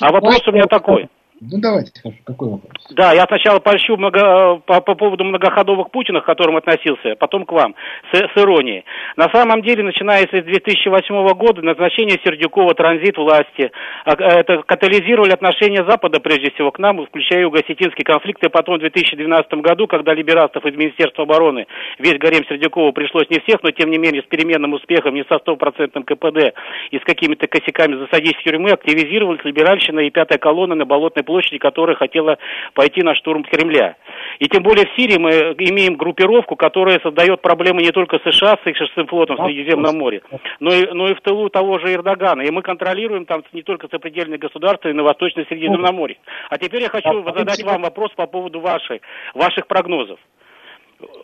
А 0.00 0.12
вопрос 0.12 0.46
у 0.46 0.52
меня 0.52 0.66
такой. 0.66 1.08
Ну, 1.40 1.60
давайте, 1.60 1.92
какой 2.24 2.50
вопрос? 2.50 2.72
Да, 2.90 3.12
я 3.12 3.24
сначала 3.26 3.60
польщу 3.60 3.96
много, 3.96 4.56
по, 4.66 4.80
по 4.80 4.96
поводу 4.96 5.22
многоходовых 5.22 5.92
Путина, 5.92 6.20
к 6.20 6.24
которым 6.24 6.56
относился, 6.56 7.14
потом 7.16 7.44
к 7.44 7.52
вам, 7.52 7.76
с, 8.12 8.18
с 8.18 8.36
иронией. 8.36 8.84
На 9.16 9.28
самом 9.30 9.62
деле, 9.62 9.84
начиная 9.84 10.22
с 10.22 10.30
2008 10.30 11.28
года, 11.34 11.62
назначение 11.62 12.18
Сердюкова, 12.24 12.74
транзит 12.74 13.16
власти, 13.18 13.70
а, 14.04 14.14
это 14.14 14.62
катализировали 14.62 15.30
отношения 15.30 15.84
Запада, 15.88 16.18
прежде 16.18 16.50
всего, 16.50 16.72
к 16.72 16.80
нам, 16.80 17.06
включая 17.06 17.42
юго-осетинский 17.42 18.02
конфликт, 18.02 18.42
и 18.42 18.48
потом 18.48 18.78
в 18.78 18.80
2012 18.80 19.52
году, 19.62 19.86
когда 19.86 20.14
либерастов 20.14 20.66
из 20.66 20.74
Министерства 20.74 21.22
обороны, 21.22 21.68
весь 22.00 22.18
гарем 22.18 22.44
Сердюкова 22.48 22.90
пришлось 22.90 23.30
не 23.30 23.38
всех, 23.40 23.62
но 23.62 23.70
тем 23.70 23.92
не 23.92 23.98
менее 23.98 24.22
с 24.22 24.26
переменным 24.26 24.72
успехом, 24.72 25.14
не 25.14 25.24
со 25.24 25.38
стопроцентным 25.38 26.02
КПД 26.02 26.54
и 26.90 26.98
с 26.98 27.04
какими-то 27.04 27.46
косяками 27.46 27.94
засадить 27.94 28.36
в 28.38 28.42
тюрьмы, 28.42 28.70
активизировались 28.70 29.44
либеральщина 29.44 30.00
и 30.00 30.10
пятая 30.10 30.38
колонна 30.38 30.74
на 30.74 30.84
Болотной 30.84 31.22
площади, 31.28 31.58
которая 31.58 31.94
хотела 31.94 32.38
пойти 32.72 33.02
на 33.02 33.14
штурм 33.14 33.44
Кремля. 33.44 33.96
И 34.38 34.48
тем 34.48 34.62
более 34.62 34.86
в 34.86 34.94
Сирии 34.96 35.18
мы 35.18 35.30
имеем 35.58 35.96
группировку, 35.96 36.56
которая 36.56 36.98
создает 37.00 37.42
проблемы 37.42 37.82
не 37.82 37.92
только 37.92 38.18
США 38.18 38.56
с 38.64 38.66
их 38.66 38.76
шестым 38.76 39.06
флотом 39.06 39.36
в 39.36 39.44
Средиземном 39.44 39.98
море, 39.98 40.22
но 40.58 40.72
и, 40.72 40.86
но 40.92 41.08
и 41.08 41.14
в 41.14 41.20
тылу 41.20 41.50
того 41.50 41.78
же 41.78 41.92
Эрдогана. 41.92 42.42
И 42.42 42.50
мы 42.50 42.62
контролируем 42.62 43.26
там 43.26 43.42
не 43.52 43.62
только 43.62 43.88
сопредельные 43.88 44.38
государства, 44.38 44.88
и 44.88 44.94
на 44.94 45.02
Восточном 45.02 45.44
Средиземноморье. 45.46 46.16
А 46.48 46.56
теперь 46.56 46.82
я 46.82 46.88
хочу 46.88 47.22
задать 47.24 47.62
вам 47.62 47.82
вопрос 47.82 48.10
по 48.16 48.26
поводу 48.26 48.60
вашей, 48.60 49.02
ваших 49.34 49.66
прогнозов. 49.66 50.18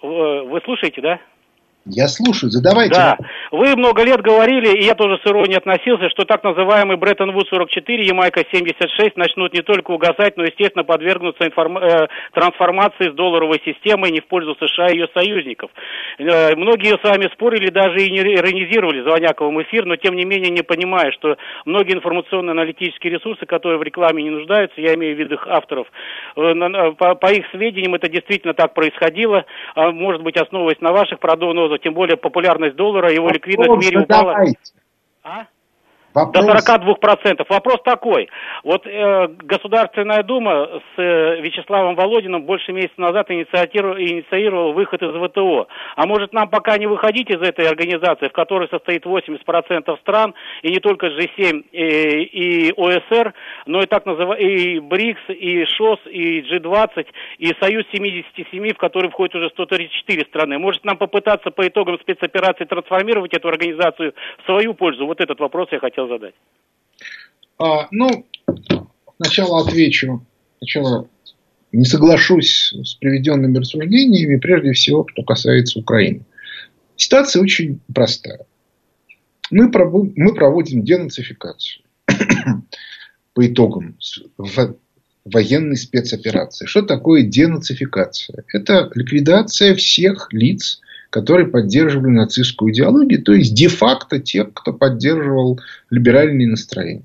Вы 0.02 0.60
слушаете, 0.64 1.00
да? 1.00 1.18
Я 1.86 2.08
слушаю, 2.08 2.50
задавайте. 2.50 2.94
Да, 2.94 3.18
Вы 3.50 3.76
много 3.76 4.04
лет 4.04 4.22
говорили, 4.22 4.78
и 4.78 4.84
я 4.84 4.94
тоже 4.94 5.20
с 5.22 5.26
иронией 5.26 5.58
относился, 5.58 6.08
что 6.08 6.24
так 6.24 6.42
называемый 6.42 6.96
Бреттон-Вуд 6.96 7.46
44, 7.48 8.06
Ямайка 8.06 8.42
76 8.50 9.18
начнут 9.18 9.52
не 9.52 9.60
только 9.60 9.90
угасать, 9.90 10.38
но, 10.38 10.44
естественно, 10.44 10.82
подвергнуться 10.82 11.46
информ... 11.46 11.76
э, 11.76 12.08
трансформации 12.32 13.10
с 13.10 13.14
долларовой 13.14 13.60
системой 13.66 14.12
не 14.12 14.20
в 14.20 14.26
пользу 14.26 14.56
США 14.58 14.88
и 14.88 14.94
ее 14.94 15.08
союзников. 15.12 15.70
Э, 16.18 16.56
многие 16.56 16.96
с 16.96 17.04
вами 17.04 17.28
спорили, 17.34 17.68
даже 17.68 17.98
и 17.98 18.10
не 18.10 18.34
иронизировали 18.34 19.02
Звоняковым 19.02 19.60
эфир, 19.62 19.84
но, 19.84 19.96
тем 19.96 20.16
не 20.16 20.24
менее, 20.24 20.50
не 20.50 20.62
понимая, 20.62 21.12
что 21.12 21.36
многие 21.66 21.96
информационно-аналитические 21.96 23.12
ресурсы, 23.12 23.44
которые 23.44 23.78
в 23.78 23.82
рекламе 23.82 24.22
не 24.22 24.30
нуждаются, 24.30 24.80
я 24.80 24.94
имею 24.94 25.16
в 25.16 25.18
виду 25.18 25.34
их 25.34 25.46
авторов, 25.48 25.86
э, 26.36 26.92
по, 26.96 27.14
по 27.14 27.30
их 27.30 27.44
сведениям 27.50 27.94
это 27.94 28.08
действительно 28.08 28.54
так 28.54 28.72
происходило, 28.72 29.44
а 29.74 29.90
может 29.90 30.22
быть, 30.22 30.38
основываясь 30.38 30.80
на 30.80 30.92
ваших 30.92 31.18
прогнозах, 31.18 31.73
тем 31.78 31.94
более 31.94 32.16
популярность 32.16 32.76
доллара, 32.76 33.12
его 33.12 33.28
ликвидность 33.28 33.70
в 33.70 33.78
мире 33.78 34.00
упала. 34.00 34.36
А? 35.22 35.46
Вопрос... 36.14 36.46
До 36.46 36.52
42%. 36.52 37.44
Вопрос 37.48 37.78
такой. 37.84 38.28
Вот 38.62 38.86
э, 38.86 39.28
Государственная 39.42 40.22
Дума 40.22 40.80
с 40.94 41.00
э, 41.00 41.40
Вячеславом 41.40 41.96
Володиным 41.96 42.44
больше 42.44 42.72
месяца 42.72 43.00
назад 43.00 43.30
инициировала, 43.32 44.00
инициировала 44.00 44.72
выход 44.72 45.02
из 45.02 45.10
ВТО. 45.10 45.66
А 45.96 46.06
может 46.06 46.32
нам 46.32 46.48
пока 46.48 46.78
не 46.78 46.86
выходить 46.86 47.30
из 47.30 47.40
этой 47.40 47.66
организации, 47.66 48.28
в 48.28 48.32
которой 48.32 48.68
состоит 48.68 49.04
80% 49.04 49.98
стран, 50.00 50.34
и 50.62 50.70
не 50.70 50.78
только 50.78 51.08
G7 51.08 51.64
и, 51.72 52.22
и 52.22 52.72
ОСР, 52.76 53.34
но 53.66 53.82
и 53.82 53.86
так 53.86 54.06
называемый 54.06 54.54
и 54.54 54.78
БРИКС, 54.78 55.22
и 55.30 55.64
ШОС, 55.64 55.98
и 56.06 56.42
G20, 56.42 57.06
и 57.38 57.52
Союз 57.60 57.84
77, 57.92 58.74
в 58.74 58.78
который 58.78 59.10
входит 59.10 59.34
уже 59.34 59.48
134 59.50 60.26
страны. 60.26 60.58
Может 60.58 60.84
нам 60.84 60.96
попытаться 60.96 61.50
по 61.50 61.66
итогам 61.66 61.98
спецоперации 61.98 62.66
трансформировать 62.66 63.34
эту 63.34 63.48
организацию 63.48 64.14
в 64.42 64.46
свою 64.46 64.74
пользу? 64.74 65.06
Вот 65.06 65.20
этот 65.20 65.40
вопрос 65.40 65.68
я 65.72 65.80
хотел 65.80 66.03
хотел 66.04 66.08
задать? 66.08 66.34
А, 67.58 67.88
ну, 67.90 68.26
сначала 69.16 69.60
отвечу. 69.60 70.24
Сначала 70.58 71.08
не 71.72 71.84
соглашусь 71.84 72.72
с 72.72 72.94
приведенными 72.94 73.58
рассуждениями, 73.58 74.38
прежде 74.38 74.72
всего, 74.72 75.06
что 75.10 75.22
касается 75.22 75.78
Украины. 75.78 76.24
Ситуация 76.96 77.42
очень 77.42 77.80
простая. 77.92 78.46
Мы, 79.50 79.68
мы 79.68 80.34
проводим 80.34 80.84
денацификацию 80.84 81.84
по 83.34 83.46
итогам 83.46 83.98
военной 85.24 85.76
спецоперации. 85.76 86.66
Что 86.66 86.82
такое 86.82 87.22
денацификация? 87.22 88.44
Это 88.52 88.90
ликвидация 88.94 89.74
всех 89.74 90.32
лиц, 90.32 90.80
которые 91.14 91.46
поддерживали 91.46 92.10
нацистскую 92.10 92.72
идеологию, 92.72 93.22
то 93.22 93.32
есть 93.34 93.54
де-факто 93.54 94.18
тех, 94.18 94.52
кто 94.52 94.72
поддерживал 94.72 95.60
либеральные 95.88 96.48
настроения. 96.48 97.04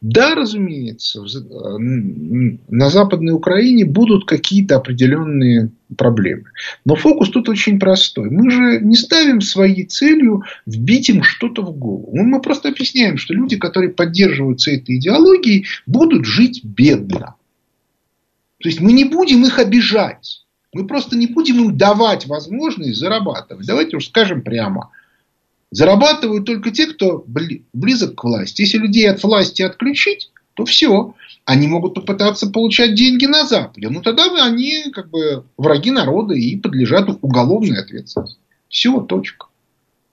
Да, 0.00 0.34
разумеется, 0.34 1.20
э, 1.20 1.78
на 1.78 2.88
Западной 2.88 3.34
Украине 3.34 3.84
будут 3.84 4.24
какие-то 4.24 4.76
определенные 4.76 5.68
проблемы. 5.98 6.44
Но 6.86 6.94
фокус 6.94 7.28
тут 7.28 7.50
очень 7.50 7.78
простой. 7.78 8.30
Мы 8.30 8.50
же 8.50 8.80
не 8.80 8.96
ставим 8.96 9.42
своей 9.42 9.84
целью 9.84 10.44
вбить 10.64 11.10
им 11.10 11.22
что-то 11.22 11.60
в 11.60 11.76
голову. 11.76 12.10
Мы 12.14 12.40
просто 12.40 12.70
объясняем, 12.70 13.18
что 13.18 13.34
люди, 13.34 13.58
которые 13.58 13.90
поддерживаются 13.90 14.70
этой 14.70 14.96
идеологией, 14.96 15.66
будут 15.84 16.24
жить 16.24 16.64
бедно. 16.64 17.34
То 18.62 18.70
есть 18.70 18.80
мы 18.80 18.94
не 18.94 19.04
будем 19.04 19.44
их 19.44 19.58
обижать. 19.58 20.42
Мы 20.72 20.86
просто 20.86 21.16
не 21.16 21.26
будем 21.26 21.62
им 21.62 21.76
давать 21.76 22.26
возможность 22.26 22.98
зарабатывать. 22.98 23.66
Давайте 23.66 23.96
уж 23.96 24.06
скажем 24.06 24.42
прямо. 24.42 24.90
Зарабатывают 25.70 26.46
только 26.46 26.70
те, 26.70 26.86
кто 26.86 27.24
близок 27.26 28.14
к 28.14 28.24
власти. 28.24 28.62
Если 28.62 28.78
людей 28.78 29.08
от 29.10 29.22
власти 29.22 29.62
отключить, 29.62 30.30
то 30.54 30.64
все. 30.64 31.14
Они 31.44 31.66
могут 31.66 31.94
попытаться 31.94 32.48
получать 32.48 32.94
деньги 32.94 33.26
на 33.26 33.46
Западе. 33.46 33.88
Ну 33.88 34.00
тогда 34.00 34.24
они 34.44 34.90
как 34.92 35.10
бы 35.10 35.44
враги 35.56 35.90
народа 35.90 36.34
и 36.34 36.56
подлежат 36.56 37.08
уголовной 37.20 37.80
ответственности. 37.80 38.38
Все, 38.68 39.00
точка. 39.00 39.46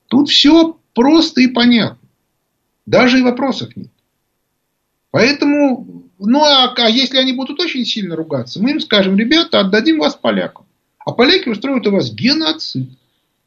Тут 0.08 0.30
все 0.30 0.78
просто 0.94 1.42
и 1.42 1.48
понятно. 1.48 2.08
Даже 2.86 3.20
и 3.20 3.24
вопросов 3.24 3.76
нет. 3.76 3.92
Поэтому 5.12 5.99
ну, 6.20 6.44
а, 6.44 6.74
а 6.76 6.90
если 6.90 7.18
они 7.18 7.34
будут 7.34 7.60
очень 7.60 7.86
сильно 7.86 8.16
ругаться, 8.16 8.62
мы 8.62 8.72
им 8.72 8.80
скажем, 8.82 9.18
ребята, 9.18 9.62
отдадим 9.62 10.00
вас 10.00 10.16
полякам. 10.16 10.66
А 11.06 11.12
поляки 11.12 11.50
устроят 11.50 11.88
у 11.88 11.92
вас 11.92 12.12
геноцид. 12.12 12.90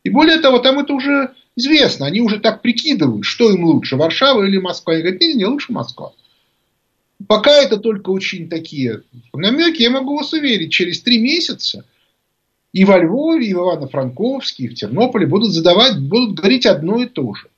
И 0.04 0.10
более 0.10 0.38
того, 0.38 0.58
там 0.58 0.78
это 0.78 0.94
уже 0.94 1.32
известно. 1.54 2.06
Они 2.06 2.20
уже 2.20 2.40
так 2.40 2.62
прикидывают, 2.62 3.24
что 3.24 3.50
им 3.50 3.64
лучше, 3.64 3.96
Варшава 3.96 4.44
или 4.44 4.56
Москва. 4.56 4.96
И 4.96 5.02
говорят, 5.02 5.20
не, 5.20 5.34
не, 5.34 5.44
лучше 5.44 5.72
Москва. 5.72 6.12
Пока 7.28 7.52
это 7.52 7.76
только 7.76 8.10
очень 8.10 8.48
такие 8.48 9.02
намеки, 9.32 9.82
я 9.82 9.90
могу 9.90 10.16
вас 10.16 10.32
уверить, 10.32 10.72
через 10.72 11.02
три 11.02 11.20
месяца 11.20 11.84
и 12.72 12.84
во 12.84 12.98
Львове, 12.98 13.46
и 13.46 13.54
в 13.54 13.58
Ивано-Франковске, 13.58 14.64
и 14.64 14.68
в 14.68 14.74
Тернополе 14.74 15.26
будут 15.26 15.52
задавать, 15.52 16.00
будут 16.00 16.36
говорить 16.36 16.66
одно 16.66 17.00
и 17.02 17.06
то 17.06 17.34
же. 17.34 17.48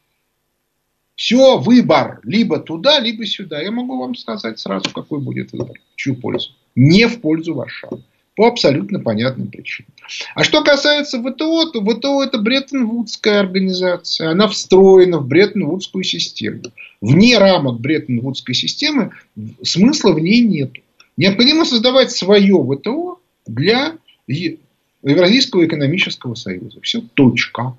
Все, 1.16 1.58
выбор. 1.58 2.20
Либо 2.24 2.58
туда, 2.58 2.98
либо 2.98 3.24
сюда. 3.26 3.60
Я 3.60 3.70
могу 3.70 3.98
вам 3.98 4.14
сказать 4.14 4.58
сразу, 4.58 4.90
какой 4.90 5.20
будет 5.20 5.52
выбор. 5.52 5.78
В 5.94 5.96
чью 5.96 6.16
пользу. 6.16 6.50
Не 6.74 7.06
в 7.06 7.20
пользу 7.20 7.54
Варшавы. 7.54 8.02
По 8.36 8.48
абсолютно 8.48 8.98
понятным 8.98 9.46
причинам. 9.46 9.92
А 10.34 10.42
что 10.42 10.64
касается 10.64 11.20
ВТО, 11.22 11.66
то 11.66 11.84
ВТО 11.84 12.24
это 12.24 12.38
Бреттон-Вудская 12.38 13.38
организация. 13.38 14.30
Она 14.30 14.48
встроена 14.48 15.18
в 15.18 15.28
Бреттон-Вудскую 15.28 16.02
систему. 16.02 16.62
Вне 17.00 17.38
рамок 17.38 17.80
Бреттон-Вудской 17.80 18.54
системы 18.54 19.12
смысла 19.62 20.12
в 20.12 20.18
ней 20.18 20.40
нет. 20.40 20.72
Необходимо 21.16 21.64
создавать 21.64 22.10
свое 22.10 22.56
ВТО 22.56 23.20
для 23.46 23.98
Евразийского 24.26 25.64
экономического 25.64 26.34
союза. 26.34 26.80
Все, 26.80 27.02
точка. 27.14 27.76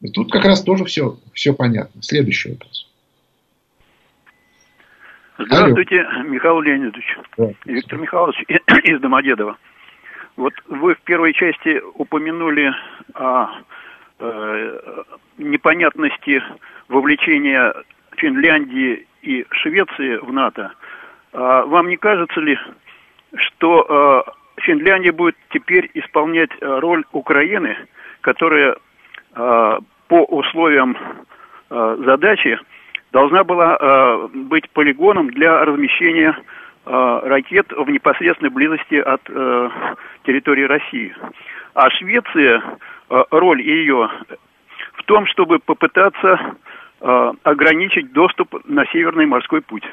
И 0.00 0.08
тут 0.10 0.30
как 0.30 0.44
раз 0.44 0.62
тоже 0.62 0.84
все, 0.84 1.16
все 1.32 1.52
понятно. 1.52 2.02
Следующий 2.02 2.50
вопрос. 2.52 2.88
Здравствуйте, 5.38 6.02
Алло. 6.02 6.28
Михаил 6.28 6.60
Леонидович. 6.60 7.18
Да. 7.36 7.50
Виктор 7.64 7.98
Михайлович 7.98 8.42
из 8.84 9.00
Домодедова. 9.00 9.56
Вот 10.36 10.52
вы 10.66 10.94
в 10.94 11.00
первой 11.00 11.32
части 11.32 11.80
упомянули 11.94 12.72
о 13.14 13.48
э, 14.20 15.04
непонятности 15.38 16.42
вовлечения 16.88 17.74
Финляндии 18.16 19.06
и 19.22 19.46
Швеции 19.50 20.16
в 20.18 20.32
НАТО. 20.32 20.72
А 21.32 21.64
вам 21.64 21.88
не 21.88 21.96
кажется 21.96 22.40
ли, 22.40 22.56
что 23.36 24.24
э, 24.56 24.60
Финляндия 24.62 25.12
будет 25.12 25.36
теперь 25.50 25.90
исполнять 25.94 26.50
роль 26.60 27.04
Украины, 27.12 27.76
которая 28.20 28.76
Э, 28.76 28.87
по 29.38 30.24
условиям 30.24 30.96
э, 31.70 31.96
задачи 32.04 32.58
должна 33.12 33.44
была 33.44 33.76
э, 33.76 34.28
быть 34.34 34.68
полигоном 34.70 35.30
для 35.30 35.64
размещения 35.64 36.36
ракет 36.84 37.70
в 37.70 37.90
непосредственной 37.90 38.50
близости 38.50 38.94
от 38.94 39.22
территории 40.24 40.62
России. 40.62 41.14
А 41.74 41.90
Швеция, 41.90 42.62
роль 43.10 43.60
ее 43.60 44.08
в 44.94 45.02
том, 45.02 45.26
чтобы 45.26 45.58
попытаться 45.58 46.56
ограничить 47.42 48.10
доступ 48.14 48.66
на 48.66 48.86
Северный 48.86 49.26
морской 49.26 49.60
путь. 49.60 49.84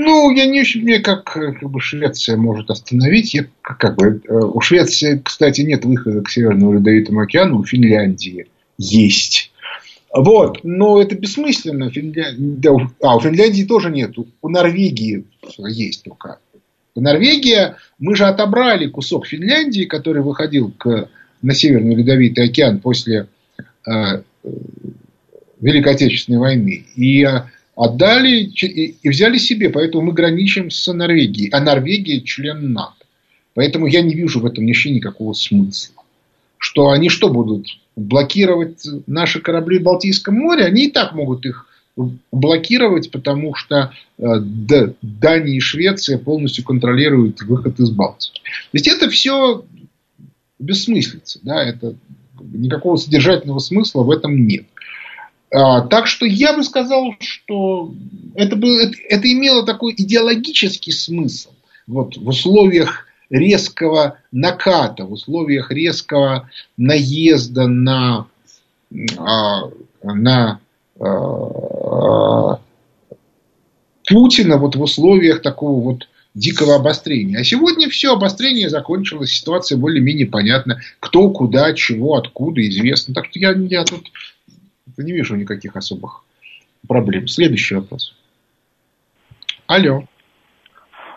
Ну, 0.00 0.30
я 0.30 0.46
не 0.46 0.62
мне 0.80 1.00
как, 1.00 1.24
как 1.24 1.68
бы 1.68 1.80
Швеция 1.80 2.36
может 2.36 2.70
остановить. 2.70 3.34
Я, 3.34 3.46
как 3.62 3.96
бы, 3.96 4.22
э, 4.28 4.32
у 4.32 4.60
Швеции, 4.60 5.20
кстати, 5.24 5.62
нет 5.62 5.84
выхода 5.84 6.22
к 6.22 6.30
Северному 6.30 6.74
Ледовитому 6.74 7.20
океану, 7.20 7.58
у 7.58 7.64
Финляндии 7.64 8.46
есть. 8.78 9.50
Вот, 10.14 10.60
но 10.62 11.02
это 11.02 11.16
бессмысленно. 11.16 11.90
Финля... 11.90 12.28
Да, 12.38 12.76
а, 13.02 13.16
у 13.16 13.20
Финляндии 13.20 13.64
тоже 13.64 13.90
нет. 13.90 14.12
У 14.40 14.48
Норвегии 14.48 15.24
есть 15.66 16.04
только. 16.04 16.38
Норвегия, 16.94 17.74
мы 17.98 18.14
же 18.14 18.26
отобрали 18.26 18.86
кусок 18.86 19.26
Финляндии, 19.26 19.82
который 19.82 20.22
выходил 20.22 20.70
к, 20.78 21.08
на 21.42 21.54
Северный 21.54 21.96
Ледовитый 21.96 22.44
океан 22.44 22.78
после 22.78 23.26
э, 23.84 24.22
Великой 25.60 25.94
Отечественной 25.94 26.38
войны. 26.38 26.84
И 26.94 27.24
э, 27.24 27.42
отдали 27.78 28.40
и 28.42 29.08
взяли 29.08 29.38
себе. 29.38 29.70
Поэтому 29.70 30.06
мы 30.06 30.12
граничим 30.12 30.68
с 30.70 30.92
Норвегией. 30.92 31.48
А 31.50 31.60
Норвегия 31.60 32.20
член 32.22 32.72
НАТО. 32.72 33.06
Поэтому 33.54 33.86
я 33.86 34.02
не 34.02 34.14
вижу 34.14 34.40
в 34.40 34.46
этом 34.46 34.66
вообще 34.66 34.90
никакого 34.90 35.32
смысла. 35.32 36.02
Что 36.58 36.90
они 36.90 37.08
что 37.08 37.28
будут? 37.28 37.68
Блокировать 37.94 38.84
наши 39.06 39.40
корабли 39.40 39.78
в 39.78 39.84
Балтийском 39.84 40.34
море? 40.34 40.64
Они 40.64 40.86
и 40.86 40.90
так 40.90 41.14
могут 41.14 41.46
их 41.46 41.66
блокировать, 42.32 43.10
потому 43.12 43.54
что 43.54 43.92
э, 44.18 44.22
Дания 45.02 45.56
и 45.56 45.60
Швеция 45.60 46.18
полностью 46.18 46.64
контролируют 46.64 47.42
выход 47.42 47.78
из 47.78 47.90
Балтии. 47.90 48.32
То 48.32 48.74
есть 48.74 48.88
это 48.88 49.08
все 49.08 49.64
бессмыслица. 50.58 51.38
Да? 51.42 51.62
Это 51.62 51.94
никакого 52.40 52.96
содержательного 52.96 53.60
смысла 53.60 54.02
в 54.02 54.10
этом 54.10 54.46
нет. 54.46 54.66
А, 55.50 55.82
так 55.82 56.06
что 56.06 56.26
я 56.26 56.56
бы 56.56 56.62
сказал, 56.62 57.14
что 57.20 57.94
это, 58.34 58.56
было, 58.56 58.80
это, 59.08 59.32
имело 59.32 59.64
такой 59.64 59.94
идеологический 59.96 60.92
смысл. 60.92 61.50
Вот 61.86 62.16
в 62.16 62.28
условиях 62.28 63.06
резкого 63.30 64.18
наката, 64.30 65.04
в 65.04 65.12
условиях 65.12 65.70
резкого 65.70 66.50
наезда 66.76 67.66
на, 67.66 68.26
а, 69.16 69.70
на 70.02 70.60
а, 71.00 72.60
Путина 74.06 74.56
вот 74.58 74.76
в 74.76 74.82
условиях 74.82 75.42
такого 75.42 75.80
вот 75.82 76.08
дикого 76.34 76.76
обострения. 76.76 77.38
А 77.38 77.44
сегодня 77.44 77.88
все, 77.88 78.12
обострение 78.12 78.68
закончилось, 78.68 79.32
ситуация 79.32 79.76
более-менее 79.78 80.26
понятна. 80.26 80.80
Кто, 81.00 81.30
куда, 81.30 81.72
чего, 81.72 82.16
откуда, 82.16 82.66
известно. 82.68 83.14
Так 83.14 83.26
что 83.26 83.38
я, 83.38 83.52
я 83.52 83.84
тут 83.84 84.10
не 85.02 85.12
вижу 85.12 85.36
никаких 85.36 85.76
особых 85.76 86.24
проблем. 86.86 87.26
Следующий 87.28 87.76
вопрос. 87.76 88.14
Алло. 89.66 90.04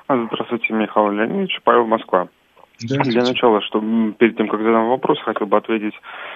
Здравствуйте, 0.07 0.73
Михаил 0.73 1.11
Леонидович, 1.11 1.61
Павел 1.63 1.85
Москва. 1.85 2.27
Для 2.83 3.21
начала, 3.21 3.61
что 3.61 3.79
перед 4.17 4.37
тем, 4.37 4.47
как 4.47 4.61
задам 4.61 4.89
вопрос, 4.89 5.19
хотел 5.19 5.45
бы 5.45 5.57
ответить 5.57 5.93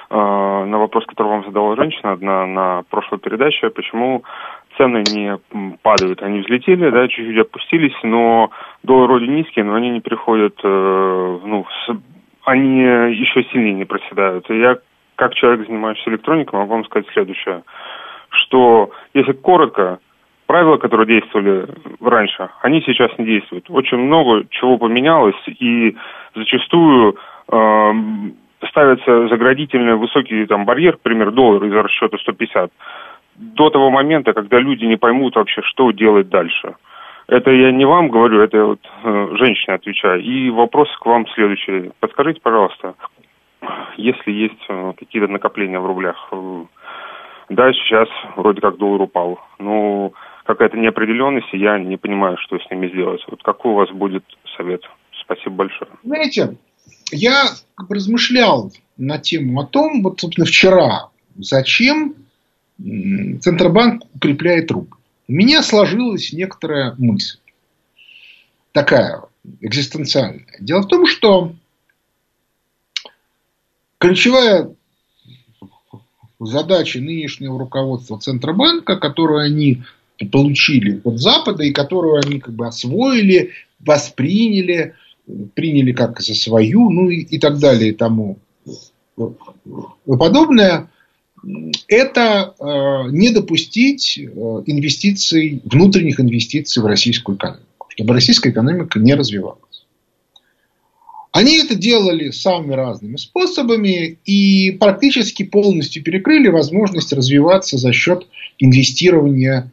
э, 0.09 0.15
на 0.15 0.77
вопрос, 0.77 1.05
который 1.07 1.27
вам 1.27 1.45
задала 1.45 1.75
женщина 1.75 2.11
одна 2.11 2.45
на 2.45 2.83
прошлой 2.89 3.19
передаче, 3.19 3.69
почему 3.69 4.23
цены 4.77 5.03
не 5.11 5.39
падают. 5.81 6.21
Они 6.21 6.41
взлетели, 6.41 6.89
да, 6.89 7.07
чуть-чуть 7.07 7.39
опустились, 7.39 7.95
но 8.03 8.51
доллар 8.83 9.07
вроде 9.07 9.27
низкий, 9.27 9.63
но 9.63 9.73
они 9.73 9.89
не 9.89 10.01
приходят, 10.01 10.59
э, 10.63 11.39
ну, 11.43 11.65
с, 11.65 11.95
они 12.43 12.81
еще 12.81 13.43
сильнее 13.51 13.73
не 13.73 13.85
проседают. 13.85 14.49
И 14.49 14.59
я, 14.59 14.77
как 15.15 15.33
человек, 15.33 15.67
занимающийся 15.67 16.09
электроникой, 16.09 16.59
могу 16.59 16.73
вам 16.73 16.85
сказать 16.85 17.07
следующее, 17.13 17.63
что 18.29 18.91
если 19.13 19.31
коротко, 19.33 19.99
правила, 20.45 20.77
которые 20.77 21.07
действовали 21.07 21.67
раньше, 22.01 22.49
они 22.61 22.81
сейчас 22.81 23.11
не 23.17 23.25
действуют. 23.25 23.69
Очень 23.69 23.97
много 23.97 24.45
чего 24.49 24.77
поменялось, 24.77 25.35
и 25.47 25.95
зачастую 26.35 27.17
э, 27.51 27.93
ставится 28.69 29.27
заградительный 29.27 29.95
высокий 29.95 30.45
там, 30.45 30.65
барьер, 30.65 30.93
например, 30.93 31.31
доллар 31.31 31.63
из 31.65 31.73
расчета 31.73 32.17
150, 32.17 32.71
до 33.35 33.69
того 33.69 33.89
момента, 33.89 34.33
когда 34.33 34.59
люди 34.59 34.85
не 34.85 34.97
поймут 34.97 35.35
вообще, 35.35 35.61
что 35.63 35.91
делать 35.91 36.29
дальше. 36.29 36.75
Это 37.27 37.49
я 37.51 37.71
не 37.71 37.85
вам 37.85 38.09
говорю, 38.09 38.41
это 38.41 38.65
вот 38.65 38.79
э, 39.03 39.29
женщине 39.39 39.75
отвечаю. 39.75 40.21
И 40.21 40.51
вопрос 40.51 40.87
к 40.99 41.05
вам 41.07 41.25
следующий. 41.29 41.91
Подскажите, 41.99 42.39
пожалуйста, 42.41 42.93
если 43.97 44.31
есть 44.31 44.63
э, 44.69 44.93
какие-то 44.97 45.31
накопления 45.31 45.79
в 45.79 45.85
рублях, 45.85 46.15
э, 46.31 46.65
да, 47.49 47.71
сейчас 47.73 48.07
вроде 48.35 48.61
как 48.61 48.77
доллар 48.77 49.01
упал, 49.01 49.39
но 49.59 50.11
какая-то 50.45 50.77
неопределенность, 50.77 51.53
и 51.53 51.57
я 51.57 51.79
не 51.79 51.97
понимаю, 51.97 52.37
что 52.39 52.57
с 52.59 52.69
ними 52.71 52.89
сделать. 52.89 53.23
Вот 53.27 53.43
какой 53.43 53.71
у 53.71 53.75
вас 53.75 53.89
будет 53.91 54.23
совет? 54.57 54.81
Спасибо 55.21 55.55
большое. 55.55 55.89
Знаете, 56.03 56.57
я 57.11 57.45
размышлял 57.89 58.71
на 58.97 59.17
тему 59.17 59.61
о 59.61 59.65
том, 59.65 60.01
вот, 60.03 60.19
собственно, 60.19 60.45
вчера, 60.45 61.09
зачем 61.35 62.15
Центробанк 62.77 64.03
укрепляет 64.15 64.71
рубль. 64.71 64.95
У 65.27 65.31
меня 65.31 65.63
сложилась 65.63 66.33
некоторая 66.33 66.93
мысль. 66.97 67.39
Такая 68.71 69.21
экзистенциальная. 69.61 70.45
Дело 70.59 70.81
в 70.81 70.87
том, 70.87 71.07
что 71.07 71.53
ключевая 73.99 74.75
задача 76.39 76.99
нынешнего 76.99 77.59
руководства 77.59 78.19
Центробанка, 78.19 78.97
которую 78.97 79.41
они 79.41 79.83
получили 80.31 81.01
от 81.03 81.19
Запада 81.19 81.63
и 81.63 81.71
которую 81.71 82.21
они 82.23 82.39
как 82.39 82.53
бы 82.53 82.67
освоили, 82.67 83.51
восприняли, 83.79 84.93
приняли 85.53 85.91
как 85.91 86.21
за 86.21 86.35
свою, 86.35 86.89
ну 86.89 87.09
и, 87.09 87.21
и 87.21 87.39
так 87.39 87.59
далее 87.59 87.89
и 87.89 87.93
тому 87.93 88.37
подобное, 90.05 90.89
это 91.87 92.55
э, 92.59 93.11
не 93.11 93.29
допустить 93.29 94.17
э, 94.17 94.23
инвестиций, 94.65 95.61
внутренних 95.63 96.19
инвестиций 96.19 96.81
в 96.81 96.85
российскую 96.85 97.37
экономику, 97.37 97.87
чтобы 97.89 98.13
российская 98.13 98.49
экономика 98.49 98.99
не 98.99 99.13
развивалась. 99.13 99.59
Они 101.35 101.57
это 101.57 101.75
делали 101.75 102.29
самыми 102.29 102.75
разными 102.75 103.17
способами 103.17 104.19
и 104.23 104.71
практически 104.71 105.43
полностью 105.43 106.01
перекрыли 106.01 106.47
возможность 106.47 107.11
развиваться 107.11 107.77
за 107.77 107.91
счет 107.91 108.25
инвестирования 108.57 109.69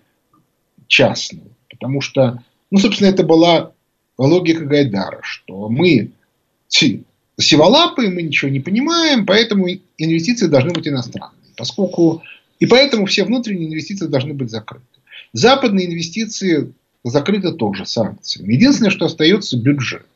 частного. 0.89 1.47
Потому 1.71 2.01
что, 2.01 2.43
ну, 2.73 2.79
собственно, 2.81 3.11
это 3.11 3.23
была 3.23 3.71
логика 4.19 4.65
Гайдара, 4.65 5.21
что 5.23 5.69
мы 5.69 6.11
сиволапы, 6.67 8.09
мы 8.09 8.23
ничего 8.23 8.51
не 8.51 8.59
понимаем, 8.59 9.25
поэтому 9.25 9.69
инвестиции 9.99 10.49
должны 10.49 10.73
быть 10.73 10.89
иностранные. 10.89 11.53
Поскольку 11.57 12.25
и 12.59 12.67
поэтому 12.67 13.07
все 13.07 13.23
внутренние 13.23 13.69
инвестиции 13.69 14.09
должны 14.09 14.35
быть 14.35 14.51
закрыты. 14.51 14.85
Западные 15.33 15.87
инвестиции 15.87 16.73
закрыты 17.05 17.53
тоже 17.53 17.87
санкциями. 17.87 18.55
Единственное, 18.55 18.91
что 18.91 19.05
остается 19.05 19.57
бюджет. 19.57 20.07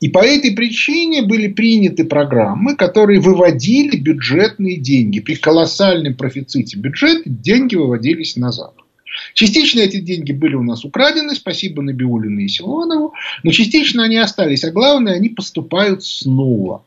И 0.00 0.08
по 0.08 0.18
этой 0.18 0.52
причине 0.52 1.22
были 1.22 1.48
приняты 1.48 2.04
программы, 2.04 2.76
которые 2.76 3.20
выводили 3.20 3.96
бюджетные 3.96 4.76
деньги. 4.76 5.20
При 5.20 5.34
колоссальном 5.34 6.14
профиците 6.14 6.76
бюджета 6.76 7.22
деньги 7.24 7.76
выводились 7.76 8.36
на 8.36 8.52
Запад. 8.52 8.84
Частично 9.32 9.80
эти 9.80 10.00
деньги 10.00 10.32
были 10.32 10.54
у 10.54 10.62
нас 10.62 10.84
украдены, 10.84 11.34
спасибо 11.34 11.82
Набиулину 11.82 12.40
и 12.40 12.48
Силуанову, 12.48 13.14
но 13.42 13.50
частично 13.52 14.04
они 14.04 14.16
остались, 14.16 14.64
а 14.64 14.72
главное, 14.72 15.14
они 15.14 15.28
поступают 15.28 16.04
снова. 16.04 16.84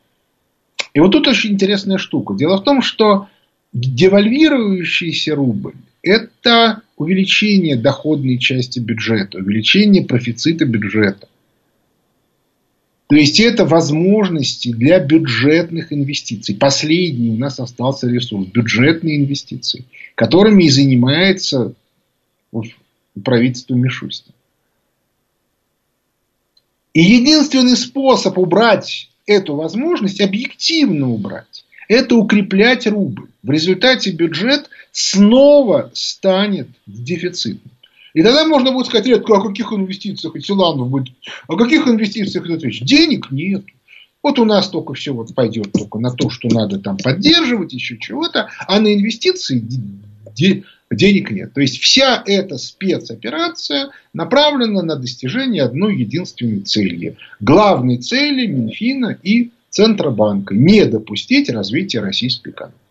И 0.94 1.00
вот 1.00 1.12
тут 1.12 1.28
очень 1.28 1.54
интересная 1.54 1.98
штука. 1.98 2.34
Дело 2.36 2.58
в 2.58 2.64
том, 2.64 2.82
что 2.82 3.28
девальвирующийся 3.74 5.36
рубль– 5.36 5.74
это 6.02 6.82
увеличение 6.98 7.76
доходной 7.76 8.38
части 8.38 8.80
бюджета, 8.80 9.38
увеличение 9.38 10.04
профицита 10.04 10.66
бюджета. 10.66 11.28
То 13.08 13.16
есть 13.16 13.40
это 13.40 13.66
возможности 13.66 14.72
для 14.74 15.00
бюджетных 15.00 15.94
инвестиций. 15.94 16.56
Последний 16.56 17.30
у 17.30 17.38
нас 17.38 17.60
остался 17.60 18.08
ресурс– 18.08 18.48
бюджетные 18.54 19.18
инвестиции, 19.18 19.86
которыми 20.16 20.66
и 20.66 20.70
занимается 20.70 21.74
правительство 23.24 23.76
Мишустина. 23.76 24.36
И 26.94 27.02
единственный 27.02 27.78
способ 27.78 28.38
убрать 28.38 29.10
эту 29.26 29.56
возможность, 29.56 30.20
объективно 30.20 31.10
убрать, 31.10 31.66
это 31.88 32.16
укреплять 32.16 32.88
рубль. 32.88 33.30
В 33.42 33.52
результате 33.52 34.12
бюджет 34.12 34.70
снова 34.92 35.92
станет 35.94 36.68
дефицитным. 36.86 37.72
И 38.18 38.24
тогда 38.24 38.48
можно 38.48 38.72
будет 38.72 38.88
сказать, 38.88 39.06
редко, 39.06 39.36
о 39.36 39.48
каких 39.48 39.72
инвестициях, 39.72 40.36
и 40.36 40.42
Силанов 40.42 40.90
будет, 40.90 41.14
о 41.48 41.56
каких 41.56 41.88
инвестициях 41.88 42.48
идет 42.48 42.64
речь? 42.64 42.82
Денег 42.82 43.30
нет. 43.30 43.64
Вот 44.24 44.40
у 44.40 44.46
нас 44.46 44.70
только 44.70 44.96
все 44.96 45.14
вот 45.14 45.36
пойдет 45.36 45.72
только 45.72 46.00
на 46.00 46.10
то, 46.10 46.32
что 46.32 46.48
надо 46.48 46.80
там 46.80 46.98
поддерживать, 46.98 47.74
еще 47.74 48.00
чего-то, 48.00 48.50
а 48.68 48.80
на 48.80 48.92
инвестиции 48.92 49.64
денег 50.90 51.30
нет. 51.30 51.54
То 51.54 51.62
есть 51.62 51.78
вся 51.78 52.24
эта 52.26 52.58
спецоперация 52.58 53.92
направлена 54.14 54.82
на 54.82 54.96
достижение 54.96 55.62
одной 55.62 55.98
единственной 55.98 56.62
цели. 56.62 57.18
Главной 57.40 57.98
цели 57.98 58.48
Минфина 58.48 59.16
и 59.22 59.52
Центробанка 59.70 60.56
не 60.56 60.86
допустить 60.86 61.52
развития 61.52 62.00
российской 62.00 62.50
экономики. 62.50 62.87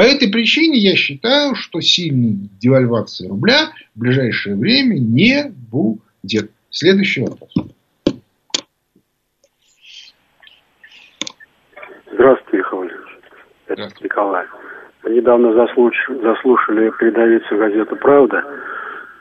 По 0.00 0.04
этой 0.04 0.32
причине 0.32 0.78
я 0.78 0.96
считаю, 0.96 1.54
что 1.54 1.82
сильной 1.82 2.48
девальвации 2.58 3.28
рубля 3.28 3.68
в 3.94 4.00
ближайшее 4.00 4.56
время 4.56 4.94
не 4.94 5.52
будет. 5.70 6.50
Следующий 6.70 7.20
вопрос. 7.20 7.52
Здравствуйте, 12.10 12.56
Михаил 12.56 12.90
Это 13.66 13.90
Николай. 14.00 14.46
Мы 15.02 15.10
недавно 15.10 15.52
заслуш... 15.52 15.94
заслушали 16.08 16.90
передовицу 16.98 17.58
газеты 17.58 17.94
«Правда» 17.96 18.42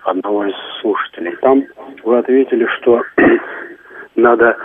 одного 0.05 0.45
из 0.45 0.55
слушателей. 0.80 1.36
Там 1.41 1.65
вы 2.05 2.19
ответили, 2.19 2.65
что 2.80 3.03
надо 4.15 4.55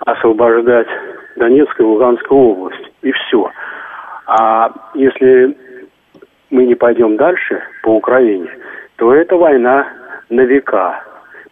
освобождать 0.00 0.88
Донецкую 1.36 1.88
и 1.88 1.90
Луганскую 1.90 2.38
область. 2.38 2.84
И 3.00 3.10
все. 3.12 3.50
А 4.26 4.72
если 4.94 5.56
мы 6.50 6.66
не 6.66 6.74
пойдем 6.74 7.16
дальше 7.16 7.62
по 7.82 7.96
Украине, 7.96 8.48
то 8.96 9.12
это 9.12 9.36
война 9.36 9.86
на 10.30 10.42
века. 10.42 11.02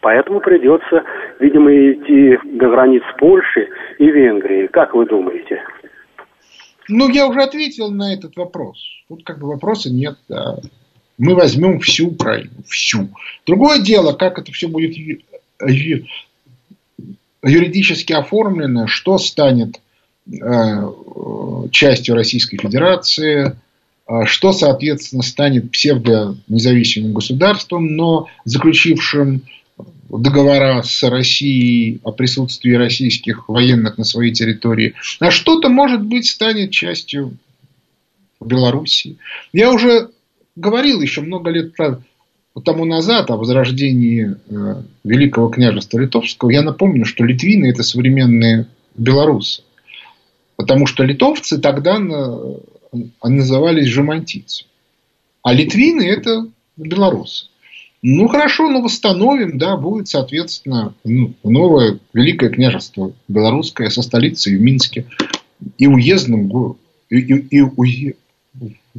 Поэтому 0.00 0.40
придется, 0.40 1.04
видимо, 1.38 1.70
идти 1.70 2.38
до 2.44 2.68
границ 2.68 3.02
Польши 3.18 3.68
и 3.98 4.10
Венгрии. 4.10 4.66
Как 4.66 4.94
вы 4.94 5.06
думаете? 5.06 5.62
Ну, 6.88 7.08
я 7.08 7.28
уже 7.28 7.40
ответил 7.40 7.90
на 7.90 8.12
этот 8.12 8.36
вопрос. 8.36 8.78
Тут 9.08 9.24
как 9.24 9.38
бы 9.38 9.48
вопроса 9.48 9.90
нет. 9.90 10.16
Да. 10.28 10.56
Мы 11.18 11.34
возьмем 11.34 11.78
всю 11.78 12.08
Украину. 12.08 12.50
Всю. 12.66 13.08
Другое 13.46 13.80
дело, 13.80 14.12
как 14.12 14.38
это 14.38 14.50
все 14.50 14.66
будет 14.66 14.96
юридически 17.44 18.12
оформлено, 18.12 18.86
что 18.88 19.18
станет 19.18 19.80
частью 21.70 22.14
Российской 22.14 22.58
Федерации, 22.58 23.56
э, 24.08 24.24
что, 24.26 24.52
соответственно, 24.52 25.22
станет 25.22 25.70
псевдо-независимым 25.70 27.12
государством, 27.12 27.96
но 27.96 28.28
заключившим 28.44 29.42
договора 30.08 30.82
с 30.82 31.02
Россией 31.08 32.00
о 32.04 32.12
присутствии 32.12 32.72
российских 32.72 33.48
военных 33.48 33.98
на 33.98 34.04
своей 34.04 34.32
территории, 34.32 34.94
а 35.20 35.30
что-то, 35.30 35.68
может 35.68 36.02
быть, 36.02 36.26
станет 36.26 36.70
частью 36.70 37.38
Белоруссии. 38.40 39.16
Я 39.52 39.72
уже 39.72 40.10
говорил 40.56 41.00
еще 41.00 41.22
много 41.22 41.50
лет 41.50 41.72
тому 42.64 42.84
назад 42.84 43.30
о 43.30 43.36
возрождении 43.36 44.36
э, 44.48 44.82
Великого 45.04 45.48
княжества 45.48 45.98
Литовского. 45.98 46.50
Я 46.50 46.62
напомню, 46.62 47.06
что 47.06 47.24
литвины– 47.24 47.66
это 47.70 47.82
современные 47.82 48.66
белорусы. 48.94 49.62
Потому 50.62 50.86
что 50.86 51.02
литовцы 51.02 51.58
тогда 51.58 51.98
назывались 53.20 53.88
жемантийцы. 53.88 54.64
А 55.42 55.52
литвины– 55.52 56.02
это 56.06 56.46
белорусы. 56.76 57.46
Ну, 58.00 58.28
хорошо, 58.28 58.70
но 58.70 58.80
восстановим, 58.80 59.58
да, 59.58 59.76
будет, 59.76 60.06
соответственно, 60.06 60.94
ну, 61.02 61.34
новое 61.42 61.98
Великое 62.12 62.50
княжество 62.50 63.12
Белорусское 63.26 63.90
со 63.90 64.02
столицей 64.02 64.56
в 64.56 64.60
Минске 64.60 65.06
и 65.78 65.88
уездным, 65.88 66.76
и, 67.10 67.16
и, 67.16 67.58
и 67.58 68.14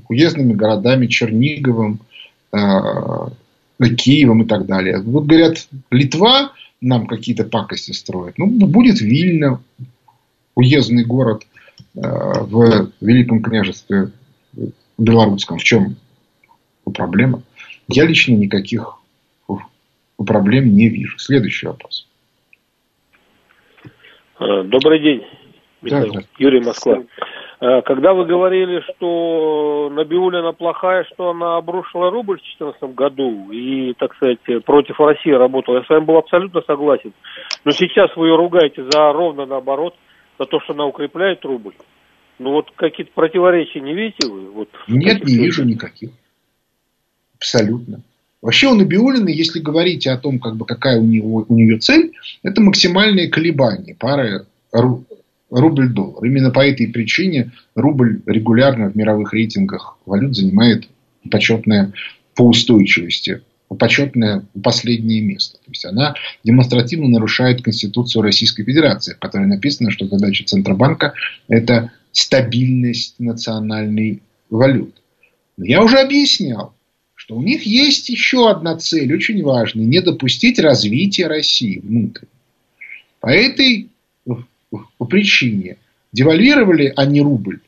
уездными 0.09 0.53
городами 0.53 1.07
Черниговым, 1.07 2.01
э, 2.51 2.57
Киевом 3.97 4.43
и 4.43 4.45
так 4.45 4.65
далее. 4.65 5.01
Вот 5.01 5.25
говорят, 5.25 5.65
Литва 5.91 6.51
нам 6.81 7.07
какие-то 7.07 7.45
пакости 7.45 7.91
строит. 7.91 8.37
Ну, 8.37 8.47
будет 8.47 8.99
Вильна, 8.99 9.61
уездный 10.55 11.05
город 11.05 11.43
в 11.93 12.91
Великом 13.01 13.41
княжестве 13.41 14.11
Белорусском. 14.97 15.57
В 15.57 15.63
чем 15.63 15.95
проблема? 16.93 17.41
Я 17.87 18.05
лично 18.05 18.33
никаких 18.33 18.97
проблем 20.25 20.73
не 20.73 20.89
вижу. 20.89 21.17
Следующий 21.17 21.67
вопрос. 21.67 22.07
А, 24.39 24.63
добрый 24.63 24.99
день, 24.99 25.25
Михаил. 25.81 26.13
Да, 26.13 26.21
Юрий 26.37 26.61
Москва. 26.61 27.03
А, 27.59 27.81
когда 27.81 28.13
вы 28.13 28.25
говорили, 28.25 28.81
что 28.81 29.89
Набиулина 29.91 30.53
плохая, 30.53 31.05
что 31.13 31.31
она 31.31 31.57
обрушила 31.57 32.09
рубль 32.09 32.37
в 32.37 32.57
2014 32.59 32.95
году 32.95 33.51
и, 33.51 33.93
так 33.93 34.15
сказать, 34.15 34.39
против 34.65 34.99
России 34.99 35.31
работала, 35.31 35.77
я 35.77 35.83
с 35.83 35.89
вами 35.89 36.05
был 36.05 36.17
абсолютно 36.17 36.61
согласен. 36.61 37.13
Но 37.63 37.71
сейчас 37.71 38.15
вы 38.15 38.27
ее 38.27 38.35
ругаете 38.35 38.83
за 38.89 39.13
ровно 39.13 39.45
наоборот, 39.45 39.95
за 40.39 40.45
то, 40.45 40.59
что 40.61 40.73
она 40.73 40.85
укрепляет 40.85 41.43
рубль. 41.45 41.73
Ну 42.39 42.51
вот 42.51 42.71
какие-то 42.75 43.11
противоречия 43.13 43.79
не 43.79 43.93
видите 43.93 44.27
вы? 44.27 44.51
Вот, 44.51 44.69
Нет, 44.87 45.23
не 45.23 45.35
вижу 45.35 45.63
никаких. 45.63 46.09
Абсолютно. 47.37 48.01
Вообще 48.41 48.67
у 48.67 48.75
Набиулины, 48.75 49.29
если 49.29 49.59
говорить 49.59 50.05
о 50.07 50.17
том, 50.17 50.39
как 50.39 50.57
бы, 50.57 50.65
какая 50.65 50.99
у, 50.99 51.05
него, 51.05 51.45
у 51.47 51.55
нее 51.55 51.79
цель, 51.79 52.11
это 52.41 52.61
максимальные 52.61 53.29
колебания 53.29 53.95
пары 53.95 54.45
рубль-доллар. 55.49 56.25
Именно 56.25 56.51
по 56.51 56.59
этой 56.59 56.87
причине 56.87 57.51
рубль 57.75 58.21
регулярно 58.25 58.89
в 58.89 58.95
мировых 58.95 59.33
рейтингах 59.33 59.97
валют 60.05 60.35
занимает 60.35 60.89
почетное 61.31 61.93
по 62.35 62.47
устойчивости, 62.47 63.43
почетное 63.75 64.45
последнее 64.63 65.21
место. 65.21 65.57
То 65.57 65.71
есть 65.71 65.85
она 65.85 66.15
демонстративно 66.43 67.07
нарушает 67.07 67.61
Конституцию 67.61 68.23
Российской 68.23 68.63
Федерации, 68.63 69.13
в 69.13 69.19
которой 69.19 69.47
написано, 69.47 69.91
что 69.91 70.07
задача 70.07 70.45
Центробанка– 70.45 71.13
это 71.47 71.91
стабильность 72.11 73.15
национальной 73.19 74.21
валюты. 74.49 75.01
Я 75.57 75.83
уже 75.83 75.99
объяснял, 75.99 76.73
что 77.15 77.35
у 77.35 77.41
них 77.41 77.63
есть 77.63 78.09
еще 78.09 78.49
одна 78.49 78.77
цель, 78.77 79.13
очень 79.13 79.41
важная, 79.43 79.85
не 79.85 80.01
допустить 80.01 80.59
развития 80.59 81.27
России 81.27 81.79
внутрь. 81.79 82.25
По 83.19 83.27
этой 83.27 83.89
по 84.97 85.05
причине 85.05 85.77
девальвировали 86.11 86.91
они 86.95 87.21
рубль 87.21 87.59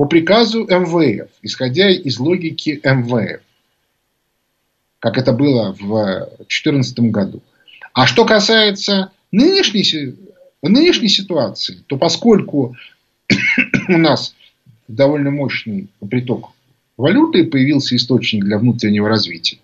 по 0.00 0.06
приказу 0.06 0.64
МВФ, 0.64 1.28
исходя 1.42 1.90
из 1.90 2.18
логики 2.18 2.80
МВФ, 2.82 3.42
как 5.00 5.18
это 5.18 5.32
было 5.32 5.72
в 5.72 6.28
2014 6.36 7.00
году. 7.10 7.42
А 7.92 8.06
что 8.06 8.24
касается 8.24 9.10
нынешней, 9.32 10.14
нынешней 10.62 11.08
ситуации, 11.08 11.82
то 11.86 11.96
поскольку 11.96 12.76
у 13.88 13.96
нас 13.96 14.34
довольно 14.86 15.30
мощный 15.30 15.88
приток 16.08 16.50
валюты 16.96 17.44
появился 17.44 17.96
источник 17.96 18.44
для 18.44 18.58
внутреннего 18.58 19.08
развития, 19.08 19.58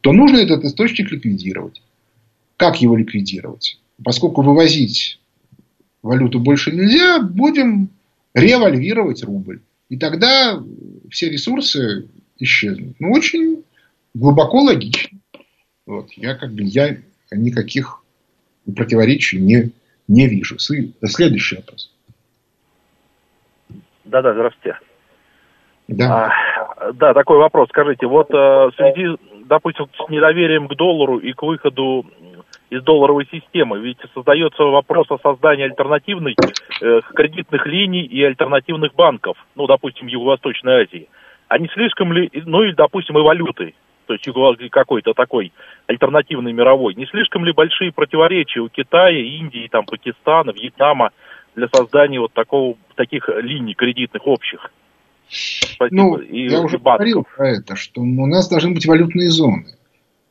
то 0.00 0.12
нужно 0.12 0.38
этот 0.38 0.64
источник 0.64 1.10
ликвидировать. 1.10 1.82
Как 2.56 2.80
его 2.80 2.96
ликвидировать? 2.96 3.78
Поскольку 4.02 4.42
вывозить 4.42 5.18
валюту 6.02 6.38
больше 6.38 6.70
нельзя, 6.70 7.20
будем 7.20 7.90
револьвировать 8.34 9.24
рубль. 9.24 9.60
И 9.88 9.96
тогда 9.96 10.62
все 11.10 11.28
ресурсы 11.28 12.06
исчезнут. 12.38 12.94
Ну, 13.00 13.10
очень 13.10 13.64
глубоко 14.14 14.58
логично. 14.60 15.18
Вот. 15.86 16.10
Я 16.12 16.34
как 16.34 16.52
бы 16.52 16.62
я 16.62 16.96
никаких 17.30 18.02
противоречий 18.76 19.40
не, 19.40 19.70
не 20.08 20.28
вижу. 20.28 20.58
Следующий 20.58 21.56
вопрос. 21.56 21.92
Да-да, 24.04 24.32
здравствуйте. 24.32 24.78
Да. 25.88 26.32
А, 26.76 26.92
да, 26.92 27.14
такой 27.14 27.38
вопрос. 27.38 27.68
Скажите, 27.68 28.06
вот 28.06 28.30
э, 28.30 28.34
в 28.34 28.72
связи, 28.76 29.16
допустим, 29.46 29.86
с 29.94 30.08
недоверием 30.08 30.68
к 30.68 30.74
доллару 30.76 31.18
и 31.18 31.32
к 31.32 31.42
выходу 31.42 32.06
из 32.70 32.82
долларовой 32.84 33.26
системы, 33.30 33.80
ведь 33.80 33.98
создается 34.14 34.62
вопрос 34.62 35.10
о 35.10 35.18
создании 35.18 35.64
альтернативных 35.64 36.36
э, 36.80 37.00
кредитных 37.14 37.66
линий 37.66 38.02
и 38.02 38.22
альтернативных 38.22 38.94
банков, 38.94 39.36
ну, 39.56 39.66
допустим, 39.66 40.06
Юго-Восточной 40.06 40.84
Азии. 40.84 41.08
А 41.48 41.58
не 41.58 41.66
слишком 41.68 42.12
ли, 42.12 42.30
ну, 42.46 42.62
или, 42.62 42.72
допустим, 42.72 43.18
и 43.18 43.22
валюты, 43.22 43.74
то 44.18 44.62
есть 44.62 44.70
какой-то 44.70 45.12
такой 45.14 45.52
альтернативный 45.86 46.52
мировой, 46.52 46.94
не 46.94 47.06
слишком 47.06 47.44
ли 47.44 47.52
большие 47.52 47.92
противоречия 47.92 48.60
у 48.60 48.68
Китая, 48.68 49.20
Индии, 49.20 49.68
там, 49.70 49.84
Пакистана, 49.84 50.50
Вьетнама 50.50 51.10
для 51.54 51.68
создания 51.72 52.20
вот 52.20 52.32
такого, 52.32 52.76
таких 52.96 53.28
линий 53.28 53.74
кредитных 53.74 54.26
общих? 54.26 54.72
Спасибо. 55.28 55.96
Ну, 55.96 56.16
и, 56.16 56.48
я 56.48 56.60
уже 56.60 56.78
банков. 56.78 57.06
говорил 57.06 57.26
про 57.36 57.50
это, 57.50 57.76
что 57.76 58.00
у 58.00 58.26
нас 58.26 58.48
должны 58.48 58.74
быть 58.74 58.86
валютные 58.86 59.30
зоны. 59.30 59.66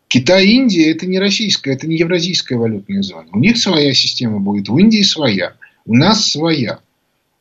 Китай 0.09 0.45
и 0.45 0.55
Индия 0.55 0.91
это 0.91 1.05
не 1.05 1.19
российская, 1.19 1.73
это 1.73 1.87
не 1.87 1.97
евразийская 1.97 2.57
валютная 2.57 3.01
зона. 3.01 3.27
У 3.31 3.39
них 3.39 3.57
своя 3.57 3.93
система 3.93 4.39
будет, 4.39 4.67
в 4.67 4.77
Индии 4.77 5.03
своя, 5.03 5.53
у 5.85 5.95
нас 5.95 6.31
своя. 6.31 6.79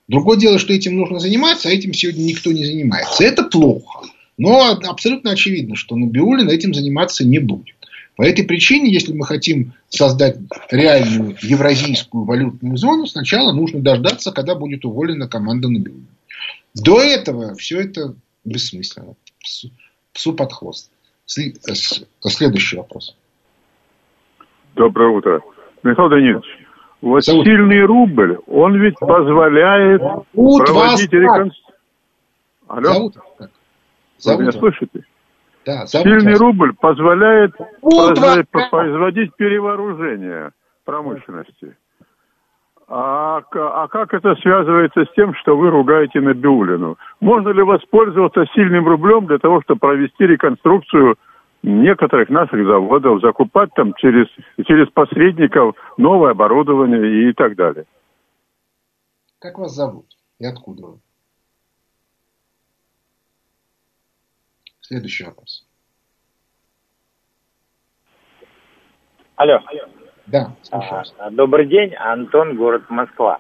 Другое 0.07 0.39
дело, 0.39 0.59
что 0.59 0.72
этим 0.72 0.97
нужно 0.97 1.18
заниматься, 1.18 1.68
а 1.68 1.72
этим 1.72 1.93
сегодня 1.93 2.22
никто 2.22 2.53
не 2.53 2.64
занимается. 2.64 3.24
Это 3.24 3.43
плохо. 3.43 4.07
Но 4.39 4.70
абсолютно 4.70 5.32
очевидно, 5.32 5.74
что 5.74 5.97
Набиулин 5.97 6.49
этим 6.49 6.72
заниматься 6.72 7.26
не 7.26 7.41
будет. 7.41 7.74
По 8.16 8.22
этой 8.22 8.45
причине, 8.45 8.93
если 8.93 9.12
мы 9.12 9.26
хотим 9.26 9.74
создать 9.89 10.39
реальную 10.70 11.36
евразийскую 11.43 12.24
валютную 12.24 12.76
зону, 12.76 13.07
сначала 13.07 13.53
нужно 13.53 13.80
дождаться, 13.80 14.32
когда 14.32 14.55
будет 14.55 14.84
уволена 14.84 15.28
команда 15.28 15.68
Набиулина. 15.68 16.07
До 16.74 17.01
этого 17.01 17.55
все 17.57 17.80
это 17.80 18.14
бессмысленно. 18.45 19.14
Псу, 19.43 19.70
псу 20.12 20.32
под 20.32 20.53
хвост. 20.53 20.91
Следующий 21.26 22.76
вопрос. 22.76 23.16
Доброе 24.74 25.11
утро. 25.11 25.41
Михаил 25.82 26.09
Данилович, 26.09 26.47
вот 27.01 27.24
Зовут. 27.24 27.45
сильный 27.45 27.84
рубль, 27.84 28.39
он 28.47 28.80
ведь 28.80 28.99
позволяет 28.99 30.01
Зовут 30.01 30.66
проводить 30.66 31.12
реконструкцию. 31.12 31.74
Алло? 32.68 32.93
Зовут 32.93 33.16
Зовут 34.18 34.38
Вы 34.38 34.42
меня 34.44 34.52
слышите? 34.52 35.04
Да, 35.64 35.86
Сильный 35.86 36.32
вас. 36.32 36.40
рубль 36.40 36.74
позволяет 36.74 37.52
производить 37.82 39.34
перевооружение 39.36 40.52
промышленности. 40.84 41.76
А, 42.90 43.42
а 43.52 43.88
как 43.88 44.14
это 44.14 44.34
связывается 44.36 45.04
с 45.04 45.12
тем, 45.14 45.34
что 45.34 45.56
вы 45.58 45.68
ругаете 45.68 46.20
Набиулину? 46.20 46.96
Можно 47.20 47.50
ли 47.50 47.62
воспользоваться 47.62 48.46
сильным 48.54 48.88
рублем 48.88 49.26
для 49.26 49.38
того, 49.38 49.60
чтобы 49.62 49.80
провести 49.80 50.26
реконструкцию 50.26 51.16
некоторых 51.62 52.30
наших 52.30 52.64
заводов, 52.64 53.20
закупать 53.20 53.70
там 53.74 53.92
через, 53.98 54.26
через 54.66 54.88
посредников 54.88 55.76
новое 55.98 56.30
оборудование 56.30 57.28
и 57.28 57.32
так 57.34 57.56
далее? 57.56 57.84
Как 59.38 59.58
вас 59.58 59.74
зовут? 59.74 60.06
И 60.38 60.46
откуда 60.46 60.86
вы? 60.86 60.98
Следующий 64.89 65.24
вопрос. 65.24 65.66
Алло. 69.36 69.61
Да, 70.26 70.57
слушаю. 70.62 71.05
А, 71.18 71.30
добрый 71.30 71.66
день, 71.66 71.95
Антон, 71.95 72.57
город 72.57 72.84
Москва. 72.89 73.39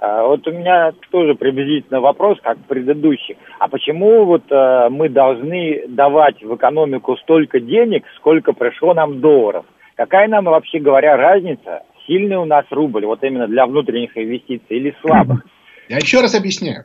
А, 0.00 0.26
вот 0.26 0.46
у 0.46 0.50
меня 0.52 0.92
тоже 1.10 1.34
приблизительно 1.34 2.00
вопрос, 2.00 2.38
как 2.42 2.58
предыдущий. 2.66 3.38
А 3.58 3.68
почему 3.68 4.26
вот 4.26 4.42
а, 4.50 4.90
мы 4.90 5.08
должны 5.08 5.88
давать 5.88 6.42
в 6.42 6.54
экономику 6.54 7.16
столько 7.22 7.58
денег, 7.58 8.04
сколько 8.18 8.52
пришло 8.52 8.92
нам 8.92 9.22
долларов? 9.22 9.64
Какая 9.94 10.28
нам, 10.28 10.44
вообще 10.44 10.78
говоря, 10.78 11.16
разница, 11.16 11.84
сильный 12.06 12.36
у 12.36 12.44
нас 12.44 12.66
рубль, 12.70 13.06
вот 13.06 13.24
именно 13.24 13.48
для 13.48 13.64
внутренних 13.64 14.14
инвестиций, 14.14 14.76
или 14.76 14.94
слабых? 15.00 15.42
Я 15.88 15.96
еще 15.96 16.20
раз 16.20 16.34
объясняю. 16.34 16.84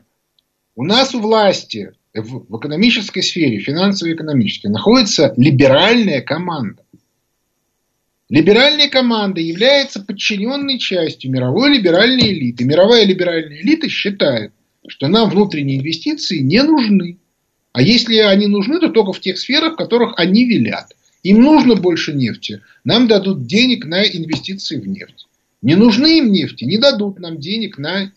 У 0.74 0.84
нас 0.84 1.14
у 1.14 1.20
власти 1.20 1.92
в, 2.14 2.46
в 2.48 2.58
экономической 2.58 3.22
сфере, 3.22 3.58
финансово-экономической, 3.58 4.68
находится 4.68 5.32
либеральная 5.36 6.20
команда. 6.20 6.82
Либеральная 8.28 8.88
команда 8.88 9.40
является 9.40 10.00
подчиненной 10.00 10.78
частью 10.78 11.30
мировой 11.30 11.76
либеральной 11.76 12.32
элиты. 12.32 12.64
Мировая 12.64 13.06
либеральная 13.06 13.60
элита 13.62 13.88
считает, 13.88 14.52
что 14.86 15.08
нам 15.08 15.30
внутренние 15.30 15.78
инвестиции 15.78 16.38
не 16.38 16.62
нужны. 16.62 17.18
А 17.72 17.80
если 17.80 18.16
они 18.16 18.46
нужны, 18.46 18.80
то 18.80 18.88
только 18.88 19.12
в 19.12 19.20
тех 19.20 19.38
сферах, 19.38 19.74
в 19.74 19.76
которых 19.76 20.14
они 20.18 20.46
велят. 20.46 20.92
Им 21.22 21.42
нужно 21.42 21.74
больше 21.74 22.12
нефти, 22.12 22.62
нам 22.84 23.08
дадут 23.08 23.46
денег 23.46 23.84
на 23.84 24.02
инвестиции 24.04 24.78
в 24.78 24.86
нефть. 24.86 25.26
Не 25.62 25.74
нужны 25.74 26.18
им 26.18 26.30
нефти, 26.30 26.64
не 26.64 26.78
дадут 26.78 27.18
нам 27.18 27.38
денег 27.38 27.78
на 27.78 28.12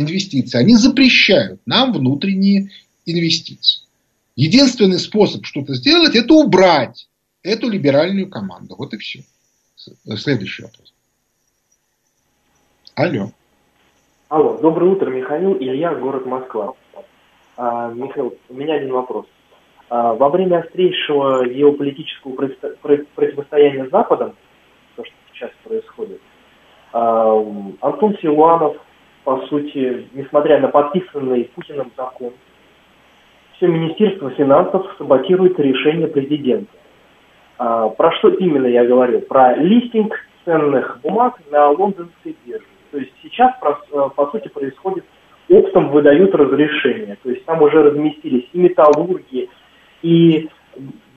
инвестиции. 0.00 0.58
Они 0.58 0.74
запрещают 0.74 1.60
нам 1.66 1.92
внутренние 1.92 2.70
инвестиции. 3.06 3.82
Единственный 4.36 4.98
способ 4.98 5.44
что-то 5.44 5.74
сделать, 5.74 6.16
это 6.16 6.34
убрать 6.34 7.08
эту 7.42 7.68
либеральную 7.68 8.28
команду. 8.28 8.74
Вот 8.78 8.94
и 8.94 8.98
все. 8.98 9.20
Следующий 10.16 10.62
вопрос. 10.62 10.92
Алло. 12.94 13.30
Алло, 14.28 14.58
доброе 14.58 14.92
утро, 14.92 15.10
Михаил. 15.10 15.56
Илья, 15.58 15.94
город 15.94 16.26
Москва. 16.26 16.74
А, 17.56 17.92
Михаил, 17.92 18.34
у 18.48 18.54
меня 18.54 18.74
один 18.74 18.92
вопрос. 18.92 19.26
А, 19.88 20.14
во 20.14 20.28
время 20.28 20.60
острейшего 20.60 21.46
геополитического 21.46 22.34
противостояния 22.34 23.86
с 23.86 23.90
Западом, 23.90 24.36
то, 24.96 25.04
что 25.04 25.14
сейчас 25.32 25.50
происходит, 25.64 26.20
а, 26.92 27.34
Антон 27.80 28.16
Силуанов, 28.22 28.76
по 29.24 29.40
сути, 29.46 30.08
несмотря 30.14 30.60
на 30.60 30.68
подписанный 30.68 31.50
Путиным 31.54 31.90
закон, 31.96 32.32
все 33.56 33.66
Министерство 33.66 34.30
финансов 34.30 34.86
саботирует 34.98 35.58
решение 35.58 36.08
президента. 36.08 36.72
А, 37.58 37.88
про 37.90 38.12
что 38.12 38.28
именно 38.30 38.66
я 38.66 38.84
говорю? 38.84 39.20
Про 39.20 39.54
листинг 39.56 40.14
ценных 40.44 41.00
бумаг 41.02 41.38
на 41.50 41.68
лондонской 41.70 42.36
бирже. 42.46 42.64
То 42.90 42.98
есть 42.98 43.12
сейчас, 43.22 43.52
э, 43.62 44.08
по 44.16 44.26
сути, 44.30 44.48
происходит 44.48 45.04
оптом 45.50 45.90
выдают 45.90 46.34
разрешение. 46.34 47.18
То 47.22 47.30
есть 47.30 47.44
там 47.44 47.60
уже 47.62 47.82
разместились 47.82 48.48
и 48.52 48.58
металлурги, 48.58 49.48
и 50.02 50.48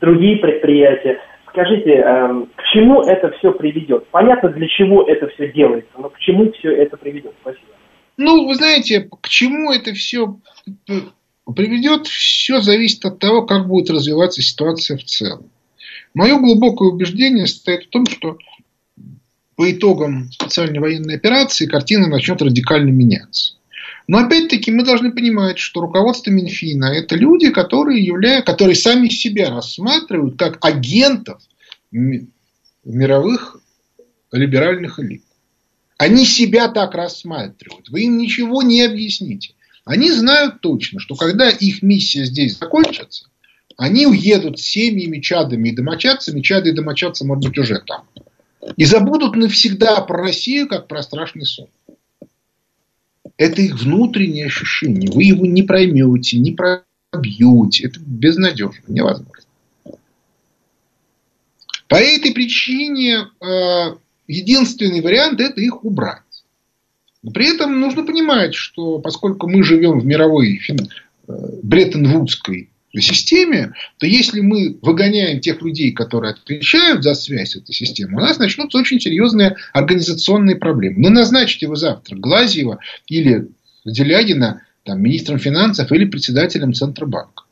другие 0.01 0.37
предприятия. 0.37 1.19
Скажите, 1.47 1.91
эм, 1.91 2.49
к 2.55 2.63
чему 2.73 3.03
это 3.03 3.29
все 3.37 3.51
приведет? 3.51 4.07
Понятно, 4.07 4.49
для 4.49 4.67
чего 4.67 5.03
это 5.03 5.27
все 5.29 5.51
делается, 5.51 5.91
но 5.97 6.09
к 6.09 6.17
чему 6.17 6.51
все 6.51 6.75
это 6.75 6.97
приведет? 6.97 7.33
Спасибо. 7.41 7.73
Ну, 8.17 8.47
вы 8.47 8.55
знаете, 8.55 9.09
к 9.21 9.27
чему 9.27 9.71
это 9.71 9.93
все 9.93 10.39
приведет, 11.55 12.07
все 12.07 12.61
зависит 12.61 13.05
от 13.05 13.19
того, 13.19 13.43
как 13.43 13.67
будет 13.67 13.89
развиваться 13.89 14.41
ситуация 14.41 14.97
в 14.97 15.03
целом. 15.03 15.49
Мое 16.13 16.37
глубокое 16.37 16.89
убеждение 16.89 17.47
состоит 17.47 17.85
в 17.85 17.89
том, 17.89 18.05
что 18.05 18.37
по 19.55 19.71
итогам 19.71 20.31
специальной 20.31 20.79
военной 20.79 21.15
операции 21.15 21.65
картина 21.65 22.07
начнет 22.07 22.41
радикально 22.41 22.89
меняться. 22.89 23.55
Но 24.07 24.19
опять-таки 24.19 24.71
мы 24.71 24.83
должны 24.83 25.11
понимать, 25.11 25.57
что 25.59 25.81
руководство 25.81 26.29
Минфина– 26.29 26.85
это 26.93 27.15
люди, 27.15 27.49
которые, 27.51 28.03
являются, 28.03 28.51
которые 28.51 28.75
сами 28.75 29.07
себя 29.07 29.49
рассматривают 29.49 30.37
как 30.37 30.63
агентов 30.63 31.41
мировых 32.83 33.57
либеральных 34.31 34.99
элит. 34.99 35.22
Они 36.03 36.25
себя 36.25 36.67
так 36.67 36.95
рассматривают. 36.95 37.87
Вы 37.87 38.01
им 38.01 38.17
ничего 38.17 38.61
не 38.61 38.81
объясните. 38.81 39.53
Они 39.85 40.11
знают 40.11 40.59
точно, 40.59 40.99
что 40.99 41.15
когда 41.15 41.47
их 41.47 41.81
миссия 41.81 42.25
здесь 42.25 42.57
закончится, 42.57 43.27
они 43.77 44.05
уедут 44.05 44.59
с 44.59 44.63
семьями, 44.63 45.21
чадами 45.21 45.69
и 45.69 45.71
домочадцами. 45.73 46.41
Чады 46.41 46.71
и 46.71 46.73
домочадцы, 46.73 47.25
может 47.25 47.45
быть, 47.45 47.57
уже 47.57 47.79
там. 47.79 48.03
И 48.75 48.83
забудут 48.83 49.37
навсегда 49.37 50.01
про 50.01 50.23
Россию, 50.23 50.67
как 50.67 50.89
про 50.89 51.01
страшный 51.03 51.45
сон. 51.45 51.69
Это 53.37 53.61
их 53.61 53.81
внутреннее 53.81 54.47
ощущение. 54.47 55.09
Вы 55.09 55.23
его 55.23 55.45
не 55.45 55.63
проймете, 55.63 56.37
не 56.37 56.51
пробьете. 56.51 57.87
Это 57.87 58.01
безнадежно, 58.01 58.83
невозможно. 58.89 59.45
По 61.87 61.95
этой 61.95 62.33
причине 62.33 63.29
э, 63.39 63.95
единственный 64.27 65.01
вариант 65.01 65.39
это 65.39 65.59
их 65.61 65.83
убрать. 65.83 66.21
Но 67.21 67.31
при 67.31 67.53
этом 67.53 67.79
нужно 67.79 68.03
понимать, 68.03 68.53
что 68.53 68.99
поскольку 68.99 69.49
мы 69.49 69.63
живем 69.63 69.99
в 69.99 70.05
мировой. 70.05 70.59
Э, 71.27 71.33
Бреттон-Вудской 71.63 72.69
системе, 72.99 73.73
то 73.97 74.05
если 74.05 74.41
мы 74.41 74.77
выгоняем 74.81 75.39
тех 75.39 75.61
людей, 75.61 75.91
которые 75.91 76.33
отвечают 76.33 77.03
за 77.03 77.15
связь 77.15 77.55
этой 77.55 77.73
системой, 77.73 78.21
у 78.21 78.25
нас 78.25 78.37
начнутся 78.37 78.77
очень 78.77 78.99
серьезные 78.99 79.55
организационные 79.73 80.57
проблемы. 80.57 80.95
Ну, 80.99 81.09
назначите 81.09 81.67
вы 81.67 81.75
завтра 81.75 82.15
Глазьева 82.15 82.79
или 83.07 83.47
Делягина 83.85 84.61
там, 84.83 85.01
министром 85.01 85.39
финансов 85.39 85.91
или 85.91 86.05
председателем 86.05 86.73
Центробанка. 86.73 87.45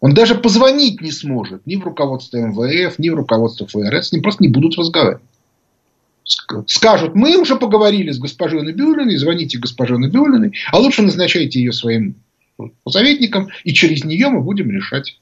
Он 0.00 0.14
даже 0.14 0.34
позвонить 0.34 1.00
не 1.00 1.12
сможет 1.12 1.66
ни 1.66 1.76
в 1.76 1.84
руководство 1.84 2.38
МВФ, 2.38 2.98
ни 2.98 3.08
в 3.08 3.14
руководство 3.14 3.66
ФРС, 3.66 4.08
с 4.08 4.12
ним 4.12 4.22
просто 4.22 4.42
не 4.42 4.48
будут 4.48 4.76
разговаривать. 4.76 5.22
Скажут, 6.26 7.14
мы 7.14 7.36
уже 7.38 7.56
поговорили 7.56 8.10
с 8.10 8.18
госпожой 8.18 8.62
Набиулиной, 8.62 9.16
звоните 9.16 9.58
госпоже 9.58 9.96
Набиулиной, 9.96 10.54
а 10.72 10.78
лучше 10.78 11.02
назначайте 11.02 11.60
ее 11.60 11.72
своим 11.72 12.16
советникам, 12.88 13.48
и 13.64 13.72
через 13.72 14.04
нее 14.04 14.28
мы 14.28 14.42
будем 14.42 14.70
решать 14.70 15.20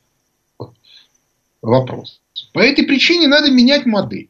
вопрос. 1.61 2.21
По 2.53 2.61
этой 2.61 2.85
причине 2.85 3.29
надо 3.29 3.51
менять 3.51 3.85
модель. 3.85 4.29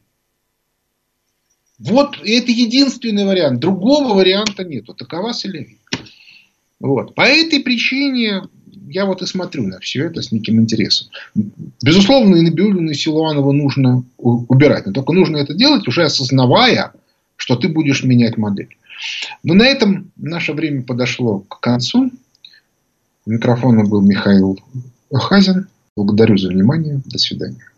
Вот 1.77 2.17
это 2.23 2.51
единственный 2.51 3.25
вариант. 3.25 3.59
Другого 3.59 4.13
варианта 4.13 4.63
нет. 4.63 4.85
Такова 4.97 5.33
Селевик. 5.33 5.79
Вот. 6.79 7.15
По 7.15 7.21
этой 7.21 7.59
причине 7.59 8.43
я 8.87 9.05
вот 9.05 9.21
и 9.21 9.25
смотрю 9.25 9.67
на 9.67 9.79
все 9.79 10.05
это 10.05 10.21
с 10.21 10.31
неким 10.31 10.59
интересом. 10.59 11.07
Безусловно, 11.83 12.35
и 12.35 12.41
Набиулину, 12.41 12.91
и 12.91 12.95
Силуанову 12.95 13.51
нужно 13.51 14.03
убирать. 14.17 14.85
Но 14.85 14.93
только 14.93 15.13
нужно 15.13 15.37
это 15.37 15.53
делать, 15.53 15.87
уже 15.87 16.03
осознавая, 16.03 16.93
что 17.35 17.55
ты 17.55 17.67
будешь 17.67 18.03
менять 18.03 18.37
модель. 18.37 18.77
Но 19.43 19.53
на 19.53 19.63
этом 19.63 20.11
наше 20.15 20.53
время 20.53 20.83
подошло 20.83 21.39
к 21.39 21.59
концу. 21.59 22.11
У 23.25 23.31
микрофона 23.31 23.83
был 23.83 24.01
Михаил 24.01 24.59
Хазин. 25.11 25.67
Благодарю 25.95 26.37
за 26.37 26.49
внимание. 26.49 27.01
До 27.05 27.17
свидания. 27.17 27.69